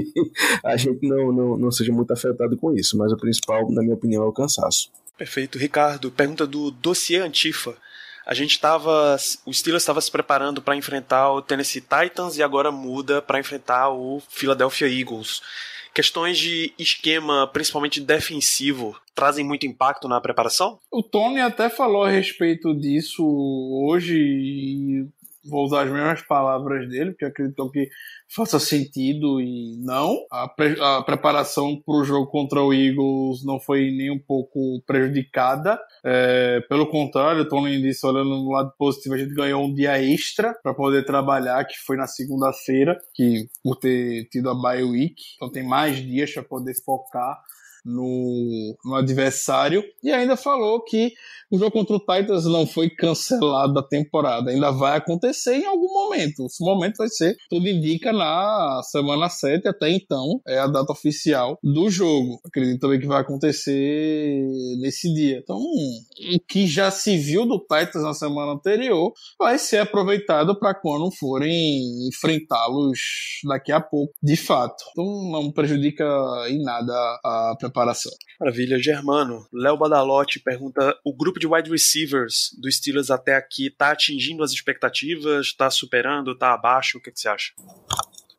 a 0.65 0.77
gente 0.77 1.07
não, 1.07 1.33
não, 1.33 1.57
não 1.57 1.71
seja 1.71 1.93
muito 1.93 2.13
afetado 2.13 2.57
com 2.57 2.73
isso. 2.73 2.97
Mas 2.97 3.13
o 3.13 3.17
principal, 3.17 3.71
na 3.71 3.83
minha 3.83 3.95
opinião, 3.95 4.23
é 4.23 4.27
o 4.27 4.33
cansaço. 4.33 4.91
Perfeito. 5.17 5.59
Ricardo, 5.59 6.11
pergunta 6.11 6.47
do 6.47 6.71
dossiê 6.71 7.19
Antifa. 7.19 7.75
A 8.25 8.35
gente 8.35 8.53
estava. 8.53 9.17
O 9.45 9.53
Steelers 9.53 9.83
estava 9.83 10.01
se 10.01 10.11
preparando 10.11 10.63
para 10.63 10.77
enfrentar 10.77 11.33
o 11.33 11.43
Tennessee 11.43 11.81
Titans 11.81 12.37
e 12.37 12.43
agora 12.43 12.71
muda 12.71 13.21
para 13.21 13.41
enfrentar 13.41 13.91
o 13.91 14.23
Philadelphia 14.29 14.89
Eagles. 14.89 15.43
Questões 15.95 16.39
de 16.39 16.73
esquema, 16.79 17.47
principalmente 17.47 18.01
defensivo, 18.01 18.97
trazem 19.15 19.45
muito 19.45 19.67
impacto 19.67 20.09
na 20.09 20.21
preparação? 20.21 20.79
O 20.91 21.03
Tony 21.03 21.41
até 21.41 21.69
falou 21.69 22.05
a 22.05 22.11
respeito 22.11 22.75
disso 22.75 23.23
hoje 23.85 25.07
vou 25.45 25.65
usar 25.65 25.83
as 25.83 25.91
mesmas 25.91 26.23
palavras 26.23 26.89
dele, 26.89 27.11
porque 27.11 27.25
acredito 27.25 27.71
que 27.71 27.89
faça 28.35 28.59
sentido 28.59 29.41
e 29.41 29.77
não. 29.79 30.17
A, 30.31 30.49
pre 30.49 30.77
a 30.81 31.03
preparação 31.03 31.81
para 31.85 31.95
o 31.95 32.05
jogo 32.05 32.27
contra 32.31 32.63
o 32.63 32.73
Eagles 32.73 33.45
não 33.45 33.61
foi 33.61 33.91
nem 33.91 34.11
um 34.11 34.19
pouco 34.19 34.83
prejudicada. 34.87 35.79
É, 36.05 36.61
pelo 36.69 36.87
contrário, 36.89 37.43
o 37.43 37.49
Tony 37.49 37.81
disse, 37.81 38.07
olhando 38.07 38.31
no 38.31 38.51
lado 38.51 38.73
positivo, 38.79 39.15
a 39.15 39.19
gente 39.19 39.35
ganhou 39.35 39.65
um 39.65 39.75
dia 39.75 40.03
extra 40.03 40.55
para 40.63 40.75
poder 40.75 41.05
trabalhar, 41.05 41.65
que 41.65 41.77
foi 41.87 41.97
na 41.97 42.07
segunda-feira, 42.07 42.99
que 43.15 43.47
por 43.63 43.77
ter 43.77 44.29
tido 44.31 44.51
a 44.51 44.55
bye 44.55 44.83
week, 44.83 45.15
então 45.37 45.51
tem 45.51 45.63
mais 45.63 45.97
dias 45.97 46.33
para 46.33 46.43
poder 46.43 46.75
focar 46.85 47.39
no, 47.85 48.77
no 48.85 48.95
adversário 48.95 49.83
e 50.03 50.11
ainda 50.13 50.37
falou 50.37 50.83
que 50.85 51.13
o 51.53 51.59
jogo 51.59 51.71
contra 51.71 51.97
o 51.97 52.01
Titans 52.01 52.47
não 52.47 52.67
foi 52.67 52.89
cancelado 52.89 53.75
da 53.75 53.83
temporada, 53.83 54.51
ainda 54.51 54.71
vai 54.71 54.97
acontecer 54.97 55.57
em 55.57 55.67
algum 55.67 55.93
momento. 55.93 56.47
Esse 56.47 56.65
momento 56.65 56.97
vai 56.97 57.09
ser, 57.09 57.37
tudo 57.51 57.69
indica, 57.69 58.11
na 58.11 58.81
semana 58.85 59.29
7, 59.29 59.69
até 59.69 59.91
então 59.91 60.41
é 60.49 60.59
a 60.59 60.67
data 60.67 60.93
oficial 60.93 61.59
do 61.63 61.91
jogo. 61.91 62.41
Acredito 62.47 62.81
também 62.81 62.99
que 62.99 63.07
vai 63.07 63.21
acontecer 63.21 64.43
nesse 64.81 65.13
dia. 65.13 65.41
Então, 65.43 65.59
o 65.59 66.41
que 66.49 66.67
já 66.67 66.91
se 66.91 67.19
viu 67.19 67.45
do 67.45 67.59
Titans 67.59 68.03
na 68.03 68.15
semana 68.15 68.53
anterior 68.53 69.13
vai 69.39 69.59
ser 69.59 69.79
aproveitado 69.79 70.59
para 70.59 70.75
quando 70.75 71.11
forem 71.15 72.09
enfrentá-los 72.09 72.99
daqui 73.45 73.73
a 73.73 73.81
pouco, 73.81 74.15
de 74.23 74.37
fato. 74.37 74.83
Então, 74.93 75.31
não 75.31 75.53
prejudica 75.53 76.05
em 76.49 76.63
nada 76.63 76.95
a 77.23 77.55
preparação. 77.59 77.72
Maravilha, 78.39 78.79
Germano. 78.79 79.47
Léo 79.53 79.77
Badalotti 79.77 80.41
pergunta: 80.41 80.97
o 81.05 81.15
grupo 81.15 81.39
de 81.39 81.47
wide 81.47 81.71
receivers 81.71 82.51
do 82.61 82.71
Steelers 82.71 83.11
até 83.11 83.35
aqui 83.35 83.69
está 83.69 83.91
atingindo 83.91 84.43
as 84.43 84.53
expectativas, 84.53 85.47
está 85.47 85.71
superando, 85.71 86.33
está 86.33 86.53
abaixo? 86.53 86.99
O 86.99 87.01
que, 87.01 87.11
que 87.11 87.21
você 87.21 87.29
acha? 87.29 87.53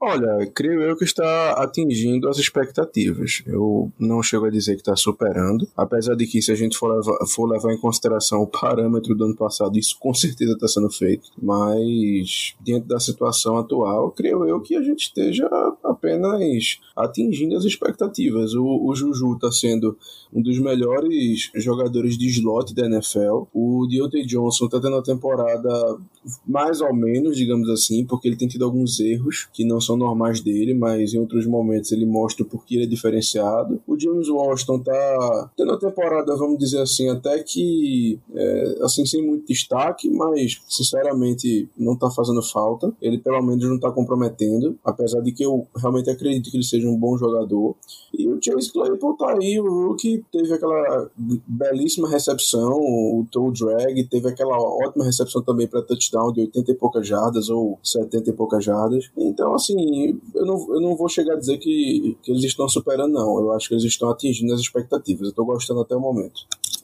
Olha, 0.05 0.45
creio 0.53 0.81
eu 0.81 0.97
que 0.97 1.05
está 1.05 1.51
atingindo 1.53 2.27
as 2.27 2.37
expectativas. 2.37 3.41
Eu 3.45 3.89
não 3.97 4.21
chego 4.21 4.45
a 4.45 4.49
dizer 4.49 4.73
que 4.75 4.81
está 4.81 4.97
superando, 4.97 5.65
apesar 5.77 6.13
de 6.13 6.27
que 6.27 6.41
se 6.41 6.51
a 6.51 6.55
gente 6.55 6.77
for 6.77 6.93
levar, 6.93 7.25
for 7.25 7.45
levar 7.45 7.73
em 7.73 7.79
consideração 7.79 8.41
o 8.41 8.47
parâmetro 8.47 9.15
do 9.15 9.23
ano 9.23 9.35
passado, 9.37 9.79
isso 9.79 9.95
com 9.97 10.13
certeza 10.13 10.51
está 10.51 10.67
sendo 10.67 10.89
feito. 10.89 11.29
Mas 11.41 12.53
diante 12.59 12.85
da 12.85 12.99
situação 12.99 13.57
atual, 13.57 14.11
creio 14.11 14.45
eu 14.45 14.59
que 14.59 14.75
a 14.75 14.81
gente 14.81 15.03
esteja 15.03 15.47
apenas 15.81 16.81
atingindo 16.97 17.55
as 17.55 17.63
expectativas. 17.63 18.53
O, 18.55 18.85
o 18.85 18.93
Juju 18.93 19.35
está 19.35 19.53
sendo 19.53 19.97
um 20.33 20.41
dos 20.41 20.59
melhores 20.59 21.49
jogadores 21.55 22.17
de 22.17 22.27
slot 22.27 22.75
da 22.75 22.87
NFL. 22.87 23.43
O 23.53 23.87
Deontay 23.89 24.25
Johnson 24.25 24.65
está 24.65 24.81
tendo 24.81 24.97
uma 24.97 25.03
temporada 25.03 25.97
mais 26.45 26.81
ou 26.81 26.93
menos, 26.93 27.37
digamos 27.37 27.69
assim, 27.69 28.05
porque 28.05 28.27
ele 28.27 28.37
tem 28.37 28.47
tido 28.47 28.65
alguns 28.65 28.99
erros 28.99 29.47
que 29.53 29.65
não 29.65 29.79
são 29.79 29.97
normais 29.97 30.41
dele, 30.41 30.73
mas 30.73 31.13
em 31.13 31.19
outros 31.19 31.45
momentos 31.45 31.91
ele 31.91 32.05
mostra 32.05 32.45
porque 32.45 32.75
ele 32.75 32.83
é 32.83 32.87
diferenciado. 32.87 33.81
O 33.87 33.99
James 33.99 34.29
Washington 34.29 34.79
tá 34.79 35.51
tendo 35.57 35.69
uma 35.71 35.79
temporada, 35.79 36.35
vamos 36.35 36.57
dizer 36.57 36.81
assim, 36.81 37.09
até 37.09 37.43
que 37.43 38.19
é, 38.33 38.77
assim 38.81 39.05
sem 39.05 39.25
muito 39.25 39.47
destaque, 39.47 40.09
mas 40.09 40.61
sinceramente 40.67 41.69
não 41.77 41.95
tá 41.95 42.09
fazendo 42.09 42.41
falta. 42.41 42.93
Ele 43.01 43.17
pelo 43.17 43.41
menos 43.41 43.63
não 43.67 43.79
tá 43.79 43.91
comprometendo, 43.91 44.77
apesar 44.83 45.21
de 45.21 45.31
que 45.31 45.43
eu 45.43 45.67
realmente 45.75 46.09
acredito 46.09 46.49
que 46.49 46.57
ele 46.57 46.63
seja 46.63 46.87
um 46.87 46.97
bom 46.97 47.17
jogador. 47.17 47.75
E 48.17 48.27
o 48.27 48.39
Chase 48.41 48.71
Claypool 48.71 49.17
tá 49.17 49.35
aí, 49.37 49.59
o 49.59 49.87
rookie 49.87 50.23
teve 50.31 50.53
aquela 50.53 51.09
belíssima 51.17 52.09
recepção, 52.09 52.73
o 52.73 53.25
toe 53.31 53.51
drag, 53.51 54.03
teve 54.05 54.27
aquela 54.27 54.57
ótima 54.57 55.05
recepção 55.05 55.41
também 55.41 55.67
para 55.67 55.81
touchdown 55.81 56.12
de 56.31 56.41
80 56.41 56.71
e 56.71 56.75
poucas 56.75 57.07
jardas 57.07 57.49
ou 57.49 57.79
70 57.83 58.29
e 58.29 58.33
poucas 58.33 58.63
jardas. 58.63 59.09
Então, 59.17 59.53
assim, 59.53 60.19
eu 60.33 60.45
não, 60.45 60.73
eu 60.73 60.81
não 60.81 60.95
vou 60.95 61.09
chegar 61.09 61.33
a 61.33 61.39
dizer 61.39 61.57
que, 61.57 62.17
que 62.21 62.31
eles 62.31 62.43
estão 62.43 62.67
superando, 62.67 63.13
não. 63.13 63.39
Eu 63.39 63.51
acho 63.51 63.67
que 63.67 63.73
eles 63.73 63.83
estão 63.83 64.09
atingindo 64.09 64.53
as 64.53 64.59
expectativas. 64.59 65.27
Eu 65.27 65.33
tô 65.33 65.45
gostando 65.45 65.81
até 65.81 65.95
o 65.95 65.99
momento. 65.99 66.41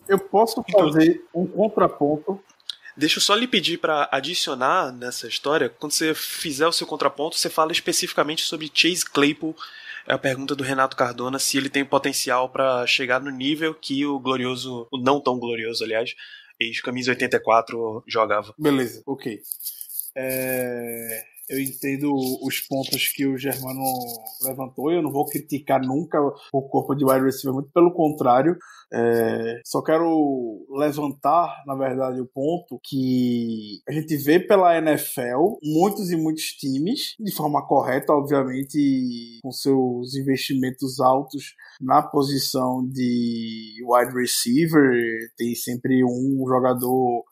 Eu 0.08 0.20
posso 0.20 0.64
fazer 0.72 1.24
um 1.34 1.46
contraponto 1.46 2.40
Deixa 3.00 3.18
eu 3.18 3.22
só 3.22 3.34
lhe 3.34 3.48
pedir 3.48 3.78
para 3.78 4.10
adicionar 4.12 4.92
nessa 4.92 5.26
história, 5.26 5.70
quando 5.70 5.94
você 5.94 6.14
fizer 6.14 6.68
o 6.68 6.72
seu 6.74 6.86
contraponto, 6.86 7.38
você 7.38 7.50
fala 7.50 7.72
especificamente 7.72 8.42
sobre 8.42 8.70
Chase 8.74 9.06
Claypool. 9.06 9.56
É 10.06 10.14
a 10.14 10.18
pergunta 10.18 10.54
do 10.54 10.66
Renato 10.66 10.98
Cardona 10.98 11.40
se 11.40 11.58
ele 11.58 11.70
tem 11.70 11.86
potencial 11.86 12.50
para 12.50 12.86
chegar 12.86 13.22
no 13.22 13.32
nível 13.32 13.74
que 13.74 14.06
o 14.06 14.20
glorioso, 14.20 14.86
o 14.92 14.98
não 14.98 15.22
tão 15.22 15.40
glorioso, 15.40 15.82
aliás, 15.82 16.14
ex-camisa 16.60 17.12
84 17.12 18.04
jogava. 18.08 18.54
Beleza, 18.58 19.02
ok. 19.06 19.42
É, 20.16 21.24
eu 21.50 21.60
entendo 21.60 22.14
os 22.44 22.60
pontos 22.60 23.08
que 23.08 23.26
o 23.26 23.38
Germano 23.38 23.84
levantou. 24.44 24.92
Eu 24.92 25.02
não 25.02 25.12
vou 25.12 25.26
criticar 25.26 25.82
nunca 25.82 26.20
o 26.54 26.62
corpo 26.62 26.94
de 26.94 27.04
wide 27.04 27.26
receiver, 27.26 27.54
muito 27.54 27.72
pelo 27.72 27.92
contrário. 27.92 28.58
É, 28.92 29.62
só 29.66 29.82
quero 29.82 30.66
levantar, 30.70 31.64
na 31.66 31.76
verdade, 31.76 32.22
o 32.22 32.28
ponto 32.28 32.80
que 32.84 33.82
a 33.88 33.92
gente 33.92 34.16
vê 34.18 34.40
pela 34.40 34.78
NFL 34.78 35.58
muitos 35.64 36.12
e 36.12 36.16
muitos 36.16 36.46
times, 36.54 37.16
de 37.20 37.32
forma 37.32 37.66
correta, 37.66 38.14
obviamente, 38.14 39.40
com 39.44 39.52
seus 39.52 40.16
investimentos 40.16 41.00
altos 41.00 41.56
na 41.82 42.02
posição 42.02 42.86
de 42.88 43.76
wide 43.84 44.14
receiver. 44.14 44.92
Tem 45.38 45.56
sempre 45.56 46.04
um 46.04 46.46
jogador 46.48 47.24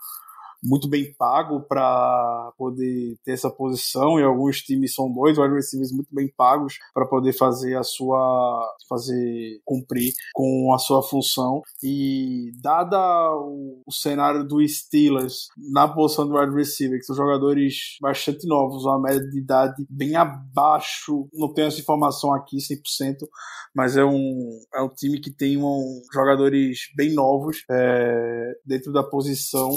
muito 0.68 0.90
bem 0.90 1.14
pago 1.18 1.62
para 1.62 2.52
poder 2.58 3.18
ter 3.24 3.32
essa 3.32 3.50
posição 3.50 4.20
e 4.20 4.24
alguns 4.24 4.62
times 4.62 4.94
são 4.94 5.12
dois 5.12 5.38
wide 5.38 5.54
receivers 5.54 5.94
muito 5.94 6.14
bem 6.14 6.32
pagos 6.36 6.78
para 6.94 7.08
poder 7.08 7.32
fazer 7.32 7.78
a 7.78 7.84
sua 7.84 8.76
fazer 8.90 9.62
cumprir 9.64 10.12
com 10.34 10.74
a 10.74 10.78
sua 10.78 11.02
função. 11.02 11.62
E 11.82 12.52
dada 12.62 12.98
o, 13.36 13.82
o 13.86 13.94
cenário 13.94 14.46
do 14.46 14.66
Steelers 14.68 15.48
na 15.72 15.88
posição 15.88 16.28
do 16.28 16.38
wide 16.38 16.54
receiver 16.54 17.00
que 17.00 17.06
são 17.06 17.16
jogadores 17.16 17.98
bastante 18.02 18.46
novos 18.46 18.84
uma 18.84 19.02
média 19.02 19.22
de 19.22 19.40
idade 19.40 19.86
bem 19.90 20.16
abaixo 20.16 21.30
não 21.34 21.54
tenho 21.54 21.68
essa 21.68 21.80
informação 21.80 22.34
aqui 22.34 22.58
100% 22.58 23.28
mas 23.74 23.96
é 23.96 24.04
um, 24.04 24.60
é 24.74 24.82
um 24.82 24.90
time 24.90 25.20
que 25.20 25.32
tem 25.32 25.58
um, 25.58 26.02
jogadores 26.12 26.80
bem 26.96 27.14
novos 27.14 27.64
é, 27.70 28.54
dentro 28.66 28.92
da 28.92 29.04
posição 29.04 29.72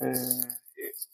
é, 0.00 0.12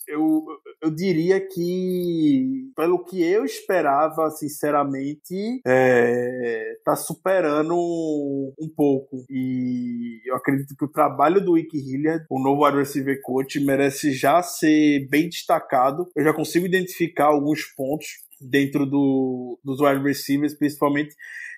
eu, 0.09 0.45
eu 0.83 0.91
diria 0.91 1.41
que, 1.41 2.71
pelo 2.77 3.05
que 3.05 3.23
eu 3.23 3.45
esperava, 3.45 4.31
sinceramente, 4.31 5.61
é, 5.67 6.77
tá 6.85 6.95
superando 6.95 7.75
um 7.75 8.69
pouco. 8.77 9.25
E 9.31 10.21
eu 10.27 10.37
acredito 10.37 10.77
que 10.77 10.85
o 10.85 10.93
trabalho 10.93 11.43
do 11.43 11.53
Wiki 11.53 11.79
Hilliard, 11.79 12.25
o 12.31 12.43
novo 12.43 12.65
wide 12.65 12.79
receiver 12.79 13.21
coach, 13.23 13.59
merece 13.61 14.13
já 14.13 14.43
ser 14.43 15.09
bem 15.09 15.29
destacado. 15.29 16.07
Eu 16.15 16.25
já 16.25 16.33
consigo 16.33 16.67
identificar 16.67 17.27
alguns 17.27 17.63
pontos 17.75 18.07
dentro 18.41 18.85
do, 18.85 19.59
dos 19.65 19.81
wide 19.81 20.03
receivers, 20.03 20.55
principalmente 20.55 21.15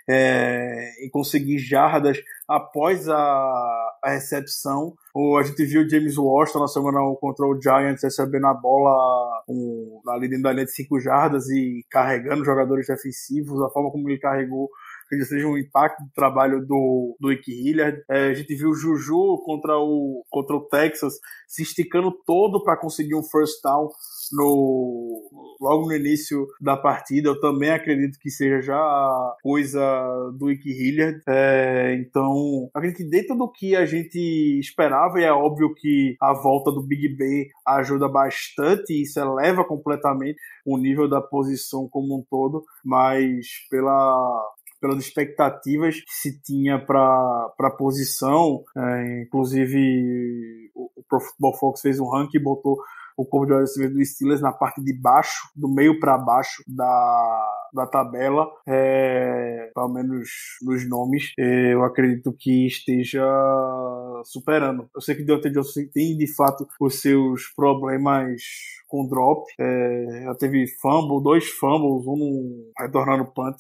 é, 0.09 1.05
em 1.05 1.11
conseguir 1.11 1.59
jardas 1.59 2.19
após 2.49 3.09
a, 3.09 3.17
a 4.03 4.11
recepção. 4.11 4.95
O, 5.15 5.37
a 5.37 5.43
gente 5.43 5.65
viu 5.65 5.83
o 5.83 5.89
James 5.89 6.17
Washington 6.17 6.61
na 6.61 6.69
semana 6.69 6.99
contra 7.21 7.47
o 7.47 7.61
Giants 7.61 8.03
recebendo 8.03 8.47
a 8.47 8.55
bola 8.55 9.43
um, 9.49 10.01
ali 10.09 10.29
linha 10.53 10.65
de 10.65 10.73
5 10.73 11.01
jardas 11.01 11.49
e 11.49 11.85
carregando 11.91 12.45
jogadores 12.45 12.87
defensivos, 12.87 13.61
a 13.63 13.71
forma 13.71 13.91
como 13.91 14.09
ele 14.09 14.19
carregou 14.19 14.69
que 15.09 15.25
seja 15.25 15.47
um 15.47 15.59
impacto 15.59 16.03
do 16.03 16.11
trabalho 16.15 16.65
do, 16.67 17.17
do 17.21 17.33
Ike 17.33 17.53
Hilliard. 17.53 18.03
É, 18.11 18.29
a 18.29 18.35
gente 18.35 18.55
viu 18.55 18.71
o 18.71 18.75
Juju 18.75 19.43
contra 19.45 19.79
o, 19.79 20.25
contra 20.31 20.57
o 20.57 20.67
Texas 20.69 21.15
se 21.47 21.63
esticando 21.63 22.13
todo 22.27 22.63
para 22.63 22.77
conseguir 22.77 23.15
um 23.15 23.23
first 23.23 23.63
down 23.63 23.89
no, 24.33 25.57
logo 25.61 25.87
no 25.87 25.95
início 25.95 26.47
da 26.61 26.77
partida. 26.77 27.29
Eu 27.29 27.41
também 27.41 27.71
acredito 27.71 28.19
que 28.19 28.31
seja 28.31 28.61
já 28.61 29.35
coisa 29.43 29.81
do 30.39 30.51
Ike 30.51 30.71
Hilliard. 30.71 31.21
É, 31.29 31.95
então, 32.01 32.69
acredito 32.75 32.99
que 32.99 33.09
dentro 33.09 33.37
do 33.37 33.51
que 33.51 33.77
a 33.77 33.87
gente 33.87 34.19
esperava, 34.59 35.21
e 35.21 35.25
é 35.25 35.33
óbvio 35.33 35.75
que 35.75 36.17
a 36.21 36.33
volta 36.33 36.73
do 36.73 36.83
Big 36.83 37.17
Ben 37.17 37.47
ajuda 37.67 38.09
bastante, 38.09 38.93
e 38.93 39.03
isso 39.03 39.21
eleva 39.21 39.65
completamente 39.65 40.39
o 40.65 40.77
nível 40.77 41.09
da 41.09 41.21
posição 41.21 41.89
como 41.89 42.19
um 42.19 42.25
todo, 42.29 42.65
mas 42.85 43.47
pela 43.71 44.56
pelas 44.81 44.99
expectativas 44.99 46.01
que 46.01 46.13
se 46.13 46.41
tinha 46.41 46.79
para 46.79 47.53
a 47.59 47.71
posição. 47.71 48.63
É, 48.77 49.23
inclusive, 49.23 50.71
o, 50.75 50.91
Pro 51.09 51.21
Football 51.21 51.59
Focus 51.59 51.81
fez 51.81 52.01
um 52.01 52.09
ranking 52.09 52.39
e 52.39 52.43
botou 52.43 52.79
o 53.17 53.25
corpo 53.25 53.47
de 53.47 53.55
wide 53.55 53.95
do 53.95 54.05
Steelers 54.05 54.41
na 54.41 54.53
parte 54.53 54.83
de 54.83 54.93
baixo, 54.93 55.49
do 55.55 55.69
meio 55.69 55.99
para 55.99 56.19
baixo 56.19 56.63
da, 56.67 57.67
da 57.73 57.87
tabela, 57.87 58.47
é, 58.67 59.71
pelo 59.75 59.89
menos 59.89 60.29
nos 60.63 60.89
nomes, 60.89 61.33
é, 61.39 61.73
eu 61.73 61.83
acredito 61.85 62.35
que 62.39 62.67
esteja 62.67 63.25
superando. 64.25 64.89
Eu 64.95 65.01
sei 65.01 65.15
que 65.15 65.25
Deontay 65.25 65.53
Johnson 65.53 65.87
tem 65.93 66.17
de 66.17 66.27
fato 66.35 66.67
os 66.81 67.01
seus 67.01 67.45
problemas 67.55 68.43
com 68.89 69.09
drop, 69.09 69.45
é, 69.59 70.23
já 70.25 70.35
teve 70.35 70.67
fumble, 70.81 71.23
dois 71.23 71.49
fumbles, 71.49 72.07
um 72.07 72.71
retornando 72.79 73.25
punt 73.27 73.57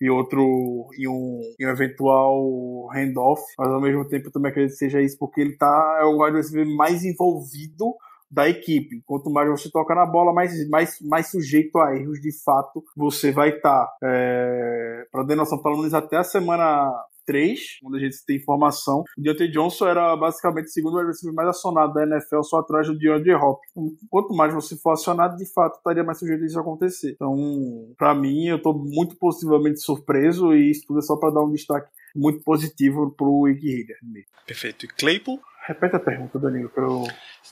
e 0.00 0.08
outro 0.08 0.88
em 0.96 1.08
um, 1.08 1.40
em 1.58 1.66
um 1.66 1.70
eventual 1.70 2.88
handoff, 2.92 3.42
mas 3.58 3.68
ao 3.68 3.80
mesmo 3.80 4.06
tempo 4.06 4.28
eu 4.28 4.32
também 4.32 4.50
acredito 4.50 4.72
que 4.72 4.78
seja 4.78 5.00
isso 5.00 5.18
porque 5.18 5.40
ele 5.40 5.56
tá 5.56 5.98
é 6.00 6.04
o 6.04 6.22
wide 6.22 6.76
mais 6.76 7.04
envolvido 7.04 7.94
da 8.30 8.48
equipe. 8.48 9.02
Quanto 9.06 9.30
mais 9.30 9.48
você 9.48 9.70
toca 9.70 9.94
na 9.94 10.06
bola, 10.06 10.32
mais, 10.32 10.68
mais, 10.68 10.98
mais 11.02 11.30
sujeito 11.30 11.78
a 11.78 11.96
erros 11.96 12.20
de 12.20 12.32
fato 12.44 12.84
você 12.96 13.32
vai 13.32 13.50
estar. 13.50 13.86
Tá. 13.86 13.96
É, 14.02 15.06
para 15.10 15.26
ter 15.26 15.34
noção, 15.34 15.62
pelo 15.62 15.78
menos 15.78 15.94
até 15.94 16.16
a 16.16 16.24
semana 16.24 16.90
3, 17.28 17.60
onde 17.84 17.98
a 17.98 18.00
gente 18.00 18.24
tem 18.24 18.36
informação. 18.36 19.04
O 19.16 19.20
Deontay 19.20 19.50
Johnson 19.50 19.86
era 19.86 20.16
basicamente 20.16 20.66
o 20.66 20.70
segundo 20.70 21.06
receiver 21.06 21.34
mais 21.34 21.50
acionado 21.50 21.92
da 21.92 22.02
NFL, 22.02 22.40
só 22.42 22.60
atrás 22.60 22.86
do 22.86 22.96
DeAndre 22.96 23.34
Hopkins. 23.34 23.70
Então, 23.70 24.08
quanto 24.08 24.34
mais 24.34 24.54
você 24.54 24.74
for 24.76 24.92
acionado, 24.92 25.36
de 25.36 25.44
fato, 25.52 25.76
estaria 25.76 26.02
mais 26.02 26.18
sujeito 26.18 26.42
a 26.42 26.46
isso 26.46 26.58
acontecer. 26.58 27.12
Então, 27.12 27.36
para 27.98 28.14
mim, 28.14 28.46
eu 28.46 28.56
estou 28.56 28.72
muito 28.72 29.14
positivamente 29.16 29.78
surpreso 29.80 30.54
e 30.54 30.70
isso 30.70 30.86
tudo 30.86 31.00
é 31.00 31.02
só 31.02 31.16
para 31.16 31.34
dar 31.34 31.42
um 31.42 31.52
destaque 31.52 31.90
muito 32.16 32.42
positivo 32.42 33.14
pro 33.14 33.46
Ig 33.46 33.60
Hiller. 33.62 33.98
Perfeito. 34.46 34.86
E 34.86 34.88
Claypool? 34.88 35.38
Repete 35.68 35.96
a 35.96 36.00
pergunta, 36.00 36.38
Danilo, 36.38 36.70
para 36.70 36.84
eu... 36.84 37.04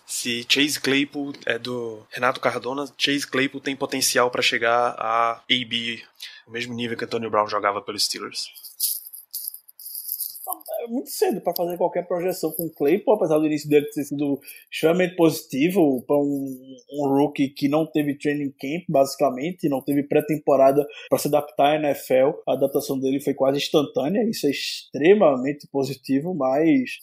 Se 0.06 0.46
Chase 0.48 0.80
Claypool 0.80 1.34
é 1.44 1.58
do 1.58 2.02
Renato 2.10 2.40
Cardona, 2.40 2.86
Chase 2.96 3.26
Claypool 3.26 3.60
tem 3.60 3.76
potencial 3.76 4.30
para 4.30 4.40
chegar 4.40 4.94
a 4.98 5.42
AB, 5.50 6.02
o 6.46 6.50
mesmo 6.50 6.72
nível 6.72 6.96
que 6.96 7.04
Antonio 7.04 7.30
Brown 7.30 7.46
jogava 7.46 7.82
pelos 7.82 8.06
Steelers 8.06 8.50
é 10.86 10.88
muito 10.88 11.10
cedo 11.10 11.40
para 11.40 11.54
fazer 11.54 11.76
qualquer 11.76 12.06
projeção 12.06 12.52
com 12.52 12.66
o 12.66 12.70
Claypool, 12.70 13.14
apesar 13.14 13.38
do 13.38 13.46
início 13.46 13.68
dele 13.68 13.86
ter 13.86 14.04
sido 14.04 14.40
extremamente 14.70 15.16
positivo 15.16 16.02
para 16.06 16.16
um, 16.16 16.76
um, 16.92 17.08
rookie 17.08 17.48
que 17.48 17.68
não 17.68 17.84
teve 17.84 18.16
training 18.16 18.52
camp, 18.52 18.84
basicamente, 18.88 19.68
não 19.68 19.82
teve 19.82 20.04
pré-temporada 20.04 20.86
para 21.08 21.18
se 21.18 21.28
adaptar 21.28 21.72
à 21.72 21.76
NFL. 21.76 22.40
A 22.46 22.52
adaptação 22.52 22.98
dele 22.98 23.20
foi 23.20 23.34
quase 23.34 23.58
instantânea, 23.58 24.28
isso 24.28 24.46
é 24.46 24.50
extremamente 24.50 25.66
positivo, 25.66 26.34
mas 26.34 26.98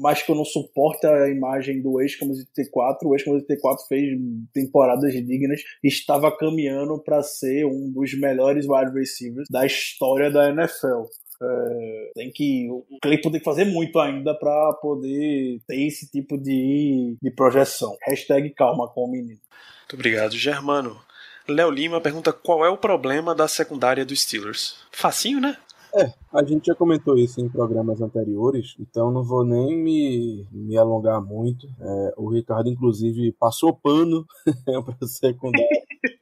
mais 0.00 0.22
que 0.22 0.30
eu 0.30 0.36
não 0.36 0.44
suporte 0.44 1.06
a 1.06 1.28
imagem 1.28 1.82
do 1.82 2.00
ex-Camisa 2.00 2.46
T4, 2.56 2.98
o 3.04 3.14
ex-Camisa 3.14 3.46
T4 3.46 3.76
fez 3.88 4.18
temporadas 4.52 5.12
dignas 5.12 5.62
estava 5.82 6.34
caminhando 6.36 7.02
para 7.02 7.22
ser 7.22 7.64
um 7.66 7.90
dos 7.90 8.18
melhores 8.18 8.66
wide 8.68 8.92
receivers 8.92 9.48
da 9.50 9.66
história 9.66 10.30
da 10.30 10.50
NFL. 10.50 11.04
É, 11.40 12.10
tem 12.14 12.32
que 12.32 12.68
o 12.68 12.98
Claypool 13.00 13.30
tem 13.30 13.40
que 13.40 13.44
fazer 13.44 13.64
muito 13.64 13.98
ainda 14.00 14.34
para 14.34 14.72
poder 14.82 15.60
ter 15.66 15.86
esse 15.86 16.10
tipo 16.10 16.36
de, 16.36 17.16
de 17.22 17.30
projeção. 17.30 17.96
Hashtag 18.08 18.50
calma 18.50 18.88
com 18.88 19.04
o 19.04 19.10
menino. 19.10 19.38
Muito 19.80 19.94
obrigado, 19.94 20.32
Germano. 20.36 21.00
Léo 21.48 21.70
Lima 21.70 22.00
pergunta 22.00 22.32
qual 22.32 22.64
é 22.64 22.68
o 22.68 22.76
problema 22.76 23.34
da 23.34 23.48
secundária 23.48 24.04
dos 24.04 24.20
Steelers. 24.20 24.76
Facinho, 24.92 25.40
né? 25.40 25.56
É, 25.94 26.12
a 26.32 26.44
gente 26.44 26.66
já 26.66 26.74
comentou 26.74 27.16
isso 27.16 27.40
em 27.40 27.48
programas 27.48 28.00
anteriores, 28.00 28.76
então 28.78 29.10
não 29.10 29.22
vou 29.22 29.44
nem 29.44 29.76
me, 29.76 30.46
me 30.52 30.76
alongar 30.76 31.20
muito. 31.20 31.66
É, 31.80 32.14
o 32.16 32.28
Ricardo, 32.28 32.68
inclusive, 32.68 33.32
passou 33.32 33.74
pano 33.74 34.26
para 34.64 35.06
secundária. 35.06 35.66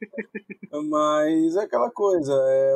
Mas 0.83 1.55
é 1.55 1.61
aquela 1.61 1.89
coisa, 1.89 2.33
é 2.33 2.73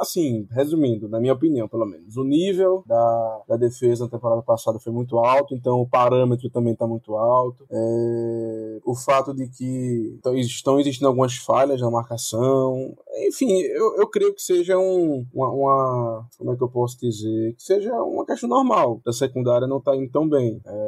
assim, 0.00 0.46
resumindo, 0.50 1.08
na 1.08 1.20
minha 1.20 1.32
opinião, 1.32 1.68
pelo 1.68 1.86
menos, 1.86 2.16
o 2.16 2.24
nível 2.24 2.82
da, 2.86 3.42
da 3.48 3.56
defesa 3.56 4.04
na 4.04 4.10
temporada 4.10 4.42
passada 4.42 4.78
foi 4.78 4.92
muito 4.92 5.18
alto, 5.18 5.54
então 5.54 5.80
o 5.80 5.88
parâmetro 5.88 6.50
também 6.50 6.72
está 6.72 6.86
muito 6.86 7.16
alto. 7.16 7.66
É, 7.70 8.78
o 8.84 8.94
fato 8.94 9.34
de 9.34 9.48
que 9.48 10.18
estão 10.40 10.78
existindo 10.78 11.08
algumas 11.08 11.36
falhas 11.36 11.80
na 11.80 11.90
marcação, 11.90 12.96
enfim, 13.26 13.60
eu, 13.60 13.96
eu 13.96 14.06
creio 14.08 14.34
que 14.34 14.42
seja 14.42 14.78
um, 14.78 15.26
uma, 15.32 15.48
uma, 15.48 16.28
Como 16.38 16.52
é 16.52 16.56
que 16.56 16.62
eu 16.62 16.68
posso 16.68 16.98
dizer? 17.00 17.54
Que 17.54 17.62
seja 17.62 17.92
uma 18.02 18.24
questão 18.24 18.48
normal 18.48 19.00
da 19.04 19.12
secundária 19.12 19.66
não 19.66 19.78
estar 19.78 19.92
tá 19.92 19.96
indo 19.96 20.10
tão 20.10 20.28
bem. 20.28 20.60
É, 20.64 20.87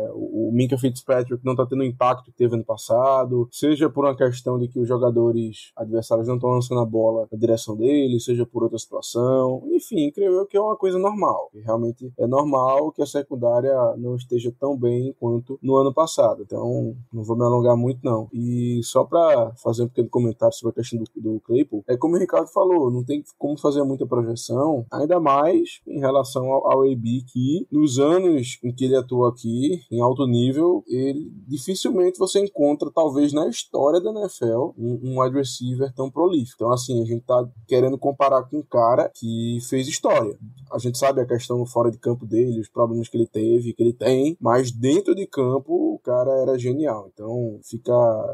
o, 0.50 0.52
Minka 0.52 0.78
Fitzpatrick 0.78 1.44
não 1.44 1.52
está 1.52 1.66
tendo 1.66 1.80
o 1.80 1.84
impacto 1.84 2.24
que 2.24 2.36
teve 2.36 2.54
ano 2.54 2.64
passado, 2.64 3.48
seja 3.50 3.88
por 3.88 4.04
uma 4.04 4.16
questão 4.16 4.58
de 4.58 4.68
que 4.68 4.78
os 4.78 4.88
jogadores 4.88 5.72
adversários 5.76 6.28
não 6.28 6.36
estão 6.36 6.50
lançando 6.50 6.80
a 6.80 6.84
bola 6.84 7.28
na 7.30 7.38
direção 7.38 7.76
dele, 7.76 8.20
seja 8.20 8.44
por 8.44 8.62
outra 8.62 8.78
situação. 8.78 9.62
Enfim, 9.72 10.10
creio 10.10 10.32
eu 10.32 10.46
que 10.46 10.56
é 10.56 10.60
uma 10.60 10.76
coisa 10.76 10.98
normal. 10.98 11.48
Que 11.52 11.60
realmente 11.60 12.12
é 12.18 12.26
normal 12.26 12.92
que 12.92 13.02
a 13.02 13.06
secundária 13.06 13.74
não 13.96 14.16
esteja 14.16 14.52
tão 14.58 14.76
bem 14.76 15.14
quanto 15.18 15.58
no 15.62 15.76
ano 15.76 15.92
passado. 15.92 16.42
Então, 16.42 16.94
não 17.12 17.22
vou 17.22 17.36
me 17.36 17.44
alongar 17.44 17.76
muito, 17.76 18.00
não. 18.02 18.28
E 18.32 18.80
só 18.82 19.04
para 19.04 19.52
fazer 19.56 19.84
um 19.84 19.88
pequeno 19.88 20.08
comentário 20.08 20.54
sobre 20.54 20.72
a 20.72 20.74
questão 20.74 20.98
do, 20.98 21.20
do 21.20 21.40
Claypool, 21.40 21.84
é 21.88 21.96
como 21.96 22.16
o 22.16 22.18
Ricardo 22.18 22.48
falou, 22.48 22.90
não 22.90 23.04
tem 23.04 23.22
como 23.38 23.58
fazer 23.58 23.82
muita 23.82 24.06
projeção, 24.06 24.84
ainda 24.90 25.20
mais 25.20 25.80
em 25.86 26.00
relação 26.00 26.50
ao, 26.50 26.70
ao 26.70 26.82
AB, 26.82 27.24
que 27.26 27.66
nos 27.70 27.98
anos 27.98 28.58
em 28.62 28.72
que 28.72 28.84
ele 28.84 28.96
atua 28.96 29.30
aqui, 29.30 29.80
em 29.90 30.00
alto 30.00 30.26
nível, 30.26 30.39
ele 30.86 31.32
dificilmente 31.46 32.18
você 32.18 32.40
encontra, 32.40 32.90
talvez 32.94 33.32
na 33.32 33.48
história 33.48 34.00
da 34.00 34.10
NFL, 34.10 34.72
um, 34.78 35.00
um 35.02 35.22
wide 35.22 35.36
receiver 35.36 35.92
tão 35.94 36.10
prolífico. 36.10 36.54
Então, 36.56 36.72
assim, 36.72 37.02
a 37.02 37.04
gente 37.04 37.22
tá 37.22 37.48
querendo 37.66 37.98
comparar 37.98 38.42
com 38.44 38.58
um 38.58 38.62
cara 38.62 39.10
que 39.14 39.58
fez 39.68 39.88
história. 39.88 40.38
A 40.72 40.78
gente 40.78 40.98
sabe 40.98 41.20
a 41.20 41.26
questão 41.26 41.64
fora 41.66 41.90
de 41.90 41.98
campo 41.98 42.24
dele, 42.26 42.60
os 42.60 42.68
problemas 42.68 43.08
que 43.08 43.16
ele 43.16 43.26
teve, 43.26 43.72
que 43.72 43.82
ele 43.82 43.92
tem, 43.92 44.36
mas 44.40 44.70
dentro 44.70 45.14
de 45.14 45.26
campo 45.26 45.94
o 45.94 45.98
cara 45.98 46.30
era 46.42 46.58
genial. 46.58 47.10
Então, 47.12 47.58
fica 47.62 47.92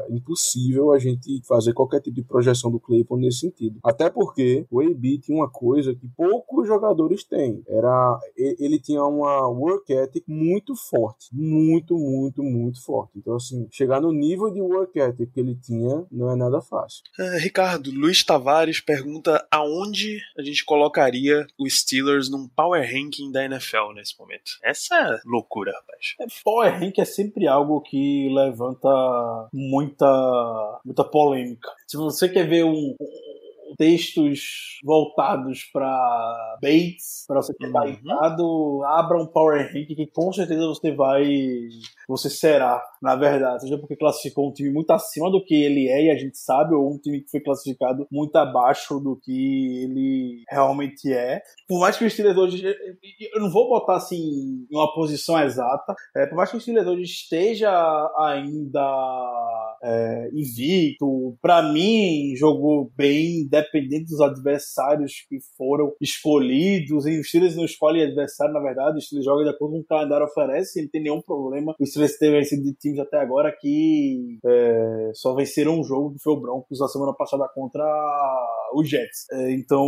impossível 0.09 0.91
a 0.91 0.99
gente 0.99 1.41
fazer 1.47 1.73
qualquer 1.73 2.01
tipo 2.01 2.15
de 2.15 2.23
projeção 2.23 2.69
do 2.69 2.79
Claypool 2.79 3.17
nesse 3.17 3.39
sentido. 3.39 3.79
Até 3.83 4.09
porque 4.09 4.65
o 4.69 4.81
AB 4.81 5.19
tinha 5.19 5.37
uma 5.37 5.49
coisa 5.49 5.95
que 5.95 6.07
poucos 6.15 6.67
jogadores 6.67 7.23
têm. 7.23 7.63
Era 7.67 8.19
ele 8.35 8.79
tinha 8.79 9.03
uma 9.03 9.47
work 9.47 9.91
ethic 9.91 10.23
muito 10.27 10.75
forte, 10.75 11.29
muito, 11.33 11.96
muito, 11.97 12.43
muito 12.43 12.83
forte. 12.83 13.17
Então 13.17 13.35
assim, 13.35 13.67
chegar 13.71 14.01
no 14.01 14.11
nível 14.11 14.51
de 14.51 14.61
work 14.61 14.97
ethic 14.97 15.31
que 15.31 15.39
ele 15.39 15.55
tinha 15.55 16.05
não 16.11 16.31
é 16.31 16.35
nada 16.35 16.61
fácil. 16.61 17.03
É, 17.19 17.39
Ricardo, 17.39 17.91
Luiz 17.91 18.23
Tavares 18.23 18.79
pergunta 18.79 19.45
aonde 19.51 20.19
a 20.37 20.41
gente 20.41 20.63
colocaria 20.65 21.45
os 21.59 21.81
Steelers 21.81 22.29
num 22.29 22.47
power 22.47 22.81
ranking 22.81 23.31
da 23.31 23.45
NFL 23.45 23.93
nesse 23.95 24.17
momento. 24.17 24.51
Essa 24.63 24.95
é 24.95 25.19
loucura, 25.25 25.71
rapaz. 25.71 26.15
É, 26.19 26.25
power 26.43 26.71
ranking 26.79 27.01
é 27.01 27.05
sempre 27.05 27.47
algo 27.47 27.81
que 27.81 28.29
levanta 28.33 28.87
muita 29.53 30.79
muita 30.85 31.03
polêmica. 31.03 31.69
Se 31.87 31.97
você 31.97 32.29
quer 32.29 32.47
ver 32.47 32.63
um, 32.63 32.95
textos 33.77 34.79
voltados 34.83 35.63
para 35.71 36.57
baits, 36.61 37.25
para 37.27 37.41
você 37.41 37.53
ter 37.53 37.67
uhum. 37.67 38.83
abra 38.83 39.21
um 39.21 39.27
Power 39.27 39.71
Rank 39.73 39.87
que 39.87 40.07
com 40.07 40.31
certeza 40.33 40.65
você 40.67 40.91
vai. 40.91 41.25
Você 42.07 42.29
será, 42.29 42.81
na 43.01 43.15
verdade. 43.15 43.61
Seja 43.61 43.77
porque 43.77 43.95
classificou 43.95 44.49
um 44.49 44.53
time 44.53 44.71
muito 44.71 44.91
acima 44.91 45.29
do 45.29 45.43
que 45.43 45.53
ele 45.53 45.87
é, 45.87 46.05
e 46.05 46.11
a 46.11 46.17
gente 46.17 46.37
sabe, 46.37 46.73
ou 46.73 46.93
um 46.93 46.97
time 46.97 47.21
que 47.21 47.29
foi 47.29 47.39
classificado 47.39 48.07
muito 48.11 48.35
abaixo 48.35 48.99
do 48.99 49.15
que 49.15 49.83
ele 49.83 50.43
realmente 50.49 51.11
é. 51.13 51.41
Por 51.67 51.79
mais 51.79 51.97
que 51.97 52.05
o 52.05 52.09
Steelers 52.09 52.37
hoje. 52.37 52.63
Eu 53.33 53.41
não 53.41 53.51
vou 53.51 53.69
botar 53.69 53.97
assim 53.97 54.65
em 54.69 54.75
uma 54.75 54.93
posição 54.93 55.39
exata, 55.41 55.95
é, 56.15 56.25
por 56.25 56.35
mais 56.35 56.49
que 56.49 56.57
o 56.57 56.61
Steelers 56.61 56.87
hoje 56.87 57.03
esteja 57.03 57.69
ainda 58.17 59.77
é, 59.83 60.29
invicto, 60.33 61.37
para 61.41 61.61
mim 61.61 62.33
jogou 62.35 62.91
bem, 62.95 63.47
dependendo 63.71 64.05
dos 64.05 64.21
adversários 64.21 65.25
que 65.29 65.37
foram 65.57 65.93
escolhidos. 66.01 67.05
E 67.05 67.19
o 67.19 67.23
Steelers 67.23 67.55
não 67.55 67.65
escolhe 67.65 68.03
adversário, 68.03 68.53
na 68.53 68.59
verdade, 68.59 68.97
o 68.97 69.01
Steelers 69.01 69.25
joga 69.25 69.43
de 69.43 69.49
acordo 69.49 69.73
com 69.73 69.79
o 69.79 69.87
o 69.87 69.87
calendário 69.87 70.25
oferece, 70.25 70.79
ele 70.79 70.89
tem 70.89 71.01
nenhum 71.01 71.21
problema. 71.21 71.75
O 71.79 71.85
Steelers 71.85 72.17
teve 72.17 72.37
vencido 72.37 72.63
de 72.63 72.73
times 72.73 72.99
até 72.99 73.17
agora 73.17 73.55
que 73.57 74.37
é, 74.45 75.11
só 75.13 75.33
venceram 75.33 75.79
um 75.79 75.83
jogo, 75.83 76.13
que 76.13 76.21
foi 76.21 76.33
o 76.33 76.39
Broncos 76.39 76.79
na 76.79 76.87
semana 76.87 77.13
passada 77.13 77.47
contra 77.53 77.83
o 78.73 78.83
Jets. 78.83 79.25
É, 79.31 79.51
então, 79.51 79.87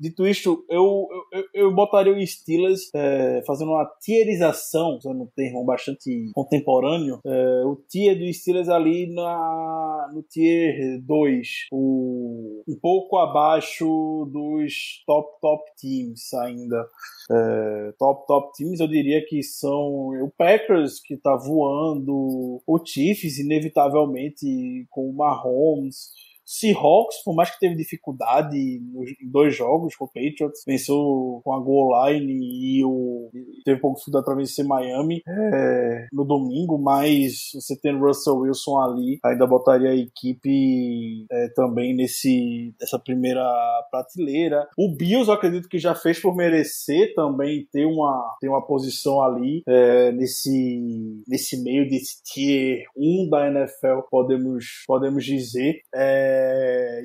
dito 0.00 0.26
isto, 0.26 0.64
eu, 0.68 1.06
eu, 1.32 1.44
eu 1.54 1.74
botaria 1.74 2.12
o 2.12 2.26
Steelers 2.26 2.90
é, 2.94 3.42
fazendo 3.46 3.72
uma 3.72 3.86
tierização, 4.00 4.96
usando 4.96 5.22
um 5.22 5.28
termo 5.34 5.64
bastante 5.64 6.30
contemporâneo, 6.32 7.20
é, 7.24 7.64
o 7.64 7.76
tier 7.88 8.18
do 8.18 8.32
Steelers 8.32 8.68
ali 8.68 9.12
na, 9.12 10.10
no 10.14 10.22
tier 10.22 11.00
2, 11.02 11.48
o, 11.70 12.62
um 12.66 12.78
pouco 12.82 13.16
abaixo 13.16 14.28
dos 14.32 15.02
top, 15.06 15.40
top 15.40 15.62
teams 15.78 16.34
ainda. 16.34 16.84
É, 17.30 17.92
top, 17.96 18.26
top 18.26 18.52
teams 18.56 18.80
eu 18.80 18.88
diria 18.88 19.24
que 19.24 19.42
são 19.42 20.08
o 20.08 20.30
Packers, 20.36 21.00
que 21.00 21.16
tá 21.16 21.36
voando, 21.36 22.60
o 22.66 22.84
Chiefs, 22.84 23.38
inevitavelmente, 23.38 24.86
com 24.90 25.08
o 25.08 25.14
Mahomes, 25.14 26.10
Seahawks, 26.52 27.22
por 27.24 27.34
mais 27.34 27.50
que 27.50 27.58
teve 27.58 27.74
dificuldade 27.74 28.58
em 28.58 29.30
dois 29.30 29.56
jogos 29.56 29.96
com 29.96 30.04
o 30.04 30.08
Patriots, 30.08 30.62
venceu 30.66 31.40
com 31.42 31.54
a 31.54 31.58
goal 31.58 31.92
line 32.06 32.32
e 32.32 32.84
o 32.84 33.30
teve 33.64 33.80
pouco 33.80 33.96
dificuldade 33.96 34.26
para 34.26 34.34
vencer 34.34 34.64
Miami 34.66 35.22
é, 35.26 36.06
no 36.12 36.24
domingo, 36.26 36.78
mas 36.78 37.50
você 37.54 37.74
tendo 37.80 38.04
Russell 38.04 38.36
Wilson 38.36 38.78
ali, 38.78 39.18
ainda 39.24 39.46
botaria 39.46 39.90
a 39.90 39.96
equipe 39.96 41.24
é, 41.30 41.48
também 41.54 41.96
nesse 41.96 42.74
essa 42.82 42.98
primeira 42.98 43.42
prateleira. 43.90 44.68
O 44.76 44.94
Bills, 44.94 45.28
eu 45.28 45.34
acredito 45.34 45.68
que 45.68 45.78
já 45.78 45.94
fez 45.94 46.20
por 46.20 46.36
merecer 46.36 47.14
também 47.14 47.66
ter 47.72 47.86
uma, 47.86 48.36
ter 48.40 48.48
uma 48.48 48.64
posição 48.66 49.22
ali 49.22 49.62
é, 49.66 50.12
nesse, 50.12 51.22
nesse 51.26 51.62
meio 51.62 51.88
desse 51.88 52.22
tier 52.22 52.84
1 52.94 53.30
da 53.30 53.48
NFL, 53.48 54.00
podemos, 54.10 54.82
podemos 54.86 55.24
dizer. 55.24 55.80
É, 55.94 56.41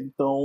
então, 0.01 0.39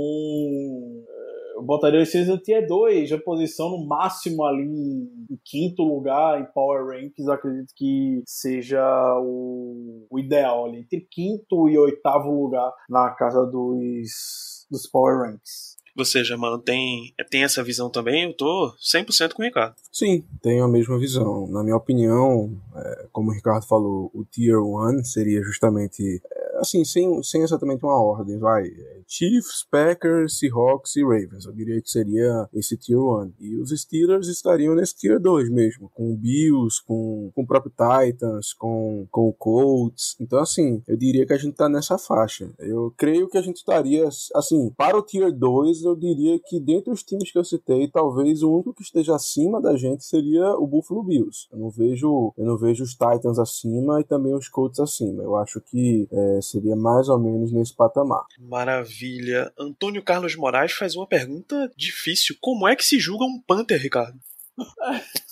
eu 1.55 1.63
botaria 1.63 2.01
esses 2.01 2.27
no 2.27 2.37
tier 2.37 2.67
2, 2.67 3.11
a 3.11 3.17
posição 3.17 3.69
no 3.69 3.85
máximo 3.85 4.43
ali 4.43 4.63
em, 4.63 5.39
quinto 5.45 5.83
lugar 5.83 6.41
em 6.41 6.45
Power 6.53 6.87
Rankings, 6.87 7.29
acredito 7.29 7.73
que 7.75 8.23
seja 8.25 8.81
o, 9.19 10.07
o 10.09 10.19
ideal 10.19 10.65
ali, 10.65 10.79
entre 10.79 11.07
quinto 11.11 11.69
e 11.69 11.77
oitavo 11.77 12.31
lugar 12.31 12.71
na 12.89 13.09
casa 13.11 13.45
dos, 13.45 14.65
dos 14.69 14.87
Power 14.87 15.19
Rankings. 15.19 15.73
Você, 15.95 16.23
Germano, 16.23 16.57
tem, 16.57 17.13
tem 17.29 17.43
essa 17.43 17.63
visão 17.63 17.87
também? 17.87 18.23
Eu 18.23 18.33
tô 18.33 18.73
100% 18.81 19.33
com 19.33 19.43
o 19.43 19.45
Ricardo. 19.45 19.75
Sim, 19.91 20.23
tenho 20.41 20.63
a 20.63 20.67
mesma 20.67 20.97
visão. 20.97 21.47
Na 21.47 21.63
minha 21.63 21.75
opinião, 21.75 22.51
é, 22.75 23.07
como 23.11 23.29
o 23.29 23.33
Ricardo 23.33 23.67
falou, 23.67 24.09
o 24.11 24.25
Tier 24.25 24.59
1 24.59 25.03
seria 25.03 25.43
justamente 25.43 26.19
assim, 26.63 26.83
sem, 26.83 27.21
sem 27.23 27.41
exatamente 27.41 27.83
uma 27.83 28.01
ordem, 28.01 28.37
vai. 28.37 28.63
Chiefs, 29.07 29.65
Packers, 29.69 30.39
Seahawks 30.39 30.95
e 30.95 31.03
Ravens. 31.03 31.45
Eu 31.45 31.53
diria 31.53 31.81
que 31.81 31.89
seria 31.89 32.49
esse 32.53 32.77
Tier 32.77 32.99
1. 32.99 33.33
E 33.39 33.55
os 33.57 33.69
Steelers 33.69 34.27
estariam 34.27 34.75
nesse 34.75 34.95
Tier 34.95 35.19
2 35.19 35.49
mesmo, 35.49 35.89
com 35.93 36.11
o 36.11 36.17
Bills, 36.17 36.81
com, 36.85 37.31
com 37.35 37.43
o 37.43 37.47
próprio 37.47 37.71
Titans, 37.71 38.53
com, 38.53 39.05
com 39.11 39.29
o 39.29 39.33
Colts. 39.33 40.15
Então, 40.19 40.39
assim, 40.39 40.81
eu 40.87 40.97
diria 40.97 41.25
que 41.25 41.33
a 41.33 41.37
gente 41.37 41.55
tá 41.55 41.69
nessa 41.69 41.97
faixa. 41.97 42.51
Eu 42.59 42.93
creio 42.97 43.27
que 43.27 43.37
a 43.37 43.41
gente 43.41 43.57
estaria, 43.57 44.07
assim, 44.35 44.71
para 44.75 44.97
o 44.97 45.01
Tier 45.01 45.31
2, 45.31 45.83
eu 45.83 45.95
diria 45.95 46.39
que 46.39 46.59
dentre 46.59 46.91
os 46.91 47.03
times 47.03 47.31
que 47.31 47.37
eu 47.37 47.43
citei, 47.43 47.87
talvez 47.87 48.41
o 48.41 48.51
único 48.51 48.73
que 48.73 48.83
esteja 48.83 49.15
acima 49.15 49.61
da 49.61 49.75
gente 49.75 50.03
seria 50.03 50.55
o 50.57 50.65
Buffalo 50.65 51.03
Bills. 51.03 51.47
Eu 51.51 51.59
não 51.59 51.69
vejo, 51.69 52.33
eu 52.37 52.45
não 52.45 52.57
vejo 52.57 52.83
os 52.83 52.91
Titans 52.91 53.39
acima 53.39 54.01
e 54.01 54.03
também 54.03 54.33
os 54.33 54.47
Colts 54.47 54.79
acima. 54.79 55.23
Eu 55.23 55.35
acho 55.35 55.59
que 55.61 56.07
é, 56.11 56.39
seria 56.53 56.75
mais 56.75 57.09
ou 57.09 57.19
menos 57.19 57.51
nesse 57.51 57.75
patamar. 57.75 58.25
Maravilha. 58.39 59.51
Antônio 59.57 60.03
Carlos 60.03 60.35
Moraes 60.35 60.71
faz 60.71 60.95
uma 60.95 61.07
pergunta 61.07 61.71
difícil. 61.75 62.35
Como 62.39 62.67
é 62.67 62.75
que 62.75 62.85
se 62.85 62.99
julga 62.99 63.25
um 63.25 63.41
Panther, 63.41 63.81
Ricardo? 63.81 64.19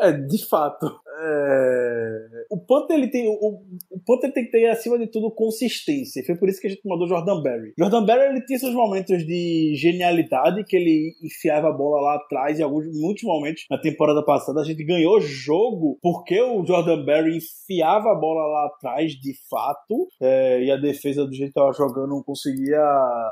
É, 0.00 0.12
de 0.12 0.46
fato. 0.46 1.00
É... 1.18 2.28
O 2.50 2.58
Panther 2.58 2.96
ele 2.96 3.08
tem 3.08 3.28
o, 3.28 3.62
o 3.90 4.00
Panther 4.06 4.32
tem 4.32 4.44
que 4.44 4.50
ter 4.50 4.66
acima 4.66 4.98
de 4.98 5.06
tudo 5.06 5.30
consistência. 5.30 6.22
Foi 6.24 6.36
por 6.36 6.48
isso 6.48 6.60
que 6.60 6.66
a 6.66 6.70
gente 6.70 6.86
mandou 6.86 7.08
Jordan 7.08 7.42
Berry. 7.42 7.72
Jordan 7.78 8.04
Berry 8.04 8.36
ele 8.36 8.46
tinha 8.46 8.58
seus 8.58 8.74
momentos 8.74 9.26
de 9.26 9.74
genialidade 9.76 10.64
que 10.64 10.76
ele 10.76 11.14
enfiava 11.22 11.68
a 11.68 11.72
bola 11.72 12.00
lá 12.00 12.16
atrás 12.16 12.58
e 12.58 12.62
alguns 12.62 12.86
muitos 13.00 13.22
momentos 13.24 13.64
na 13.70 13.78
temporada 13.78 14.24
passada 14.24 14.60
a 14.60 14.64
gente 14.64 14.84
ganhou 14.84 15.20
jogo 15.20 15.98
porque 16.02 16.40
o 16.40 16.64
Jordan 16.64 17.04
Berry 17.04 17.38
enfiava 17.38 18.12
a 18.12 18.14
bola 18.14 18.46
lá 18.46 18.66
atrás 18.66 19.12
de 19.12 19.34
fato 19.48 20.08
é, 20.20 20.64
e 20.64 20.70
a 20.70 20.76
defesa 20.76 21.24
do 21.24 21.32
jeito 21.32 21.52
que 21.52 21.58
estava 21.58 21.72
jogando 21.72 22.08
não 22.08 22.22
conseguia 22.22 22.82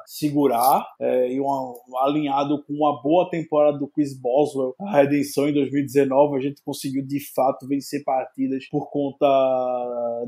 segurar 0.06 0.86
é, 1.00 1.32
e 1.32 1.40
um, 1.40 1.74
alinhado 2.02 2.62
com 2.64 2.72
uma 2.72 3.00
boa 3.02 3.28
temporada 3.30 3.78
do 3.78 3.88
Chris 3.88 4.18
Boswell 4.18 4.74
a 4.80 4.96
redenção 4.98 5.48
em 5.48 5.52
2019 5.52 6.36
a 6.36 6.40
gente 6.40 6.62
conseguiu 6.62 7.04
de 7.04 7.20
fato 7.34 7.66
vencer 7.76 8.02
partidas 8.04 8.66
por 8.68 8.90
conta 8.90 9.26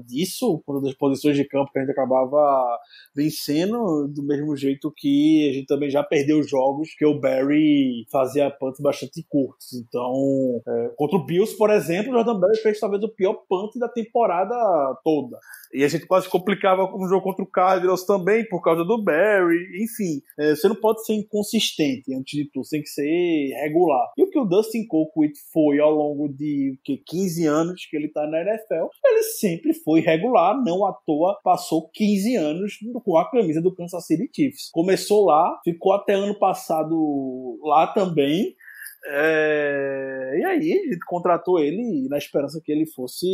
disso, 0.06 0.62
por 0.64 0.80
das 0.82 0.94
posições 0.94 1.36
de 1.36 1.44
campo 1.44 1.72
que 1.72 1.78
a 1.78 1.82
gente 1.82 1.90
acabava 1.90 2.78
vencendo, 3.14 4.08
do 4.08 4.22
mesmo 4.22 4.56
jeito 4.56 4.92
que 4.96 5.48
a 5.50 5.52
gente 5.54 5.66
também 5.66 5.90
já 5.90 6.02
perdeu 6.02 6.42
jogos 6.42 6.94
que 6.96 7.04
o 7.04 7.18
Barry 7.18 8.06
fazia 8.10 8.50
punts 8.50 8.80
bastante 8.80 9.24
curtos. 9.28 9.72
Então, 9.74 10.12
é, 10.66 10.90
contra 10.96 11.18
o 11.18 11.24
Bills, 11.24 11.56
por 11.56 11.70
exemplo, 11.70 12.12
o 12.12 12.14
Jordan 12.14 12.38
Barry 12.38 12.56
fez 12.58 12.78
talvez 12.78 13.02
o 13.02 13.08
pior 13.08 13.34
punt 13.48 13.72
da 13.78 13.88
temporada 13.88 14.54
toda. 15.02 15.38
E 15.72 15.84
a 15.84 15.88
gente 15.88 16.06
quase 16.06 16.28
complicava 16.28 16.84
um 16.94 17.08
jogo 17.08 17.22
contra 17.22 17.44
o 17.44 17.50
Cardinals 17.50 18.04
também 18.04 18.46
por 18.48 18.62
causa 18.62 18.84
do 18.84 19.02
Barry. 19.02 19.82
Enfim, 19.82 20.22
é, 20.38 20.54
você 20.54 20.68
não 20.68 20.76
pode 20.76 21.04
ser 21.04 21.14
inconsistente 21.14 22.14
antes 22.14 22.38
de 22.38 22.50
tudo, 22.50 22.64
você 22.64 22.76
tem 22.76 22.82
que 22.82 22.88
ser 22.88 23.54
regular. 23.62 24.12
E 24.16 24.22
o 24.22 24.30
que 24.30 24.38
o 24.38 24.44
Dustin 24.44 24.86
Colquitt 24.86 25.38
foi 25.52 25.78
ao 25.78 25.90
longo 25.90 26.28
de 26.28 26.78
que, 26.84 26.96
15 26.96 27.37
anos 27.46 27.86
que 27.88 27.96
ele 27.96 28.08
tá 28.08 28.26
na 28.26 28.40
NFL, 28.40 28.86
ele 29.04 29.22
sempre 29.22 29.72
foi 29.74 30.00
regular, 30.00 30.62
não 30.62 30.84
à 30.84 30.92
toa 30.92 31.38
passou 31.42 31.88
15 31.92 32.36
anos 32.36 32.78
com 33.04 33.18
a 33.18 33.30
camisa 33.30 33.60
do 33.60 33.74
Kansas 33.74 34.06
City 34.06 34.28
Chiefs. 34.34 34.70
Começou 34.72 35.26
lá, 35.26 35.58
ficou 35.64 35.92
até 35.92 36.14
ano 36.14 36.38
passado 36.38 37.58
lá 37.62 37.86
também. 37.86 38.54
É... 39.06 40.38
E 40.38 40.44
aí, 40.44 40.72
a 40.72 40.92
gente 40.92 40.98
contratou 41.06 41.58
ele 41.58 42.06
na 42.08 42.18
esperança 42.18 42.60
que 42.62 42.70
ele 42.70 42.86
fosse 42.86 43.26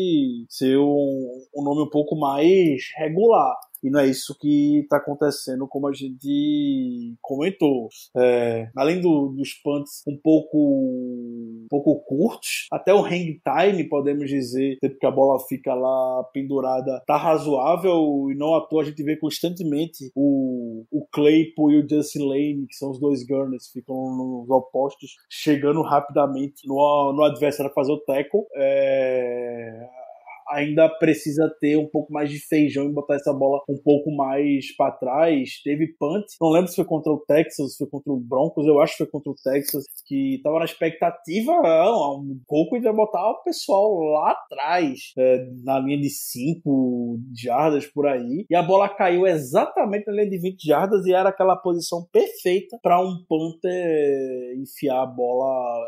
ser 0.49 0.79
um, 0.79 1.43
um 1.57 1.63
nome 1.63 1.83
um 1.83 1.91
pouco 1.91 2.17
mais 2.17 2.83
regular. 2.97 3.57
E 3.85 3.91
não 3.91 4.01
é 4.01 4.07
isso 4.07 4.35
que 4.41 4.79
está 4.79 4.97
acontecendo, 4.97 5.69
como 5.69 5.87
a 5.87 5.93
gente 5.93 7.15
comentou. 7.21 7.91
É, 8.17 8.71
além 8.75 8.99
do, 8.99 9.29
dos 9.29 9.53
punts 9.53 10.03
um 10.09 10.17
pouco, 10.17 10.57
um 10.59 11.67
pouco 11.69 12.03
curtos, 12.07 12.67
até 12.73 12.95
o 12.95 13.05
hang 13.05 13.39
time, 13.45 13.85
podemos 13.85 14.31
dizer, 14.31 14.79
porque 14.81 15.05
a 15.05 15.11
bola 15.11 15.39
fica 15.47 15.75
lá 15.75 16.25
pendurada, 16.33 17.03
tá 17.07 17.19
razoável 17.19 18.31
e 18.31 18.35
não 18.35 18.55
à 18.55 18.63
toa 18.63 18.81
a 18.81 18.87
gente 18.87 19.03
vê 19.03 19.19
constantemente 19.19 20.11
o, 20.15 20.64
o 20.91 21.07
Claypool 21.13 21.73
e 21.73 21.79
o 21.81 21.89
Justin 21.89 22.29
Lane, 22.29 22.67
que 22.67 22.77
são 22.77 22.91
os 22.91 22.99
dois 22.99 23.25
gunners, 23.25 23.69
ficam 23.69 24.17
nos 24.17 24.51
opostos, 24.51 25.17
chegando 25.29 25.83
rapidamente 25.83 26.67
no, 26.67 27.13
no 27.13 27.23
adversário 27.23 27.71
a 27.71 27.75
fazer 27.75 27.93
o 27.93 28.01
tackle. 28.01 28.45
É, 28.55 29.89
ainda 30.49 30.89
precisa 30.89 31.51
ter 31.61 31.77
um 31.77 31.89
pouco 31.89 32.13
mais 32.13 32.31
de 32.31 32.39
feijão 32.39 32.87
e 32.87 32.93
botar 32.93 33.17
essa 33.17 33.33
bola 33.33 33.61
um 33.69 33.79
pouco 33.83 34.11
mais 34.15 34.75
para 34.77 34.93
trás. 34.93 35.61
Teve 35.63 35.95
punt, 35.99 36.25
não 36.41 36.51
lembro 36.51 36.69
se 36.69 36.77
foi 36.77 36.85
contra 36.85 37.13
o 37.13 37.21
Texas, 37.21 37.73
se 37.73 37.79
foi 37.79 37.89
contra 37.89 38.13
o 38.13 38.21
Broncos, 38.21 38.67
eu 38.67 38.81
acho 38.81 38.93
que 38.93 39.05
foi 39.05 39.07
contra 39.07 39.31
o 39.31 39.35
Texas, 39.35 39.85
que 40.07 40.41
tava 40.43 40.59
na 40.59 40.65
expectativa 40.65 41.53
um 41.53 42.41
pouco 42.47 42.79
de 42.79 42.93
botar 42.93 43.31
o 43.31 43.43
pessoal 43.43 43.99
lá 44.13 44.33
atrás, 44.33 45.13
é, 45.19 45.47
na 45.63 45.79
linha 45.79 46.01
de 46.01 46.11
5 46.11 47.19
jardas 47.35 47.87
por 47.87 48.07
aí, 48.07 48.45
e 48.49 48.55
a 48.55 48.63
bola 48.63 48.89
caiu 48.89 49.27
exatamente 49.27 50.07
na 50.07 50.13
linha 50.13 50.31
de 50.31 50.39
20 50.39 50.67
jardas 50.67 51.07
e 51.07 51.13
era 51.13 51.31
aquela 51.31 51.57
posição 51.57 52.07
perfeita 52.13 52.79
para 52.83 53.01
um 53.01 53.25
Panther 53.29 54.55
enfiar 54.59 55.03
a 55.03 55.07
bola, 55.07 55.81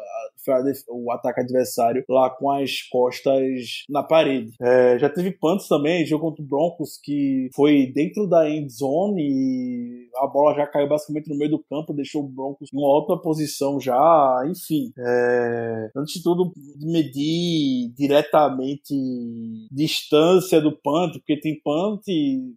o 0.89 1.11
ataque 1.13 1.41
adversário 1.41 2.05
lá 2.09 2.31
com 2.31 2.51
as 2.51 2.83
costas 2.83 3.85
na 3.89 4.03
parede. 4.03 4.46
É, 4.61 4.99
já 4.99 5.09
teve 5.09 5.33
punts 5.33 5.69
também, 5.69 6.07
jogo 6.07 6.27
contra 6.27 6.43
o 6.43 6.47
Broncos 6.47 6.99
que 7.03 7.49
foi 7.55 7.93
dentro 7.95 8.27
da 8.27 8.49
end 8.49 8.73
zone 8.73 9.23
e 9.23 10.09
a 10.17 10.27
bola 10.27 10.55
já 10.55 10.67
caiu 10.67 10.89
basicamente 10.89 11.29
no 11.29 11.37
meio 11.37 11.51
do 11.51 11.65
campo, 11.71 11.93
deixou 11.93 12.25
o 12.25 12.29
Broncos 12.29 12.69
em 12.73 12.77
uma 12.77 12.89
outra 12.89 13.17
posição 13.17 13.81
já, 13.81 14.43
enfim. 14.49 14.93
É, 14.99 15.91
antes 15.97 16.15
de 16.15 16.23
tudo, 16.23 16.53
medir 16.81 17.93
diretamente 17.97 18.95
distância 19.71 20.61
do 20.61 20.73
punt, 20.73 21.13
porque 21.15 21.39
tem 21.41 21.61
punt, 21.63 22.03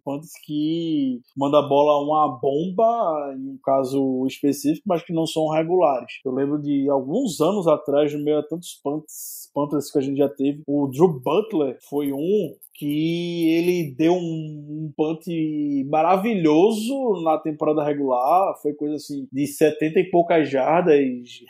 punts 0.04 0.30
que 0.44 1.20
manda 1.36 1.58
a 1.58 1.68
bola 1.68 2.02
uma 2.02 2.28
bomba, 2.40 3.34
em 3.36 3.50
um 3.50 3.58
caso 3.62 4.26
específico, 4.26 4.84
mas 4.86 5.02
que 5.02 5.12
não 5.12 5.26
são 5.26 5.48
regulares. 5.48 6.14
Eu 6.24 6.32
lembro 6.32 6.60
de 6.60 6.88
alguns 6.88 7.40
anos 7.40 7.66
atrás, 7.66 8.12
no 8.12 8.24
meio 8.24 8.38
a 8.38 8.42
tantos 8.42 8.80
punts, 8.82 9.39
punts 9.52 9.90
que 9.90 9.98
a 9.98 10.02
gente 10.02 10.18
já 10.18 10.28
teve, 10.28 10.62
o 10.66 10.86
Drew 10.88 11.20
Butler 11.20 11.78
foi 11.88 12.12
um 12.12 12.54
que 12.80 13.50
ele 13.58 13.94
deu 13.94 14.14
um, 14.14 14.86
um 14.86 14.92
punt 14.96 15.26
maravilhoso 15.90 17.22
na 17.22 17.36
temporada 17.36 17.84
regular, 17.84 18.54
foi 18.62 18.72
coisa 18.72 18.94
assim 18.94 19.28
de 19.30 19.46
70 19.46 20.00
e 20.00 20.10
poucas 20.10 20.48
jardas, 20.48 20.98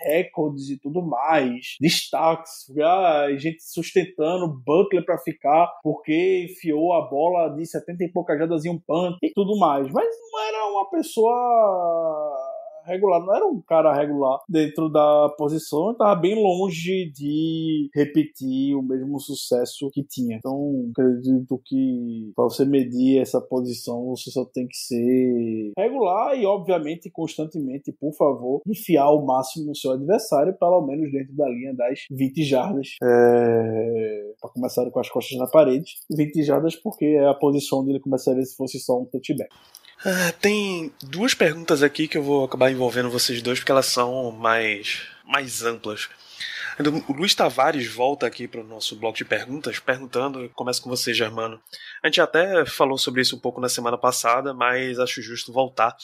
recordes 0.03 0.69
e 0.71 0.77
tudo 0.77 1.01
mais, 1.03 1.77
destaques, 1.81 2.67
a 2.81 3.29
gente 3.37 3.63
sustentando 3.63 4.61
Butler 4.67 5.05
para 5.05 5.19
ficar 5.19 5.69
porque 5.85 6.49
enfiou 6.51 6.95
a 6.95 7.09
bola 7.09 7.49
de 7.51 7.65
70 7.65 8.05
e 8.05 8.09
poucas 8.09 8.37
jardas 8.37 8.65
em 8.65 8.71
um 8.71 8.79
punt 8.79 9.17
e 9.23 9.33
tudo 9.33 9.57
mais, 9.57 9.87
mas 9.93 10.09
não 10.33 10.49
era 10.49 10.73
uma 10.73 10.91
pessoa 10.91 12.60
regular, 12.91 13.21
não 13.25 13.35
era 13.35 13.47
um 13.47 13.61
cara 13.61 13.95
regular 13.95 14.41
dentro 14.49 14.89
da 14.89 15.29
posição, 15.39 15.93
estava 15.93 16.15
bem 16.15 16.35
longe 16.35 17.11
de 17.11 17.89
repetir 17.95 18.75
o 18.77 18.83
mesmo 18.83 19.19
sucesso 19.21 19.91
que 19.93 20.03
tinha. 20.03 20.37
Então, 20.37 20.91
acredito 20.91 21.61
que 21.65 22.33
para 22.35 22.45
você 22.45 22.65
medir 22.65 23.21
essa 23.21 23.41
posição, 23.41 24.07
você 24.07 24.31
só 24.31 24.45
tem 24.45 24.67
que 24.67 24.77
ser 24.77 25.73
regular 25.79 26.37
e, 26.37 26.45
obviamente, 26.45 27.11
constantemente, 27.11 27.93
por 27.93 28.13
favor, 28.15 28.61
enfiar 28.67 29.11
o 29.11 29.25
máximo 29.25 29.67
no 29.67 29.77
seu 29.77 29.93
adversário, 29.93 30.57
pelo 30.59 30.85
menos 30.87 31.11
dentro 31.13 31.35
da 31.35 31.49
linha 31.49 31.75
das 31.75 32.01
20 32.11 32.43
jardas. 32.43 32.89
É... 33.03 34.33
Para 34.41 34.51
começar 34.51 34.91
com 34.91 35.01
as 35.01 35.09
costas 35.09 35.39
na 35.39 35.47
parede, 35.47 35.95
20 36.11 36.43
jardas 36.43 36.75
porque 36.77 37.05
é 37.05 37.27
a 37.27 37.35
posição 37.35 37.85
dele 37.85 38.01
começaria 38.01 38.43
se 38.43 38.57
fosse 38.57 38.79
só 38.79 38.99
um 39.01 39.05
touchback. 39.05 39.51
Ah, 40.03 40.33
tem 40.41 40.91
duas 41.03 41.35
perguntas 41.35 41.83
aqui 41.83 42.09
que 42.09 42.17
eu 42.17 42.23
vou 42.23 42.45
acabar 42.45 42.71
envolvendo 42.71 43.11
vocês 43.11 43.43
dois 43.43 43.59
porque 43.59 43.71
elas 43.71 43.85
são 43.85 44.31
mais, 44.31 45.03
mais 45.27 45.63
amplas. 45.63 46.09
O 47.07 47.13
Luiz 47.13 47.35
Tavares 47.35 47.87
volta 47.87 48.27
aqui 48.27 48.49
para 48.49 48.63
o 48.63 48.67
nosso 48.67 48.97
bloco 48.97 49.19
de 49.19 49.27
perguntas, 49.27 49.79
perguntando, 49.79 50.49
começa 50.55 50.81
com 50.81 50.89
você, 50.89 51.13
Germano. 51.13 51.61
A 52.03 52.07
gente 52.07 52.19
até 52.19 52.65
falou 52.65 52.97
sobre 52.97 53.21
isso 53.21 53.37
um 53.37 53.39
pouco 53.39 53.61
na 53.61 53.69
semana 53.69 53.99
passada, 53.99 54.55
mas 54.55 54.99
acho 54.99 55.21
justo 55.21 55.53
voltar. 55.53 55.95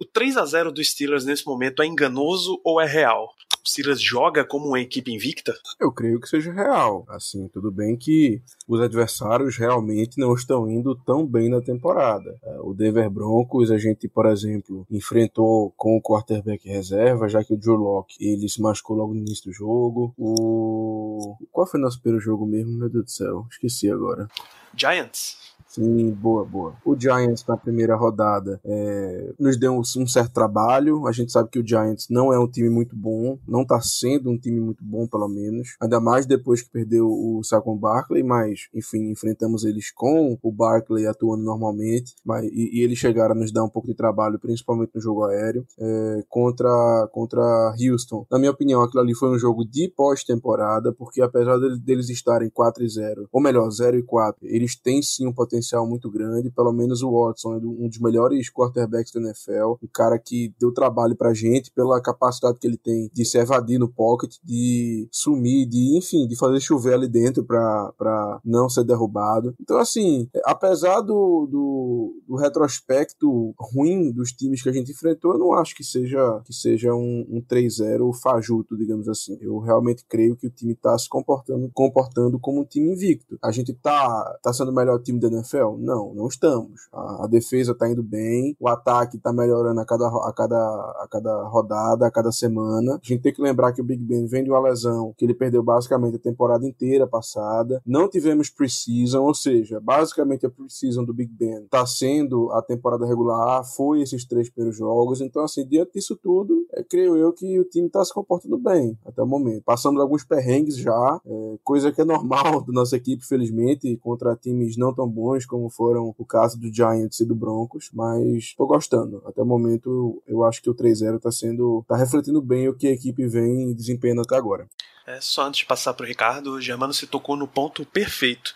O 0.00 0.04
3 0.04 0.36
a 0.36 0.44
0 0.44 0.70
do 0.70 0.84
Steelers 0.84 1.24
nesse 1.24 1.44
momento 1.44 1.82
é 1.82 1.86
enganoso 1.86 2.60
ou 2.62 2.80
é 2.80 2.86
real? 2.86 3.34
Steelers 3.66 4.00
joga 4.00 4.44
como 4.44 4.66
uma 4.66 4.80
equipe 4.80 5.12
invicta? 5.12 5.54
Eu 5.80 5.92
creio 5.92 6.20
que 6.20 6.28
seja 6.28 6.52
real. 6.52 7.04
Assim, 7.08 7.48
tudo 7.48 7.70
bem 7.70 7.96
que 7.96 8.42
os 8.66 8.80
adversários 8.80 9.56
realmente 9.56 10.18
não 10.18 10.34
estão 10.34 10.68
indo 10.68 10.94
tão 11.04 11.26
bem 11.26 11.48
na 11.48 11.60
temporada. 11.60 12.38
É, 12.42 12.60
o 12.60 12.74
Denver 12.74 13.08
Broncos, 13.10 13.70
a 13.70 13.78
gente, 13.78 14.08
por 14.08 14.26
exemplo, 14.26 14.86
enfrentou 14.90 15.72
com 15.76 15.96
o 15.96 16.02
quarterback 16.02 16.68
reserva, 16.68 17.28
já 17.28 17.42
que 17.44 17.54
o 17.54 17.62
Joe 17.62 17.76
Locke 17.76 18.16
ele 18.20 18.48
se 18.48 18.60
machucou 18.60 18.96
logo 18.96 19.14
no 19.14 19.20
início 19.20 19.44
do 19.46 19.52
jogo. 19.52 20.14
O. 20.18 21.36
Qual 21.50 21.66
foi 21.66 21.80
o 21.80 21.82
nosso 21.82 22.00
primeiro 22.00 22.24
jogo 22.24 22.46
mesmo? 22.46 22.72
Meu 22.72 22.88
Deus 22.88 23.04
do 23.04 23.10
céu, 23.10 23.46
esqueci 23.50 23.90
agora. 23.90 24.28
Giants. 24.76 25.42
Sim, 25.72 26.10
boa, 26.10 26.44
boa. 26.44 26.74
O 26.84 26.94
Giants 26.94 27.46
na 27.46 27.56
primeira 27.56 27.96
rodada 27.96 28.60
é, 28.62 29.32
nos 29.38 29.56
deu 29.56 29.72
um, 29.72 29.82
certo 29.82 30.30
trabalho. 30.30 31.06
A 31.06 31.12
gente 31.12 31.32
sabe 31.32 31.48
que 31.48 31.58
o 31.58 31.66
Giants 31.66 32.08
não 32.10 32.30
é 32.30 32.38
um 32.38 32.46
time 32.46 32.68
muito 32.68 32.94
bom, 32.94 33.38
não 33.48 33.64
tá 33.64 33.80
sendo 33.80 34.28
um 34.30 34.36
time 34.36 34.60
muito 34.60 34.84
bom, 34.84 35.06
pelo 35.06 35.26
menos. 35.28 35.74
Ainda 35.80 35.98
mais 35.98 36.26
depois 36.26 36.60
que 36.60 36.68
perdeu 36.68 37.08
o 37.08 37.42
Saquon 37.42 37.78
Barkley, 37.78 38.22
mas, 38.22 38.68
enfim, 38.74 39.10
enfrentamos 39.10 39.64
eles 39.64 39.90
com 39.90 40.38
o 40.42 40.52
Barkley 40.52 41.06
atuando 41.06 41.42
normalmente. 41.42 42.14
Mas, 42.22 42.44
e, 42.52 42.78
e 42.78 42.82
eles 42.82 42.98
chegaram 42.98 43.32
a 43.32 43.38
nos 43.38 43.50
dar 43.50 43.64
um 43.64 43.70
pouco 43.70 43.88
de 43.88 43.94
trabalho, 43.94 44.38
principalmente 44.38 44.90
no 44.94 45.00
jogo 45.00 45.24
aéreo, 45.24 45.66
é, 45.80 46.22
contra, 46.28 47.08
contra 47.12 47.74
Houston. 47.80 48.26
Na 48.30 48.38
minha 48.38 48.50
opinião, 48.50 48.82
aquilo 48.82 49.02
ali 49.02 49.14
foi 49.14 49.30
um 49.30 49.38
jogo 49.38 49.64
de 49.64 49.90
pós-temporada, 49.96 50.92
porque 50.92 51.22
apesar 51.22 51.56
deles, 51.82 52.10
estarem 52.10 52.50
4 52.50 52.84
e 52.84 52.88
0, 52.90 53.26
ou 53.32 53.40
melhor, 53.40 53.70
0 53.70 53.96
e 53.96 54.02
4, 54.02 54.46
eles 54.62 54.76
têm 54.76 55.02
sim 55.02 55.26
um 55.26 55.32
potencial 55.32 55.86
muito 55.86 56.10
grande. 56.10 56.50
Pelo 56.50 56.72
menos 56.72 57.02
o 57.02 57.10
Watson 57.10 57.54
é 57.54 57.56
um 57.56 57.88
dos 57.88 57.98
melhores 57.98 58.50
quarterbacks 58.50 59.12
da 59.12 59.20
NFL. 59.20 59.74
Um 59.82 59.88
cara 59.92 60.18
que 60.18 60.54
deu 60.58 60.72
trabalho 60.72 61.16
pra 61.16 61.34
gente 61.34 61.70
pela 61.72 62.00
capacidade 62.00 62.58
que 62.58 62.66
ele 62.66 62.76
tem 62.76 63.10
de 63.12 63.24
se 63.24 63.38
evadir 63.38 63.78
no 63.78 63.88
pocket, 63.88 64.36
de 64.42 65.08
sumir, 65.10 65.66
de, 65.66 65.96
enfim, 65.98 66.26
de 66.26 66.36
fazer 66.36 66.60
chover 66.60 66.94
ali 66.94 67.08
dentro 67.08 67.44
pra, 67.44 67.92
pra 67.98 68.40
não 68.44 68.68
ser 68.68 68.84
derrubado. 68.84 69.54
Então, 69.60 69.78
assim, 69.78 70.28
apesar 70.44 71.00
do, 71.00 71.46
do, 71.50 72.22
do 72.26 72.36
retrospecto 72.36 73.54
ruim 73.58 74.12
dos 74.12 74.32
times 74.32 74.62
que 74.62 74.68
a 74.68 74.72
gente 74.72 74.92
enfrentou, 74.92 75.32
eu 75.32 75.38
não 75.38 75.52
acho 75.52 75.74
que 75.74 75.84
seja, 75.84 76.40
que 76.44 76.52
seja 76.52 76.94
um, 76.94 77.26
um 77.28 77.42
3-0 77.42 78.12
fajuto, 78.14 78.76
digamos 78.76 79.08
assim. 79.08 79.36
Eu 79.40 79.58
realmente 79.58 80.04
creio 80.08 80.36
que 80.36 80.46
o 80.46 80.50
time 80.50 80.74
tá 80.74 80.96
se 80.96 81.08
comportando, 81.08 81.70
comportando 81.74 82.38
como 82.38 82.60
um 82.60 82.64
time 82.64 82.92
invicto. 82.92 83.38
A 83.42 83.50
gente 83.50 83.72
tá, 83.72 84.38
tá 84.42 84.51
sendo 84.52 84.70
o 84.70 84.74
melhor 84.74 84.98
time 85.00 85.18
da 85.18 85.28
NFL? 85.28 85.76
Não, 85.78 86.14
não 86.14 86.26
estamos. 86.26 86.88
A, 86.92 87.24
a 87.24 87.26
defesa 87.26 87.72
está 87.72 87.88
indo 87.88 88.02
bem, 88.02 88.56
o 88.58 88.68
ataque 88.68 89.16
está 89.16 89.32
melhorando 89.32 89.80
a 89.80 89.84
cada, 89.84 90.06
a, 90.08 90.32
cada, 90.34 90.56
a 90.56 91.08
cada 91.10 91.42
rodada, 91.44 92.06
a 92.06 92.10
cada 92.10 92.32
semana. 92.32 92.94
A 92.94 93.00
gente 93.02 93.22
tem 93.22 93.32
que 93.32 93.42
lembrar 93.42 93.72
que 93.72 93.80
o 93.80 93.84
Big 93.84 94.02
Ben 94.02 94.26
vem 94.26 94.44
de 94.44 94.50
uma 94.50 94.60
lesão 94.60 95.14
que 95.16 95.24
ele 95.24 95.34
perdeu 95.34 95.62
basicamente 95.62 96.16
a 96.16 96.20
temporada 96.20 96.66
inteira 96.66 97.06
passada. 97.06 97.80
Não 97.86 98.08
tivemos 98.08 98.50
preseason, 98.50 99.22
ou 99.22 99.34
seja, 99.34 99.80
basicamente 99.80 100.46
a 100.46 100.50
preseason 100.50 101.04
do 101.04 101.14
Big 101.14 101.32
Ben 101.32 101.64
está 101.64 101.84
sendo 101.86 102.50
a 102.52 102.62
temporada 102.62 103.06
regular, 103.06 103.64
foi 103.64 104.02
esses 104.02 104.24
três 104.24 104.48
primeiros 104.50 104.76
jogos. 104.76 105.20
Então, 105.20 105.44
assim, 105.44 105.66
diante 105.66 105.92
disso 105.94 106.16
tudo, 106.16 106.66
é, 106.72 106.82
creio 106.82 107.16
eu 107.16 107.32
que 107.32 107.58
o 107.58 107.64
time 107.64 107.86
está 107.86 108.04
se 108.04 108.12
comportando 108.12 108.58
bem 108.58 108.98
até 109.04 109.22
o 109.22 109.26
momento. 109.26 109.62
Passamos 109.64 110.00
alguns 110.00 110.24
perrengues 110.24 110.76
já, 110.76 111.20
é, 111.24 111.58
coisa 111.62 111.92
que 111.92 112.00
é 112.00 112.04
normal 112.04 112.62
da 112.66 112.72
nossa 112.72 112.96
equipe, 112.96 113.24
felizmente, 113.24 113.96
contra 113.98 114.32
times 114.42 114.76
não 114.76 114.94
tão 114.94 115.08
bons 115.08 115.46
como 115.46 115.70
foram 115.70 116.14
o 116.16 116.24
caso 116.24 116.58
do 116.58 116.72
Giants 116.72 117.20
e 117.20 117.26
do 117.26 117.34
Broncos, 117.34 117.90
mas 117.92 118.54
tô 118.54 118.66
gostando. 118.66 119.22
Até 119.26 119.42
o 119.42 119.46
momento, 119.46 120.22
eu 120.26 120.44
acho 120.44 120.60
que 120.60 120.70
o 120.70 120.74
3-0 120.74 121.20
tá 121.20 121.30
sendo. 121.30 121.84
tá 121.88 121.96
refletindo 121.96 122.42
bem 122.42 122.68
o 122.68 122.74
que 122.74 122.86
a 122.86 122.92
equipe 122.92 123.26
vem 123.26 123.72
desempenhando 123.72 124.22
até 124.22 124.36
agora. 124.36 124.68
É, 125.06 125.20
só 125.20 125.46
antes 125.46 125.60
de 125.60 125.66
passar 125.66 125.94
pro 125.94 126.06
Ricardo, 126.06 126.52
o 126.52 126.60
Germano 126.60 126.92
se 126.92 127.06
tocou 127.06 127.36
no 127.36 127.48
ponto 127.48 127.84
perfeito. 127.84 128.54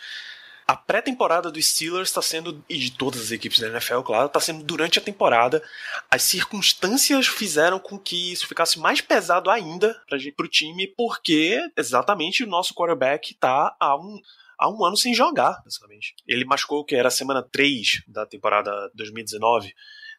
A 0.66 0.74
pré-temporada 0.74 1.48
do 1.48 1.62
Steelers 1.62 2.08
está 2.08 2.20
sendo, 2.20 2.64
e 2.68 2.76
de 2.76 2.90
todas 2.90 3.20
as 3.20 3.30
equipes 3.30 3.60
da 3.60 3.68
NFL, 3.68 4.00
claro, 4.00 4.26
está 4.26 4.40
sendo 4.40 4.64
durante 4.64 4.98
a 4.98 5.02
temporada. 5.02 5.62
As 6.10 6.22
circunstâncias 6.22 7.28
fizeram 7.28 7.78
com 7.78 7.96
que 7.96 8.32
isso 8.32 8.48
ficasse 8.48 8.76
mais 8.76 9.00
pesado 9.00 9.48
ainda 9.48 9.96
para 10.08 10.18
o 10.44 10.48
time, 10.48 10.88
porque 10.96 11.60
exatamente 11.76 12.42
o 12.42 12.48
nosso 12.48 12.74
quarterback 12.74 13.32
está 13.32 13.76
a 13.78 13.96
um, 13.96 14.20
há 14.58 14.70
um 14.70 14.84
ano 14.84 14.96
sem 14.96 15.14
jogar, 15.14 15.60
basicamente. 15.64 16.14
Ele 16.26 16.44
machucou 16.44 16.84
que 16.84 16.94
era 16.94 17.08
a 17.08 17.10
semana 17.10 17.42
3 17.42 18.02
da 18.08 18.26
temporada 18.26 18.70
2019 18.94 19.72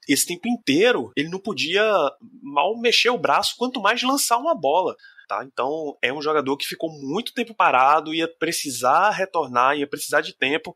esse 0.08 0.26
tempo 0.26 0.48
inteiro 0.48 1.12
ele 1.16 1.30
não 1.30 1.40
podia 1.40 1.84
mal 2.42 2.78
mexer 2.80 3.10
o 3.10 3.18
braço, 3.18 3.56
quanto 3.58 3.82
mais 3.82 4.02
lançar 4.02 4.38
uma 4.38 4.56
bola. 4.56 4.96
Tá? 5.28 5.44
Então 5.44 5.98
é 6.02 6.14
um 6.14 6.22
jogador 6.22 6.56
que 6.56 6.66
ficou 6.66 6.90
muito 6.90 7.34
tempo 7.34 7.54
parado, 7.54 8.14
ia 8.14 8.30
precisar 8.30 9.10
retornar, 9.10 9.78
ia 9.78 9.86
precisar 9.86 10.22
de 10.22 10.34
tempo. 10.34 10.74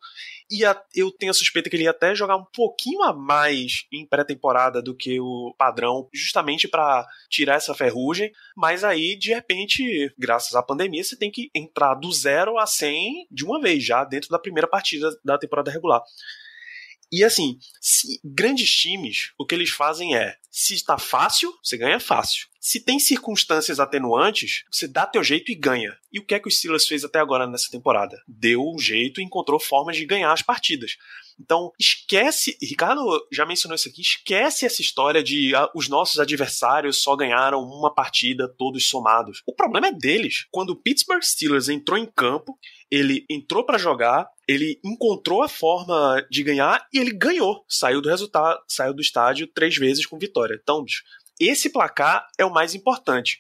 E 0.49 0.63
eu 0.93 1.09
tenho 1.09 1.31
a 1.31 1.33
suspeita 1.33 1.69
que 1.69 1.77
ele 1.77 1.83
ia 1.83 1.91
até 1.91 2.13
jogar 2.13 2.35
um 2.35 2.43
pouquinho 2.43 3.01
a 3.01 3.13
mais 3.13 3.85
em 3.89 4.05
pré-temporada 4.05 4.81
do 4.81 4.93
que 4.93 5.21
o 5.21 5.55
padrão, 5.57 6.09
justamente 6.13 6.67
para 6.67 7.07
tirar 7.29 7.55
essa 7.55 7.73
ferrugem. 7.73 8.29
Mas 8.53 8.83
aí, 8.83 9.15
de 9.15 9.33
repente, 9.33 10.13
graças 10.17 10.53
à 10.53 10.61
pandemia, 10.61 11.01
você 11.01 11.15
tem 11.15 11.31
que 11.31 11.49
entrar 11.55 11.95
do 11.95 12.11
zero 12.11 12.57
a 12.57 12.65
100 12.65 13.27
de 13.31 13.45
uma 13.45 13.61
vez 13.61 13.81
já 13.85 14.03
dentro 14.03 14.29
da 14.29 14.37
primeira 14.37 14.67
partida 14.67 15.09
da 15.23 15.37
temporada 15.37 15.71
regular. 15.71 16.03
E 17.11 17.23
assim, 17.23 17.59
grandes 18.23 18.69
times, 18.69 19.31
o 19.37 19.45
que 19.45 19.53
eles 19.53 19.69
fazem 19.69 20.15
é, 20.15 20.37
se 20.49 20.73
está 20.73 20.97
fácil, 20.97 21.53
você 21.61 21.77
ganha 21.77 21.99
fácil. 21.99 22.47
Se 22.59 22.79
tem 22.79 22.99
circunstâncias 22.99 23.79
atenuantes, 23.79 24.63
você 24.71 24.87
dá 24.87 25.05
teu 25.05 25.23
jeito 25.23 25.51
e 25.51 25.55
ganha. 25.55 25.97
E 26.11 26.19
o 26.19 26.25
que 26.25 26.35
é 26.35 26.39
que 26.39 26.47
o 26.47 26.51
Steelers 26.51 26.87
fez 26.87 27.03
até 27.03 27.19
agora 27.19 27.47
nessa 27.47 27.71
temporada? 27.71 28.21
Deu 28.27 28.63
um 28.63 28.77
jeito 28.77 29.19
e 29.19 29.23
encontrou 29.23 29.59
formas 29.59 29.97
de 29.97 30.05
ganhar 30.05 30.31
as 30.31 30.41
partidas. 30.41 30.97
Então, 31.39 31.71
esquece, 31.79 32.57
Ricardo 32.61 33.01
já 33.31 33.45
mencionou 33.45 33.75
isso 33.75 33.89
aqui, 33.89 34.01
esquece 34.01 34.65
essa 34.65 34.81
história 34.81 35.23
de 35.23 35.55
ah, 35.55 35.69
os 35.75 35.87
nossos 35.87 36.19
adversários 36.19 37.01
só 37.01 37.15
ganharam 37.15 37.61
uma 37.61 37.93
partida 37.93 38.53
todos 38.57 38.87
somados. 38.87 39.41
O 39.45 39.53
problema 39.53 39.87
é 39.87 39.91
deles. 39.91 40.45
Quando 40.51 40.71
o 40.71 40.75
Pittsburgh 40.75 41.23
Steelers 41.23 41.69
entrou 41.69 41.97
em 41.97 42.05
campo, 42.05 42.57
ele 42.89 43.25
entrou 43.29 43.65
para 43.65 43.77
jogar, 43.77 44.27
ele 44.47 44.79
encontrou 44.83 45.41
a 45.43 45.47
forma 45.47 46.25
de 46.29 46.43
ganhar 46.43 46.85
e 46.93 46.99
ele 46.99 47.11
ganhou. 47.11 47.63
Saiu 47.67 48.01
do 48.01 48.09
resultado, 48.09 48.59
saiu 48.67 48.93
do 48.93 49.01
estádio 49.01 49.47
três 49.47 49.75
vezes 49.77 50.05
com 50.05 50.19
vitória. 50.19 50.59
Então, 50.61 50.83
bicho, 50.83 51.03
esse 51.39 51.71
placar 51.71 52.27
é 52.37 52.45
o 52.45 52.53
mais 52.53 52.75
importante. 52.75 53.39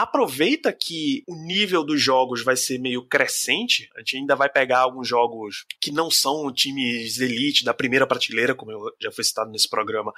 Aproveita 0.00 0.72
que 0.72 1.22
o 1.26 1.36
nível 1.36 1.84
dos 1.84 2.00
jogos 2.00 2.42
vai 2.42 2.56
ser 2.56 2.78
meio 2.78 3.02
crescente. 3.02 3.90
A 3.94 3.98
gente 3.98 4.16
ainda 4.16 4.34
vai 4.34 4.48
pegar 4.48 4.78
alguns 4.78 5.06
jogos 5.06 5.66
que 5.78 5.92
não 5.92 6.10
são 6.10 6.50
times 6.50 7.20
elite 7.20 7.66
da 7.66 7.74
primeira 7.74 8.06
prateleira, 8.06 8.54
como 8.54 8.72
já 8.98 9.12
foi 9.12 9.22
citado 9.22 9.50
nesse 9.50 9.68
programa, 9.68 10.10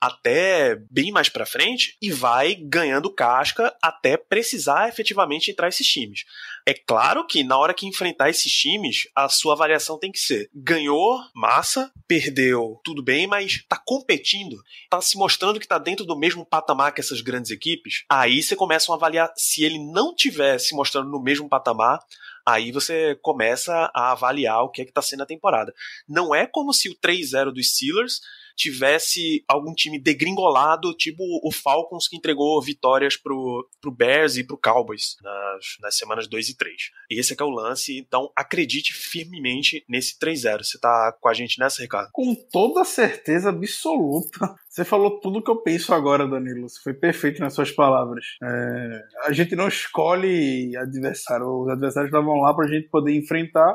até 0.00 0.76
bem 0.90 1.12
mais 1.12 1.28
para 1.28 1.44
frente 1.44 1.96
e 2.00 2.10
vai 2.10 2.54
ganhando 2.54 3.12
casca 3.12 3.76
até 3.82 4.16
precisar 4.16 4.88
efetivamente 4.88 5.50
entrar 5.50 5.68
esses 5.68 5.86
times. 5.86 6.24
É 6.66 6.72
claro 6.72 7.26
que 7.26 7.42
na 7.42 7.58
hora 7.58 7.74
que 7.74 7.86
enfrentar 7.86 8.30
esses 8.30 8.52
times, 8.52 9.08
a 9.14 9.28
sua 9.28 9.54
avaliação 9.54 9.98
tem 9.98 10.10
que 10.10 10.18
ser: 10.18 10.48
ganhou, 10.54 11.20
massa, 11.34 11.92
perdeu, 12.06 12.80
tudo 12.84 13.02
bem, 13.02 13.26
mas 13.26 13.64
tá 13.68 13.80
competindo, 13.84 14.62
tá 14.88 15.00
se 15.00 15.16
mostrando 15.16 15.60
que 15.60 15.68
tá 15.68 15.78
dentro 15.78 16.04
do 16.04 16.16
mesmo 16.16 16.46
patamar 16.46 16.92
que 16.92 17.00
essas 17.00 17.20
grandes 17.20 17.50
equipes. 17.50 18.04
Aí 18.08 18.42
você 18.42 18.56
começa 18.56 18.90
a 18.92 18.94
avaliar 18.94 19.32
se 19.36 19.64
ele 19.64 19.78
não 19.78 20.14
tiver 20.14 20.58
se 20.58 20.74
mostrando 20.74 21.10
no 21.10 21.22
mesmo 21.22 21.48
patamar, 21.48 21.98
aí 22.46 22.72
você 22.72 23.18
começa 23.22 23.90
a 23.94 24.12
avaliar 24.12 24.62
o 24.62 24.70
que 24.70 24.82
é 24.82 24.84
que 24.84 24.92
tá 24.92 25.02
sendo 25.02 25.22
a 25.22 25.26
temporada. 25.26 25.74
Não 26.08 26.34
é 26.34 26.46
como 26.46 26.72
se 26.72 26.88
o 26.88 26.96
3-0 26.96 27.52
dos 27.52 27.74
Steelers 27.74 28.20
tivesse 28.60 29.42
algum 29.48 29.72
time 29.72 29.98
degringolado, 29.98 30.94
tipo 30.94 31.22
o 31.42 31.50
Falcons 31.50 32.06
que 32.06 32.16
entregou 32.16 32.60
vitórias 32.60 33.16
pro, 33.16 33.66
pro 33.80 33.90
Bears 33.90 34.36
e 34.36 34.44
pro 34.44 34.58
Cowboys 34.58 35.16
nas, 35.22 35.64
nas 35.80 35.96
semanas 35.96 36.28
2 36.28 36.50
e 36.50 36.56
3. 36.56 36.74
E 37.10 37.18
esse 37.18 37.32
é 37.32 37.36
que 37.36 37.42
é 37.42 37.46
o 37.46 37.50
lance, 37.50 37.98
então 37.98 38.30
acredite 38.36 38.92
firmemente 38.92 39.82
nesse 39.88 40.18
3-0. 40.18 40.62
Você 40.62 40.78
tá 40.78 41.16
com 41.18 41.28
a 41.28 41.34
gente 41.34 41.58
nessa, 41.58 41.80
Ricardo? 41.80 42.10
Com 42.12 42.34
toda 42.34 42.84
certeza 42.84 43.48
absoluta. 43.48 44.54
Você 44.68 44.84
falou 44.84 45.18
tudo 45.20 45.38
o 45.38 45.42
que 45.42 45.50
eu 45.50 45.62
penso 45.62 45.94
agora, 45.94 46.28
Danilo. 46.28 46.68
Você 46.68 46.80
foi 46.82 46.92
perfeito 46.92 47.40
nas 47.40 47.54
suas 47.54 47.70
palavras. 47.70 48.24
É, 48.42 49.02
a 49.24 49.32
gente 49.32 49.56
não 49.56 49.68
escolhe 49.68 50.76
adversário. 50.76 51.62
Os 51.62 51.70
adversários 51.70 52.10
estavam 52.10 52.40
lá 52.40 52.54
pra 52.54 52.68
gente 52.68 52.88
poder 52.88 53.14
enfrentar 53.16 53.74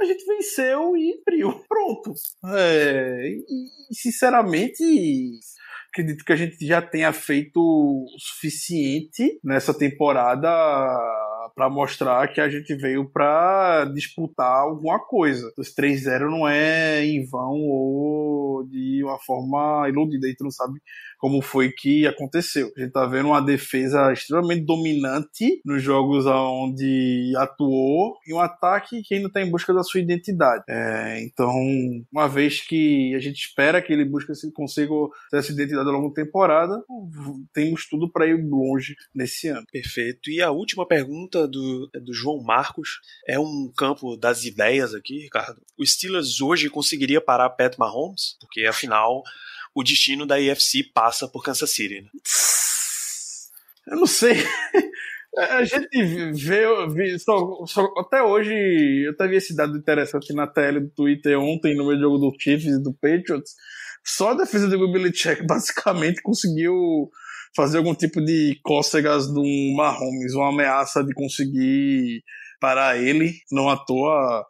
a 0.00 0.04
gente 0.04 0.24
venceu 0.24 0.96
e 0.96 1.20
abriu. 1.20 1.60
Pronto. 1.68 2.12
É, 2.56 3.28
e, 3.28 3.94
sinceramente, 3.94 4.82
acredito 5.90 6.24
que 6.24 6.32
a 6.32 6.36
gente 6.36 6.66
já 6.66 6.82
tenha 6.82 7.12
feito 7.12 7.56
o 7.56 8.06
suficiente 8.18 9.38
nessa 9.42 9.76
temporada 9.76 10.50
para 11.54 11.70
mostrar 11.70 12.28
que 12.28 12.40
a 12.40 12.48
gente 12.48 12.74
veio 12.74 13.08
para 13.08 13.84
disputar 13.94 14.62
alguma 14.62 14.98
coisa. 14.98 15.52
Os 15.56 15.74
3-0 15.74 16.30
não 16.30 16.48
é 16.48 17.04
em 17.04 17.24
vão 17.24 17.60
ou 17.62 18.66
de 18.66 19.02
uma 19.04 19.18
forma 19.18 19.88
iludida. 19.88 20.26
A 20.26 20.30
gente 20.30 20.42
não 20.42 20.50
sabe 20.50 20.80
como 21.18 21.40
foi 21.40 21.70
que 21.70 22.06
aconteceu. 22.06 22.70
A 22.76 22.80
gente 22.80 22.92
tá 22.92 23.06
vendo 23.06 23.28
uma 23.28 23.40
defesa 23.40 24.12
extremamente 24.12 24.64
dominante 24.64 25.60
nos 25.64 25.82
jogos 25.82 26.26
onde 26.26 27.32
atuou 27.36 28.18
e 28.26 28.34
um 28.34 28.40
ataque 28.40 29.02
que 29.02 29.14
ainda 29.14 29.28
está 29.28 29.40
em 29.40 29.50
busca 29.50 29.72
da 29.72 29.82
sua 29.82 30.00
identidade. 30.00 30.64
É, 30.68 31.22
então, 31.22 31.50
uma 32.12 32.28
vez 32.28 32.60
que 32.60 33.14
a 33.14 33.18
gente 33.18 33.36
espera 33.36 33.80
que 33.80 33.92
ele 33.92 34.04
busque 34.04 34.32
consiga 34.52 34.92
ter 35.30 35.38
essa 35.38 35.52
identidade 35.52 35.88
ao 35.88 35.94
longo 35.94 36.08
da 36.08 36.22
temporada, 36.22 36.82
temos 37.52 37.88
tudo 37.88 38.10
para 38.10 38.26
ir 38.26 38.42
longe 38.46 38.94
nesse 39.14 39.48
ano. 39.48 39.64
Perfeito. 39.72 40.30
E 40.30 40.42
a 40.42 40.50
última 40.50 40.86
pergunta 40.86 41.43
do, 41.46 41.90
é 41.94 42.00
do 42.00 42.12
João 42.12 42.42
Marcos 42.42 43.00
é 43.26 43.38
um 43.38 43.72
campo 43.76 44.16
das 44.16 44.44
ideias 44.44 44.94
aqui, 44.94 45.20
Ricardo. 45.20 45.60
O 45.78 45.84
Steelers 45.84 46.40
hoje 46.40 46.70
conseguiria 46.70 47.20
parar 47.20 47.50
Pat 47.50 47.76
Mahomes? 47.78 48.36
Porque 48.40 48.64
afinal 48.66 49.22
o 49.74 49.82
destino 49.82 50.24
da 50.26 50.38
IFC 50.40 50.84
passa 50.94 51.28
por 51.28 51.42
Kansas 51.42 51.70
City. 51.70 52.02
Né? 52.02 52.10
Eu 53.88 53.96
não 53.96 54.06
sei. 54.06 54.34
A 55.36 55.64
gente 55.64 56.00
vê, 56.32 56.64
vê 56.90 57.18
só, 57.18 57.66
só, 57.66 57.92
até 57.98 58.22
hoje, 58.22 58.54
eu 59.04 59.10
até 59.10 59.26
vi 59.26 59.34
esse 59.34 59.54
dado 59.54 59.76
interessante 59.76 60.32
na 60.32 60.46
tela 60.46 60.80
do 60.80 60.88
Twitter 60.90 61.36
ontem, 61.40 61.74
no 61.74 61.88
meu 61.88 61.98
jogo 61.98 62.18
do 62.18 62.32
Chiefs 62.38 62.72
e 62.72 62.80
do 62.80 62.94
Patriots. 62.94 63.52
Só 64.04 64.30
a 64.30 64.36
defesa 64.36 64.68
do 64.68 64.92
Billy 64.92 65.10
Check 65.10 65.42
basicamente 65.48 66.22
conseguiu 66.22 67.10
fazer 67.56 67.78
algum 67.78 67.94
tipo 67.94 68.20
de 68.20 68.58
cócegas 68.62 69.26
do 69.28 69.42
Mahomes, 69.76 70.34
uma 70.34 70.48
ameaça 70.48 71.04
de 71.04 71.12
conseguir 71.14 72.22
parar 72.60 72.98
ele. 72.98 73.34
Não 73.52 73.68
à 73.68 73.76
toa, 73.76 74.44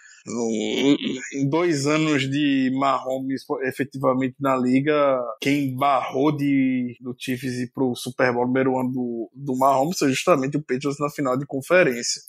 em 1.34 1.48
dois 1.48 1.86
anos 1.86 2.28
de 2.30 2.70
Mahomes 2.74 3.42
efetivamente 3.64 4.36
na 4.40 4.56
liga, 4.56 5.20
quem 5.40 5.76
barrou 5.76 6.34
de, 6.34 6.96
do 7.00 7.14
Chiefs 7.18 7.54
ir 7.54 7.70
pro 7.74 7.94
Super 7.94 8.32
Bowl 8.32 8.46
número 8.46 8.78
ano 8.78 8.90
do, 8.90 9.30
do 9.34 9.56
Mahomes 9.58 9.98
foi 9.98 10.08
justamente 10.08 10.56
o 10.56 10.62
Patriots 10.62 10.98
na 10.98 11.10
final 11.10 11.36
de 11.36 11.46
conferência. 11.46 12.22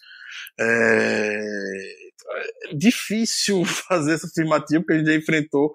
É, 0.59 1.39
é 2.71 2.75
difícil 2.75 3.63
fazer 3.87 4.13
essa 4.13 4.27
afirmativa, 4.27 4.81
porque 4.81 4.93
a 4.93 4.97
gente 4.97 5.07
já 5.07 5.15
enfrentou 5.15 5.71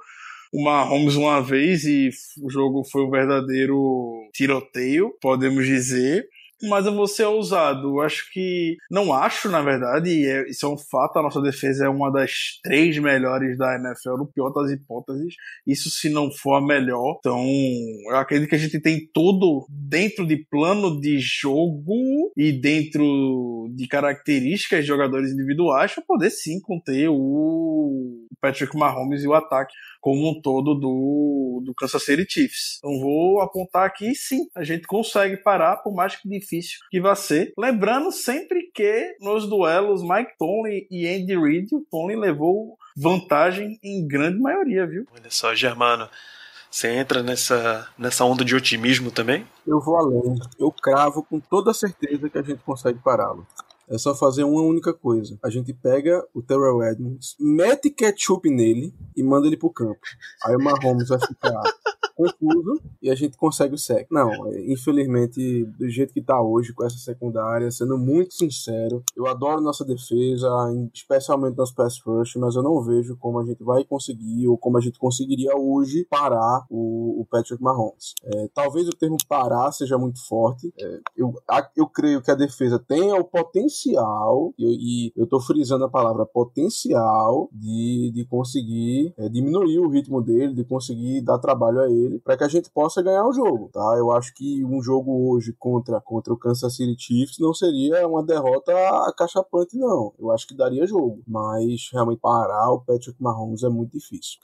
o 0.53 0.63
Mahomes 0.65 1.15
uma 1.15 1.41
vez 1.41 1.85
e 1.85 2.11
o 2.43 2.51
jogo 2.51 2.83
foi 2.85 3.05
um 3.05 3.11
verdadeiro 3.11 4.29
tiroteio, 4.33 5.15
podemos 5.21 5.65
dizer 5.65 6.27
mas 6.63 6.87
eu 6.87 6.95
vou 6.95 7.07
ser 7.07 7.25
ousado. 7.25 8.01
Acho 8.01 8.31
que. 8.33 8.77
Não 8.91 9.13
acho, 9.13 9.49
na 9.49 9.63
verdade, 9.63 10.27
é, 10.27 10.49
isso 10.49 10.67
é 10.67 10.69
um 10.69 10.77
fato. 10.77 11.19
A 11.19 11.23
nossa 11.23 11.41
defesa 11.41 11.87
é 11.87 11.89
uma 11.89 12.11
das 12.11 12.61
três 12.63 12.99
melhores 12.99 13.57
da 13.57 13.77
NFL, 13.77 14.17
no 14.17 14.27
pior 14.27 14.51
das 14.51 14.71
hipóteses. 14.71 15.35
Isso 15.67 15.91
se 15.91 16.09
não 16.09 16.31
for 16.31 16.55
a 16.55 16.61
melhor. 16.61 17.17
Então, 17.19 17.45
eu 18.09 18.17
acredito 18.17 18.49
que 18.49 18.55
a 18.55 18.59
gente 18.59 18.81
tem 18.81 19.09
tudo 19.13 19.67
dentro 19.69 20.27
de 20.27 20.37
plano 20.37 21.01
de 21.01 21.19
jogo 21.19 22.33
e 22.37 22.53
dentro 22.53 23.69
de 23.75 23.87
características 23.87 24.81
de 24.81 24.87
jogadores 24.87 25.33
individuais 25.33 25.95
para 25.95 26.05
poder 26.07 26.31
sim 26.31 26.61
conter 26.61 27.09
o 27.09 28.27
Patrick 28.41 28.77
Mahomes 28.77 29.23
e 29.23 29.29
o 29.29 29.35
ataque 29.35 29.73
como 30.01 30.31
um 30.31 30.41
todo 30.41 30.75
do, 30.75 31.63
do 31.65 31.75
Kansas 31.75 32.05
City 32.05 32.27
Chiefs. 32.29 32.79
Então 32.79 32.99
vou 32.99 33.41
apontar 33.41 33.87
aqui, 33.87 34.15
sim, 34.15 34.49
a 34.57 34.65
gente 34.65 34.87
consegue 34.87 35.37
parar, 35.37 35.77
por 35.77 35.95
mais 35.95 36.17
que 36.17 36.29
difícil 36.51 36.81
que 36.91 37.01
vá 37.01 37.15
ser. 37.15 37.53
Lembrando 37.57 38.11
sempre 38.11 38.71
que 38.75 39.17
nos 39.21 39.49
duelos 39.49 40.03
Mike 40.03 40.33
Tomlin 40.39 40.87
e 40.91 41.07
Andy 41.07 41.39
Reid, 41.39 41.75
o 41.75 41.87
Tomlin 41.91 42.17
levou 42.17 42.77
vantagem 42.97 43.79
em 43.83 44.07
grande 44.07 44.41
maioria, 44.41 44.87
viu? 44.87 45.07
Olha 45.15 45.31
só, 45.31 45.55
Germano. 45.55 46.09
Você 46.71 46.89
entra 46.89 47.23
nessa, 47.23 47.89
nessa 47.99 48.25
onda 48.25 48.45
de 48.45 48.55
otimismo 48.55 49.11
também? 49.11 49.45
Eu 49.67 49.81
vou 49.81 49.97
além. 49.97 50.39
Eu 50.59 50.71
cravo 50.71 51.23
com 51.25 51.41
toda 51.41 51.75
certeza 51.75 52.31
que 52.31 52.39
a 52.39 52.43
gente 52.43 52.63
consegue 52.63 52.99
pará-lo. 53.01 53.45
É 53.91 53.99
só 53.99 54.15
fazer 54.15 54.45
uma 54.45 54.63
única 54.63 54.95
coisa. 54.95 55.39
A 55.43 55.51
gente 55.51 55.73
pega 55.75 56.25
o 56.33 56.41
Terrell 56.41 56.83
Edmonds, 56.83 57.37
mete 57.41 57.91
ketchup 57.91 58.49
nele 58.49 58.95
e 59.17 59.23
manda 59.23 59.47
ele 59.47 59.57
pro 59.57 59.71
campo. 59.71 60.01
Aí 60.45 60.55
o 60.55 60.63
Mahomes 60.63 61.09
vai 61.09 61.19
ficar 61.19 61.63
confuso 62.21 62.81
e 63.01 63.11
a 63.11 63.15
gente 63.15 63.37
consegue 63.37 63.75
o 63.75 63.79
sec. 63.79 64.07
Não, 64.11 64.31
infelizmente, 64.67 65.65
do 65.79 65.89
jeito 65.89 66.13
que 66.13 66.21
tá 66.21 66.41
hoje 66.41 66.73
com 66.73 66.85
essa 66.85 66.99
secundária, 66.99 67.71
sendo 67.71 67.97
muito 67.97 68.35
sincero, 68.35 69.03
eu 69.17 69.27
adoro 69.27 69.61
nossa 69.61 69.85
defesa, 69.85 70.49
especialmente 70.93 71.57
nos 71.57 71.73
pass 71.73 71.99
rush, 72.05 72.37
mas 72.37 72.57
eu 72.57 72.63
não 72.63 72.83
vejo 72.83 73.17
como 73.17 73.41
a 73.41 73.45
gente 73.45 73.63
vai 73.63 73.85
conseguir 73.85 74.49
ou 74.49 74.59
como 74.59 74.77
a 74.77 74.81
gente 74.81 74.99
conseguiria 74.99 75.57
hoje 75.57 76.07
parar 76.11 76.67
o, 76.69 77.21
o 77.23 77.27
Patrick 77.31 77.63
Mahomes. 77.63 78.15
É, 78.25 78.49
talvez 78.55 78.87
o 78.87 78.97
termo 78.97 79.17
parar 79.29 79.73
seja 79.73 79.97
muito 79.97 80.25
forte. 80.27 80.73
É, 80.79 81.01
eu, 81.17 81.33
eu 81.77 81.87
creio 81.87 82.23
que 82.23 82.31
a 82.31 82.35
defesa 82.35 82.79
tem 82.79 83.13
o 83.13 83.25
potencial, 83.25 83.80
e, 83.89 85.09
e 85.09 85.13
eu 85.17 85.27
tô 85.27 85.41
frisando 85.41 85.85
a 85.85 85.89
palavra 85.89 86.27
potencial, 86.27 87.49
de, 87.53 88.11
de 88.13 88.25
conseguir 88.27 89.15
é, 89.17 89.29
diminuir 89.29 89.79
o 89.79 89.89
ritmo 89.89 90.21
dele, 90.21 90.55
de 90.55 90.65
conseguir 90.65 91.21
dar 91.23 91.39
trabalho 91.39 91.81
a 91.81 91.91
ele 91.91 92.19
para 92.19 92.37
que 92.37 92.45
a 92.45 92.49
gente 92.49 92.71
possa 92.71 93.03
ganhar 93.03 93.25
o 93.25 93.33
jogo, 93.33 93.71
tá? 93.73 93.95
Eu 93.97 94.13
acho 94.13 94.35
que 94.35 94.65
um 94.65 94.83
jogo 94.83 95.31
hoje 95.31 95.55
contra, 95.59 96.01
contra 96.01 96.33
o 96.33 96.37
Kansas 96.37 96.77
City 96.77 96.97
Chiefs 96.99 97.39
não 97.39 97.55
seria 97.55 98.07
uma 98.07 98.23
derrota 98.23 98.73
acachapante, 99.09 99.77
não. 99.77 100.13
Eu 100.19 100.31
acho 100.31 100.47
que 100.47 100.55
daria 100.55 100.87
jogo, 100.87 101.23
mas 101.27 101.89
realmente 101.93 102.21
parar 102.21 102.71
o 102.73 102.81
Patrick 102.81 103.21
Mahomes 103.23 103.63
é 103.63 103.69
muito 103.69 103.93
difícil. 103.93 104.39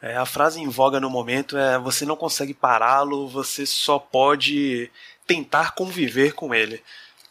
É, 0.00 0.16
a 0.16 0.26
frase 0.26 0.60
em 0.60 0.68
voga 0.68 1.00
no 1.00 1.08
momento 1.08 1.56
é: 1.56 1.78
você 1.78 2.04
não 2.04 2.16
consegue 2.16 2.52
pará-lo, 2.52 3.26
você 3.26 3.64
só 3.64 3.98
pode 3.98 4.90
tentar 5.26 5.74
conviver 5.74 6.34
com 6.34 6.54
ele. 6.54 6.82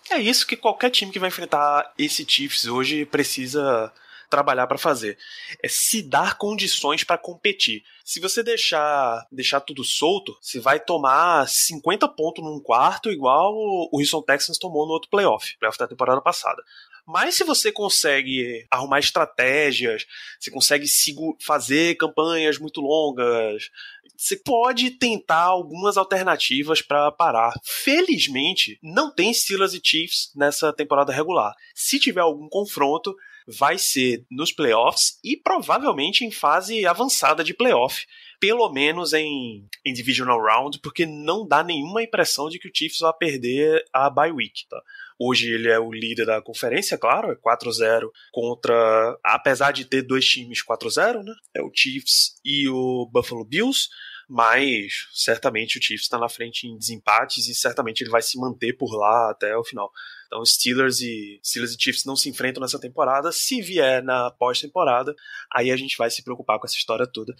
É 0.09 0.19
isso 0.19 0.45
que 0.45 0.57
qualquer 0.57 0.89
time 0.89 1.11
que 1.11 1.19
vai 1.19 1.29
enfrentar 1.29 1.93
esse 1.97 2.25
Chiefs 2.27 2.65
hoje 2.65 3.05
precisa 3.05 3.91
trabalhar 4.29 4.65
para 4.65 4.79
fazer. 4.79 5.17
É 5.61 5.67
se 5.67 6.01
dar 6.01 6.37
condições 6.37 7.03
para 7.03 7.19
competir. 7.19 7.83
Se 8.03 8.19
você 8.19 8.41
deixar 8.41 9.25
deixar 9.31 9.61
tudo 9.61 9.83
solto, 9.83 10.35
você 10.41 10.59
vai 10.59 10.79
tomar 10.79 11.47
50 11.47 12.07
pontos 12.09 12.43
num 12.43 12.59
quarto, 12.59 13.11
igual 13.11 13.53
o 13.55 13.89
Houston 13.93 14.23
Texans 14.23 14.57
tomou 14.57 14.87
no 14.87 14.93
outro 14.93 15.09
playoff, 15.09 15.55
playoff 15.59 15.77
da 15.77 15.87
temporada 15.87 16.19
passada. 16.19 16.63
Mas 17.05 17.35
se 17.35 17.43
você 17.43 17.71
consegue 17.71 18.65
arrumar 18.71 18.99
estratégias, 18.99 20.05
você 20.39 20.49
consegue 20.49 20.85
fazer 21.41 21.95
campanhas 21.95 22.57
muito 22.57 22.79
longas, 22.79 23.69
você 24.15 24.37
pode 24.37 24.91
tentar 24.91 25.43
algumas 25.43 25.97
alternativas 25.97 26.81
para 26.81 27.11
parar. 27.11 27.53
Felizmente, 27.63 28.79
não 28.81 29.13
tem 29.13 29.33
Steelers 29.33 29.73
e 29.73 29.81
Chiefs 29.83 30.31
nessa 30.35 30.71
temporada 30.71 31.11
regular. 31.11 31.53
Se 31.75 31.99
tiver 31.99 32.21
algum 32.21 32.47
confronto, 32.47 33.13
vai 33.47 33.77
ser 33.77 34.25
nos 34.31 34.51
playoffs 34.51 35.19
e 35.23 35.35
provavelmente 35.35 36.23
em 36.23 36.31
fase 36.31 36.85
avançada 36.85 37.43
de 37.43 37.53
playoff. 37.53 38.05
Pelo 38.39 38.69
menos 38.69 39.13
em, 39.13 39.67
em 39.85 39.93
Divisional 39.93 40.41
Round, 40.41 40.79
porque 40.79 41.05
não 41.05 41.47
dá 41.47 41.63
nenhuma 41.63 42.03
impressão 42.03 42.49
de 42.49 42.59
que 42.59 42.67
o 42.67 42.71
Chiefs 42.73 42.99
vai 42.99 43.13
perder 43.13 43.83
a 43.91 44.09
bye 44.09 44.31
week. 44.31 44.67
Tá? 44.69 44.81
Hoje 45.19 45.51
ele 45.51 45.69
é 45.69 45.79
o 45.79 45.91
líder 45.91 46.25
da 46.25 46.41
conferência, 46.41 46.97
claro, 46.97 47.31
é 47.31 47.35
4-0 47.35 48.09
contra. 48.31 49.17
Apesar 49.23 49.71
de 49.71 49.85
ter 49.85 50.01
dois 50.01 50.25
times 50.25 50.63
4-0, 50.63 51.23
né? 51.23 51.33
É 51.55 51.61
o 51.61 51.71
Chiefs 51.73 52.35
e 52.43 52.67
o 52.67 53.09
Buffalo 53.11 53.45
Bills 53.45 53.89
mas 54.29 55.07
certamente 55.13 55.77
o 55.77 55.83
Chiefs 55.83 56.05
está 56.05 56.17
na 56.17 56.29
frente 56.29 56.65
em 56.65 56.77
desempates 56.77 57.47
e 57.47 57.53
certamente 57.53 58.01
ele 58.01 58.09
vai 58.09 58.21
se 58.21 58.39
manter 58.39 58.73
por 58.73 58.95
lá 58.95 59.29
até 59.29 59.55
o 59.55 59.63
final. 59.63 59.91
Então 60.27 60.43
Steelers 60.45 61.01
e 61.01 61.39
Steelers 61.43 61.73
e 61.73 61.77
Chiefs 61.79 62.05
não 62.05 62.15
se 62.15 62.29
enfrentam 62.29 62.61
nessa 62.61 62.79
temporada. 62.79 63.31
Se 63.31 63.61
vier 63.61 64.01
na 64.03 64.31
pós-temporada, 64.31 65.13
aí 65.53 65.71
a 65.71 65.75
gente 65.75 65.97
vai 65.97 66.09
se 66.09 66.23
preocupar 66.23 66.59
com 66.59 66.65
essa 66.65 66.75
história 66.75 67.05
toda. 67.05 67.35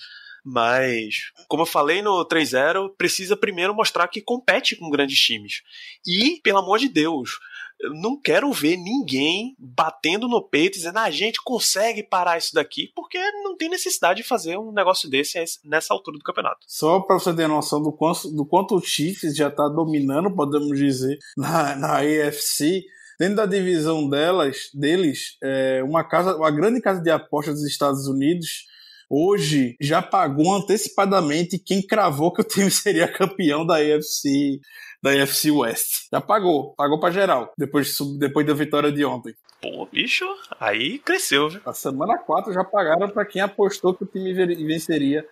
Mas, 0.46 1.32
como 1.48 1.64
eu 1.64 1.68
falei 1.68 2.02
no 2.02 2.28
3-0, 2.28 2.94
precisa 2.98 3.38
primeiro 3.38 3.74
mostrar 3.74 4.08
que 4.10 4.22
compete 4.22 4.76
com 4.76 4.90
grandes 4.90 5.18
times. 5.18 5.62
E, 6.06 6.42
pelo 6.44 6.60
amor 6.60 6.80
de 6.80 6.90
Deus, 6.90 7.40
eu 7.84 7.94
não 7.94 8.20
quero 8.20 8.52
ver 8.52 8.78
ninguém 8.78 9.56
batendo 9.60 10.28
no 10.28 10.42
peito 10.42 10.76
dizendo 10.76 10.98
ah, 10.98 11.04
a 11.04 11.12
gente 11.12 11.42
consegue 11.44 12.02
parar 12.02 12.38
isso 12.38 12.54
daqui, 12.54 12.92
porque 12.96 13.18
não 13.44 13.58
tem 13.58 13.70
necessidade 13.70 14.22
de 14.22 14.28
fazer 14.28 14.58
um 14.58 14.72
negócio 14.72 15.10
desse 15.10 15.44
nessa 15.64 15.94
altura 15.94 16.18
do 16.18 16.24
campeonato. 16.24 16.66
Só 16.68 17.02
para 17.02 17.20
você 17.20 17.34
ter 17.34 17.48
noção 17.48 17.82
do 17.82 17.92
quanto, 17.92 18.32
do 18.32 18.46
quanto 18.46 18.76
o 18.76 18.82
Chiefs 18.82 19.36
já 19.36 19.52
tá 19.52 19.68
dominando, 19.68 20.34
podemos 20.34 20.78
dizer, 20.78 21.18
na, 21.36 21.76
na 21.76 21.98
AFC, 21.98 22.84
dentro 23.20 23.36
da 23.36 23.46
divisão 23.46 24.10
delas, 24.10 24.70
deles, 24.74 25.38
é, 25.44 25.84
uma 25.84 26.04
casa, 26.04 26.36
uma 26.38 26.52
grande 26.52 26.82
casa 26.82 27.02
de 27.02 27.10
apostas 27.10 27.56
dos 27.56 27.66
Estados 27.66 28.08
Unidos 28.08 28.66
hoje 29.14 29.76
já 29.80 30.02
pagou 30.02 30.56
antecipadamente 30.56 31.60
quem 31.60 31.86
cravou 31.86 32.34
que 32.34 32.42
o 32.42 32.44
time 32.44 32.70
seria 32.72 33.08
campeão 33.08 33.66
da 33.66 33.76
AFC 33.76 34.60
da 35.02 35.12
AFC 35.12 35.52
West. 35.52 36.08
Já 36.12 36.22
pagou, 36.22 36.74
pagou 36.76 36.98
para 36.98 37.12
geral, 37.12 37.52
depois, 37.58 37.98
depois 38.18 38.48
da 38.48 38.54
vitória 38.54 38.90
de 38.90 39.04
ontem. 39.04 39.36
Pô, 39.62 39.86
bicho, 39.86 40.26
aí 40.60 40.98
cresceu, 41.00 41.50
viu? 41.50 41.62
Na 41.66 41.74
semana 41.74 42.18
4 42.18 42.54
já 42.54 42.64
pagaram 42.64 43.10
para 43.10 43.26
quem 43.26 43.42
apostou 43.42 43.94
que 43.94 44.06
o 44.06 44.08
time 44.08 44.34
venceria 44.34 45.26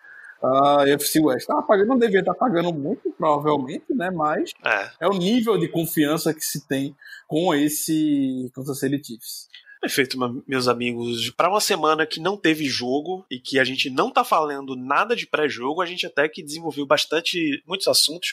a 0.43 0.84
AFC 0.84 1.21
West. 1.21 1.47
Tava 1.47 1.61
pagando, 1.63 1.88
não 1.88 1.97
devia 1.97 2.19
estar 2.19 2.34
pagando 2.34 2.73
muito, 2.73 3.11
provavelmente, 3.17 3.93
né? 3.93 4.09
Mas 4.11 4.51
é. 4.65 5.05
é 5.05 5.07
o 5.07 5.13
nível 5.13 5.57
de 5.57 5.69
confiança 5.69 6.34
que 6.34 6.41
se 6.41 6.67
tem 6.67 6.95
com 7.27 7.53
esse 7.53 8.51
Kansas 8.53 8.79
City 8.79 9.01
Chiefs. 9.03 9.47
Perfeito, 9.82 10.15
meus 10.47 10.67
amigos. 10.67 11.32
Para 11.32 11.49
uma 11.49 11.59
semana 11.59 12.05
que 12.05 12.19
não 12.19 12.38
teve 12.38 12.65
jogo 12.65 13.25
e 13.32 13.39
que 13.39 13.57
a 13.57 13.63
gente 13.63 13.89
não 13.89 14.11
tá 14.11 14.23
falando 14.23 14.75
nada 14.75 15.15
de 15.15 15.25
pré-jogo, 15.25 15.82
a 15.82 15.88
gente 15.88 16.05
até 16.05 16.29
que 16.29 16.43
desenvolveu 16.43 16.86
bastante 16.86 17.63
muitos 17.67 17.88
assuntos. 17.88 18.32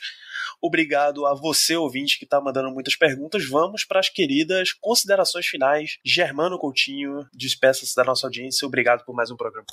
Obrigado 0.60 1.24
a 1.24 1.34
você, 1.34 1.74
ouvinte, 1.74 2.18
que 2.18 2.24
está 2.24 2.38
mandando 2.38 2.70
muitas 2.70 2.96
perguntas. 2.96 3.48
Vamos 3.48 3.82
para 3.82 3.98
as 3.98 4.10
queridas 4.10 4.74
considerações 4.74 5.46
finais. 5.46 5.98
Germano 6.04 6.58
Coutinho, 6.58 7.26
despeça-se 7.32 7.96
da 7.96 8.04
nossa 8.04 8.26
audiência. 8.26 8.66
Obrigado 8.66 9.02
por 9.06 9.14
mais 9.14 9.30
um 9.30 9.36
programa. 9.36 9.66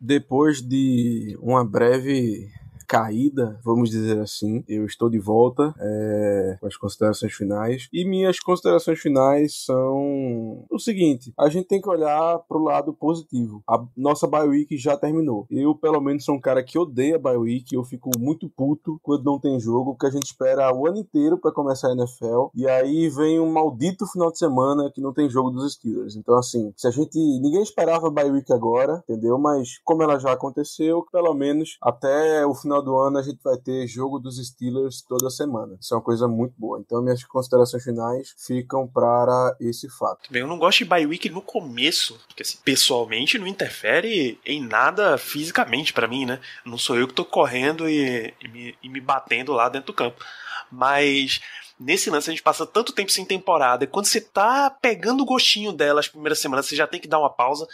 Depois 0.00 0.62
de 0.62 1.36
uma 1.40 1.68
breve 1.68 2.48
caída, 2.86 3.58
vamos 3.64 3.90
dizer 3.90 4.18
assim. 4.18 4.64
Eu 4.68 4.86
estou 4.86 5.10
de 5.10 5.18
volta 5.18 5.74
é, 5.78 6.56
com 6.60 6.66
as 6.66 6.76
considerações 6.76 7.32
finais. 7.32 7.88
E 7.92 8.04
minhas 8.04 8.38
considerações 8.40 8.98
finais 8.98 9.64
são 9.64 10.64
o 10.70 10.78
seguinte: 10.78 11.32
a 11.38 11.48
gente 11.48 11.66
tem 11.66 11.80
que 11.80 11.88
olhar 11.88 12.38
pro 12.48 12.62
lado 12.62 12.92
positivo. 12.92 13.62
A 13.68 13.84
nossa 13.96 14.26
Bye 14.26 14.48
Week 14.48 14.76
já 14.76 14.96
terminou. 14.96 15.46
Eu, 15.50 15.74
pelo 15.74 16.00
menos, 16.00 16.24
sou 16.24 16.34
um 16.34 16.40
cara 16.40 16.62
que 16.62 16.78
odeia 16.78 17.18
Bye 17.18 17.36
Week. 17.36 17.74
Eu 17.74 17.84
fico 17.84 18.10
muito 18.18 18.48
puto 18.48 18.98
quando 19.02 19.24
não 19.24 19.38
tem 19.38 19.58
jogo, 19.58 19.92
porque 19.92 20.06
a 20.06 20.10
gente 20.10 20.26
espera 20.26 20.74
o 20.74 20.86
ano 20.86 20.98
inteiro 20.98 21.38
para 21.38 21.52
começar 21.52 21.88
a 21.88 21.92
NFL. 21.92 22.48
E 22.54 22.66
aí 22.68 23.08
vem 23.08 23.40
um 23.40 23.52
maldito 23.52 24.06
final 24.06 24.30
de 24.30 24.38
semana 24.38 24.90
que 24.94 25.00
não 25.00 25.12
tem 25.12 25.28
jogo 25.28 25.50
dos 25.50 25.74
Steelers. 25.74 26.16
Então, 26.16 26.36
assim, 26.36 26.72
se 26.76 26.86
a 26.86 26.90
gente. 26.90 27.16
Ninguém 27.16 27.62
esperava 27.62 28.08
a 28.08 28.10
Bye 28.10 28.30
Week 28.30 28.52
agora, 28.52 29.02
entendeu? 29.08 29.38
Mas 29.38 29.78
como 29.84 30.02
ela 30.02 30.18
já 30.18 30.32
aconteceu, 30.32 31.04
pelo 31.10 31.34
menos 31.34 31.78
até 31.82 32.46
o 32.46 32.54
final 32.54 32.75
final 32.76 32.82
do 32.82 32.96
ano 32.98 33.18
a 33.18 33.22
gente 33.22 33.42
vai 33.42 33.56
ter 33.56 33.86
jogo 33.86 34.18
dos 34.18 34.36
Steelers 34.44 35.02
toda 35.02 35.30
semana. 35.30 35.76
Isso 35.80 35.94
é 35.94 35.96
uma 35.96 36.02
coisa 36.02 36.28
muito 36.28 36.54
boa. 36.58 36.78
Então 36.80 37.02
minhas 37.02 37.24
considerações 37.24 37.82
finais 37.82 38.34
ficam 38.38 38.86
para 38.86 39.56
esse 39.60 39.88
fato. 39.88 40.30
Bem, 40.30 40.42
eu 40.42 40.48
não 40.48 40.58
gosto 40.58 40.78
de 40.78 40.84
bye 40.84 41.06
week 41.06 41.28
no 41.30 41.40
começo, 41.40 42.18
porque 42.26 42.42
assim, 42.42 42.58
pessoalmente 42.64 43.38
não 43.38 43.46
interfere 43.46 44.38
em 44.44 44.62
nada 44.62 45.16
fisicamente 45.18 45.92
para 45.92 46.08
mim, 46.08 46.26
né? 46.26 46.40
Não 46.64 46.78
sou 46.78 46.96
eu 46.96 47.08
que 47.08 47.14
tô 47.14 47.24
correndo 47.24 47.88
e, 47.88 48.34
e, 48.42 48.48
me, 48.48 48.78
e 48.82 48.88
me 48.88 49.00
batendo 49.00 49.52
lá 49.52 49.68
dentro 49.68 49.88
do 49.88 49.94
campo. 49.94 50.22
Mas 50.70 51.40
nesse 51.78 52.10
lance 52.10 52.30
a 52.30 52.32
gente 52.32 52.42
passa 52.42 52.66
tanto 52.66 52.92
tempo 52.92 53.12
sem 53.12 53.24
temporada, 53.24 53.84
e 53.84 53.86
quando 53.86 54.06
você 54.06 54.20
tá 54.20 54.70
pegando 54.70 55.22
o 55.22 55.26
gostinho 55.26 55.72
dela 55.72 56.00
as 56.00 56.08
primeiras 56.08 56.38
semanas, 56.38 56.66
você 56.66 56.74
já 56.74 56.86
tem 56.86 57.00
que 57.00 57.08
dar 57.08 57.18
uma 57.18 57.30
pausa. 57.30 57.66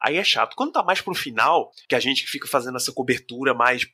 Aí 0.00 0.16
é 0.16 0.24
chato. 0.24 0.54
Quando 0.56 0.72
tá 0.72 0.82
mais 0.82 1.00
pro 1.00 1.14
final, 1.14 1.70
que 1.88 1.94
a 1.94 2.00
gente 2.00 2.26
fica 2.26 2.46
fazendo 2.46 2.76
essa 2.76 2.92
cobertura 2.92 3.54
mais. 3.54 3.86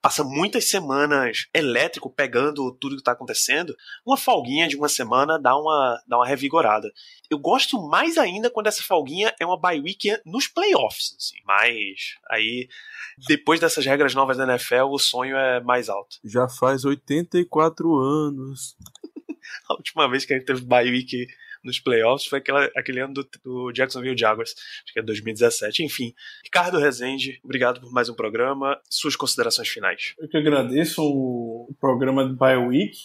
passa 0.00 0.24
muitas 0.24 0.68
semanas 0.68 1.46
elétrico 1.54 2.10
pegando 2.10 2.72
tudo 2.72 2.96
que 2.96 3.02
tá 3.02 3.12
acontecendo, 3.12 3.76
uma 4.04 4.16
folguinha 4.16 4.68
de 4.68 4.76
uma 4.76 4.88
semana 4.88 5.38
dá 5.38 5.56
uma, 5.56 6.02
dá 6.06 6.16
uma 6.18 6.26
revigorada. 6.26 6.90
Eu 7.30 7.38
gosto 7.38 7.80
mais 7.88 8.18
ainda 8.18 8.50
quando 8.50 8.68
essa 8.68 8.82
folguinha 8.82 9.34
é 9.40 9.46
uma 9.46 9.58
bye 9.58 9.80
week 9.80 10.16
nos 10.24 10.46
playoffs, 10.46 11.14
assim. 11.18 11.36
Mas 11.44 12.16
aí, 12.30 12.68
depois 13.26 13.58
dessas 13.58 13.84
regras 13.84 14.14
novas 14.14 14.36
da 14.36 14.44
NFL, 14.44 14.90
o 14.90 14.98
sonho 14.98 15.36
é 15.36 15.60
mais 15.60 15.88
alto. 15.88 16.16
Já 16.24 16.48
faz 16.48 16.84
84 16.84 17.96
anos. 17.96 18.76
a 19.68 19.74
última 19.74 20.08
vez 20.08 20.24
que 20.24 20.34
a 20.34 20.36
gente 20.36 20.46
teve 20.46 20.60
bye 20.62 20.90
week 20.90 21.26
nos 21.66 21.80
playoffs 21.80 22.26
foi 22.26 22.38
aquela, 22.38 22.70
aquele 22.76 23.00
ano 23.00 23.14
do, 23.14 23.28
do 23.44 23.72
Jacksonville 23.72 24.16
Jaguars, 24.16 24.54
acho 24.84 24.92
que 24.92 25.00
é 25.00 25.02
2017. 25.02 25.82
Enfim, 25.82 26.14
Ricardo 26.44 26.78
Rezende, 26.78 27.40
obrigado 27.44 27.80
por 27.80 27.92
mais 27.92 28.08
um 28.08 28.14
programa. 28.14 28.80
Suas 28.88 29.16
considerações 29.16 29.68
finais. 29.68 30.14
Eu 30.18 30.28
que 30.28 30.36
agradeço 30.36 31.02
o 31.02 31.74
programa 31.80 32.26
do 32.26 32.36
Bye 32.36 32.56
Week. 32.56 32.98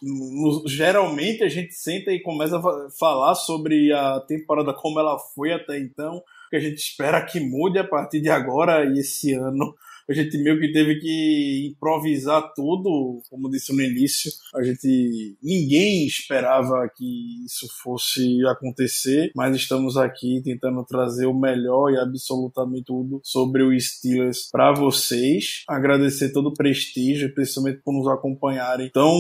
geralmente 0.68 1.44
a 1.44 1.50
gente 1.50 1.74
senta 1.74 2.12
e 2.12 2.22
começa 2.22 2.58
a 2.58 2.90
falar 2.98 3.36
sobre 3.36 3.92
a 3.92 4.20
temporada 4.22 4.74
como 4.74 5.00
ela 5.00 5.18
foi 5.18 5.52
até 5.52 5.80
então, 5.80 6.24
que 6.50 6.56
a 6.56 6.60
gente 6.60 6.78
espera 6.78 7.26
que 7.26 7.40
mude 7.40 7.80
a 7.80 7.84
partir 7.84 8.22
de 8.22 8.30
agora 8.30 8.86
e 8.86 9.00
esse 9.00 9.34
ano 9.34 9.76
a 10.12 10.14
gente 10.14 10.38
meio 10.38 10.60
que 10.60 10.72
teve 10.72 11.00
que 11.00 11.72
improvisar 11.72 12.52
tudo, 12.54 13.22
como 13.30 13.50
disse 13.50 13.74
no 13.74 13.82
início. 13.82 14.32
A 14.54 14.62
gente 14.62 15.38
ninguém 15.42 16.06
esperava 16.06 16.90
que 16.96 17.46
isso 17.46 17.68
fosse 17.82 18.46
acontecer, 18.48 19.32
mas 19.36 19.56
estamos 19.56 19.96
aqui 19.98 20.42
tentando 20.44 20.84
trazer 20.84 21.26
o 21.26 21.34
melhor 21.34 21.92
e 21.92 21.98
absolutamente 21.98 22.86
tudo 22.86 23.22
sobre 23.24 23.64
o 23.64 23.80
Steelers 23.80 24.50
para 24.52 24.74
vocês. 24.74 25.64
Agradecer 25.68 26.34
todo 26.34 26.50
o 26.50 26.54
prestígio, 26.54 27.34
principalmente 27.34 27.82
por 27.84 27.94
nos 27.94 28.08
acompanharem 28.08 28.90
tão, 28.92 29.18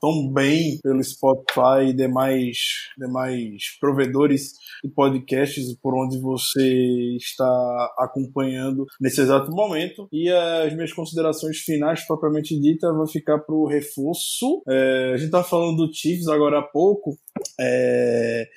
tão 0.00 0.32
bem 0.32 0.78
pelo 0.82 1.02
Spotify 1.02 1.88
e 1.88 1.92
demais, 1.92 2.56
demais 2.96 3.76
provedores 3.80 4.52
de 4.84 4.90
podcasts 4.90 5.74
por 5.82 5.94
onde 5.94 6.20
você 6.20 7.16
está 7.16 7.94
acompanhando 7.98 8.86
nesse 9.00 9.20
exato 9.20 9.50
momento. 9.50 10.08
E 10.12 10.19
as 10.28 10.74
minhas 10.74 10.92
considerações 10.92 11.58
finais, 11.58 12.06
propriamente 12.06 12.58
dita, 12.58 12.92
vão 12.92 13.06
ficar 13.06 13.38
para 13.38 13.54
o 13.54 13.66
reforço. 13.66 14.62
É, 14.68 15.12
a 15.14 15.16
gente 15.16 15.26
estava 15.26 15.44
falando 15.44 15.86
do 15.86 15.94
Chiefs 15.94 16.28
agora 16.28 16.58
há 16.58 16.62
pouco. 16.62 17.16
É, 17.58 18.48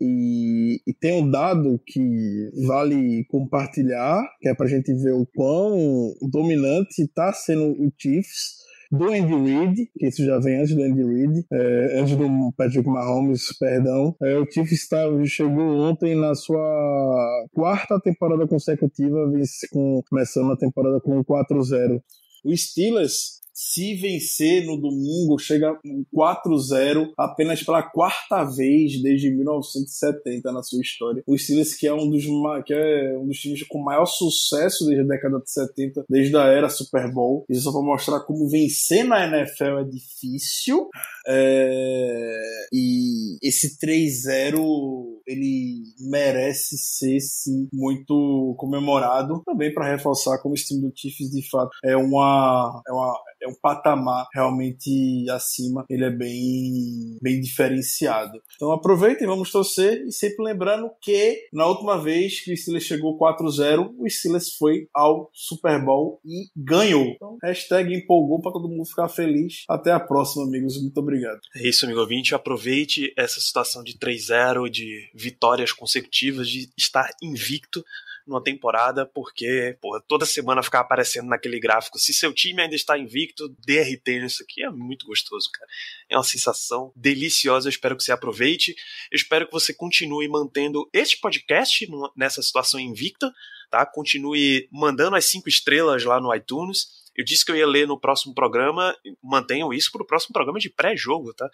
e, 0.00 0.80
e, 0.86 0.94
tem 0.94 1.22
um 1.22 1.30
dado 1.30 1.80
que 1.86 2.50
vale 2.66 3.24
compartilhar, 3.28 4.22
que 4.40 4.48
é 4.48 4.54
para 4.54 4.66
a 4.66 4.68
gente 4.68 4.92
ver 4.94 5.12
o 5.12 5.26
quão 5.26 6.14
dominante 6.22 7.02
está 7.02 7.32
sendo 7.32 7.72
o 7.72 7.92
Chiefs 7.98 8.62
do 8.92 9.06
Andy 9.06 9.34
Reid, 9.34 9.90
que 9.98 10.06
isso 10.06 10.22
já 10.22 10.38
vem 10.38 10.60
antes 10.60 10.74
do 10.74 10.82
Andy 10.82 11.02
Reid, 11.02 11.46
é, 11.50 12.00
antes 12.00 12.14
do 12.14 12.52
Patrick 12.56 12.86
Mahomes, 12.86 13.56
perdão. 13.58 14.14
É, 14.22 14.38
o 14.38 14.44
Chiefs 14.44 14.82
está, 14.82 14.98
chegou 15.24 15.78
ontem 15.78 16.14
na 16.14 16.34
sua 16.34 17.46
quarta 17.54 17.98
temporada 18.00 18.46
consecutiva, 18.46 19.32
com, 19.72 20.02
começando 20.10 20.52
a 20.52 20.56
temporada 20.58 21.00
com 21.00 21.24
4-0. 21.24 22.02
O 22.44 22.54
Steelers 22.54 23.40
se 23.64 23.94
vencer 23.94 24.66
no 24.66 24.76
domingo, 24.76 25.38
chega 25.38 25.78
4-0 26.12 27.12
apenas 27.16 27.62
pela 27.62 27.82
quarta 27.82 28.44
vez 28.44 29.00
desde 29.00 29.30
1970 29.30 30.50
na 30.50 30.62
sua 30.62 30.80
história. 30.80 31.22
O 31.26 31.38
Steelers, 31.38 31.74
que 31.74 31.86
é 31.86 31.94
um 31.94 32.10
dos, 32.10 32.24
que 32.66 32.74
é 32.74 33.16
um 33.16 33.26
dos 33.26 33.38
times 33.38 33.62
com 33.68 33.82
maior 33.82 34.04
sucesso 34.04 34.84
desde 34.84 35.04
a 35.04 35.06
década 35.06 35.38
de 35.38 35.50
70, 35.50 36.04
desde 36.08 36.36
a 36.36 36.44
era 36.46 36.68
Super 36.68 37.10
Bowl. 37.12 37.44
Isso 37.48 37.62
só 37.62 37.72
para 37.72 37.82
mostrar 37.82 38.20
como 38.20 38.48
vencer 38.48 39.04
na 39.04 39.26
NFL 39.26 39.78
é 39.78 39.84
difícil. 39.84 40.88
É... 41.26 42.66
E 42.72 43.38
esse 43.42 43.78
3-0 43.78 45.12
ele 45.26 45.82
merece 46.00 46.76
ser 46.76 47.20
sim 47.20 47.68
muito 47.72 48.54
comemorado. 48.58 49.42
Também 49.44 49.72
para 49.72 49.90
reforçar 49.90 50.38
como 50.38 50.54
o 50.54 50.58
time 50.58 50.80
do 50.80 50.92
Chiefs 50.94 51.30
de 51.30 51.48
fato 51.48 51.70
é 51.84 51.96
uma, 51.96 52.82
é 52.88 52.92
uma 52.92 53.14
é 53.42 53.48
um 53.48 53.54
patamar 53.54 54.26
realmente 54.32 55.26
acima, 55.30 55.84
ele 55.88 56.04
é 56.04 56.10
bem, 56.10 57.18
bem 57.20 57.40
diferenciado. 57.40 58.40
Então 58.56 58.72
aproveitem, 58.72 59.26
vamos 59.26 59.50
torcer 59.50 60.04
e 60.06 60.12
sempre 60.12 60.44
lembrando 60.44 60.90
que 61.00 61.48
na 61.52 61.66
última 61.66 62.00
vez 62.00 62.40
que 62.40 62.52
o 62.52 62.56
Steelers 62.56 62.84
chegou 62.84 63.18
4-0, 63.18 63.94
o 63.98 64.08
Steelers 64.08 64.54
foi 64.54 64.88
ao 64.94 65.30
Super 65.32 65.84
Bowl 65.84 66.20
e 66.24 66.46
ganhou. 66.56 67.04
Então, 67.04 67.36
hashtag 67.42 67.94
empolgou 67.94 68.40
para 68.40 68.52
todo 68.52 68.68
mundo 68.68 68.84
ficar 68.84 69.08
feliz. 69.08 69.64
Até 69.68 69.92
a 69.92 70.00
próxima, 70.00 70.44
amigos. 70.44 70.80
Muito 70.80 70.98
obrigado. 70.98 71.40
É 71.56 71.66
isso, 71.66 71.84
amigo 71.84 72.00
ouvinte. 72.00 72.34
Aproveite 72.34 73.12
essa 73.16 73.40
situação 73.40 73.82
de 73.82 73.98
3-0, 73.98 74.68
de 74.68 75.10
vitórias 75.14 75.72
consecutivas, 75.72 76.48
de 76.48 76.70
estar 76.76 77.10
invicto 77.22 77.84
numa 78.26 78.42
temporada, 78.42 79.06
porque 79.06 79.76
porra, 79.80 80.02
toda 80.06 80.24
semana 80.26 80.62
ficar 80.62 80.80
aparecendo 80.80 81.28
naquele 81.28 81.58
gráfico. 81.58 81.98
Se 81.98 82.12
seu 82.12 82.32
time 82.32 82.62
ainda 82.62 82.74
está 82.74 82.98
invicto, 82.98 83.48
DRT 83.66 84.20
nisso 84.20 84.42
aqui 84.42 84.62
é 84.62 84.70
muito 84.70 85.06
gostoso, 85.06 85.50
cara. 85.52 85.70
É 86.08 86.16
uma 86.16 86.24
sensação 86.24 86.92
deliciosa. 86.96 87.68
Eu 87.68 87.70
espero 87.70 87.96
que 87.96 88.02
você 88.02 88.12
aproveite. 88.12 88.74
Eu 89.10 89.16
espero 89.16 89.46
que 89.46 89.52
você 89.52 89.74
continue 89.74 90.28
mantendo 90.28 90.88
este 90.92 91.18
podcast 91.18 91.86
nessa 92.16 92.42
situação 92.42 92.78
invicta, 92.78 93.32
tá? 93.70 93.84
Continue 93.86 94.68
mandando 94.70 95.16
as 95.16 95.26
cinco 95.26 95.48
estrelas 95.48 96.04
lá 96.04 96.20
no 96.20 96.34
iTunes. 96.34 97.02
Eu 97.16 97.24
disse 97.24 97.44
que 97.44 97.52
eu 97.52 97.56
ia 97.56 97.66
ler 97.66 97.86
no 97.86 98.00
próximo 98.00 98.34
programa, 98.34 98.96
mantenham 99.22 99.72
isso 99.72 99.90
para 99.92 100.02
o 100.02 100.06
próximo 100.06 100.32
programa 100.32 100.58
de 100.58 100.70
pré-jogo, 100.70 101.34
tá? 101.34 101.48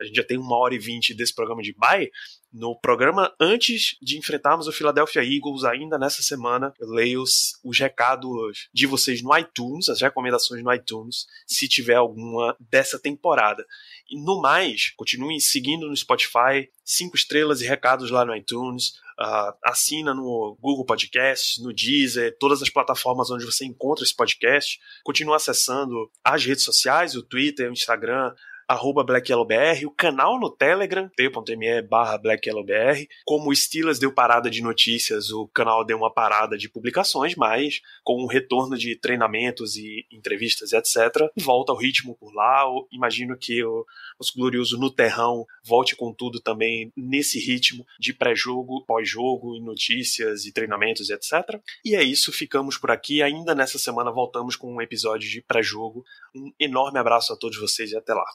A 0.00 0.04
gente 0.04 0.16
já 0.16 0.24
tem 0.24 0.38
uma 0.38 0.56
hora 0.56 0.74
e 0.74 0.78
vinte 0.78 1.12
desse 1.12 1.34
programa 1.34 1.62
de 1.62 1.74
bye. 1.74 2.10
No 2.52 2.74
programa 2.74 3.32
antes 3.40 3.96
de 4.02 4.18
enfrentarmos 4.18 4.66
o 4.66 4.72
Philadelphia 4.72 5.22
Eagles, 5.22 5.62
ainda 5.62 5.96
nessa 5.96 6.20
semana, 6.20 6.74
eu 6.80 6.88
leio 6.88 7.22
os, 7.22 7.60
os 7.62 7.78
recados 7.78 8.68
de 8.74 8.86
vocês 8.86 9.22
no 9.22 9.36
iTunes, 9.38 9.88
as 9.88 10.00
recomendações 10.00 10.62
no 10.62 10.74
iTunes, 10.74 11.26
se 11.46 11.68
tiver 11.68 11.94
alguma 11.94 12.56
dessa 12.58 12.98
temporada. 12.98 13.64
E 14.10 14.20
no 14.20 14.40
mais, 14.40 14.92
continuem 14.96 15.38
seguindo 15.38 15.88
no 15.88 15.96
Spotify, 15.96 16.68
cinco 16.84 17.16
estrelas 17.16 17.60
e 17.60 17.66
recados 17.66 18.10
lá 18.10 18.24
no 18.24 18.34
iTunes. 18.34 18.94
Uh, 19.20 19.52
assina 19.64 20.12
no 20.12 20.56
Google 20.60 20.84
Podcasts, 20.84 21.62
no 21.62 21.72
Deezer, 21.72 22.36
todas 22.40 22.62
as 22.62 22.70
plataformas 22.70 23.30
onde 23.30 23.44
você 23.44 23.64
encontra 23.64 24.02
esse 24.02 24.16
podcast. 24.16 24.80
Continua 25.04 25.36
acessando 25.36 26.10
as 26.24 26.44
redes 26.44 26.64
sociais, 26.64 27.14
o 27.14 27.22
Twitter, 27.22 27.68
o 27.68 27.72
Instagram, 27.72 28.34
arroba 28.70 29.02
BlackYellowBR, 29.02 29.84
o 29.84 29.90
canal 29.90 30.38
no 30.38 30.48
Telegram, 30.48 31.10
t.me 31.16 31.82
barra 31.82 32.16
BlackYellowBR. 32.16 33.08
Como 33.24 33.50
o 33.50 33.56
Steelers 33.56 33.98
deu 33.98 34.14
parada 34.14 34.48
de 34.48 34.62
notícias, 34.62 35.32
o 35.32 35.48
canal 35.48 35.84
deu 35.84 35.96
uma 35.96 36.12
parada 36.12 36.56
de 36.56 36.68
publicações, 36.68 37.34
mas 37.34 37.80
com 38.04 38.22
o 38.22 38.28
retorno 38.28 38.78
de 38.78 38.94
treinamentos 38.94 39.74
e 39.74 40.06
entrevistas, 40.12 40.72
etc., 40.72 41.28
volta 41.36 41.72
ao 41.72 41.78
ritmo 41.78 42.14
por 42.14 42.32
lá. 42.32 42.62
Eu 42.62 42.86
imagino 42.92 43.36
que 43.36 43.60
o 43.64 43.84
nosso 44.20 44.32
glorioso 44.36 44.78
no 44.78 44.88
terrão 44.88 45.44
volte 45.64 45.96
com 45.96 46.14
tudo 46.14 46.40
também 46.40 46.92
nesse 46.96 47.40
ritmo 47.40 47.84
de 47.98 48.14
pré-jogo, 48.14 48.84
pós-jogo, 48.86 49.58
notícias 49.58 50.44
e 50.44 50.52
treinamentos, 50.52 51.10
etc. 51.10 51.60
E 51.84 51.96
é 51.96 52.04
isso, 52.04 52.32
ficamos 52.32 52.78
por 52.78 52.92
aqui. 52.92 53.20
Ainda 53.20 53.52
nessa 53.52 53.80
semana 53.80 54.12
voltamos 54.12 54.54
com 54.54 54.72
um 54.72 54.80
episódio 54.80 55.28
de 55.28 55.42
pré-jogo. 55.42 56.04
Um 56.32 56.52
enorme 56.60 57.00
abraço 57.00 57.32
a 57.32 57.36
todos 57.36 57.58
vocês 57.58 57.90
e 57.90 57.96
até 57.96 58.14
lá. 58.14 58.26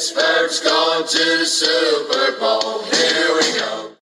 Pittsburgh's 0.00 0.60
going 0.60 1.06
to 1.06 1.38
the 1.38 1.44
Super 1.44 2.38
Bowl. 2.40 2.82
Here 2.84 3.20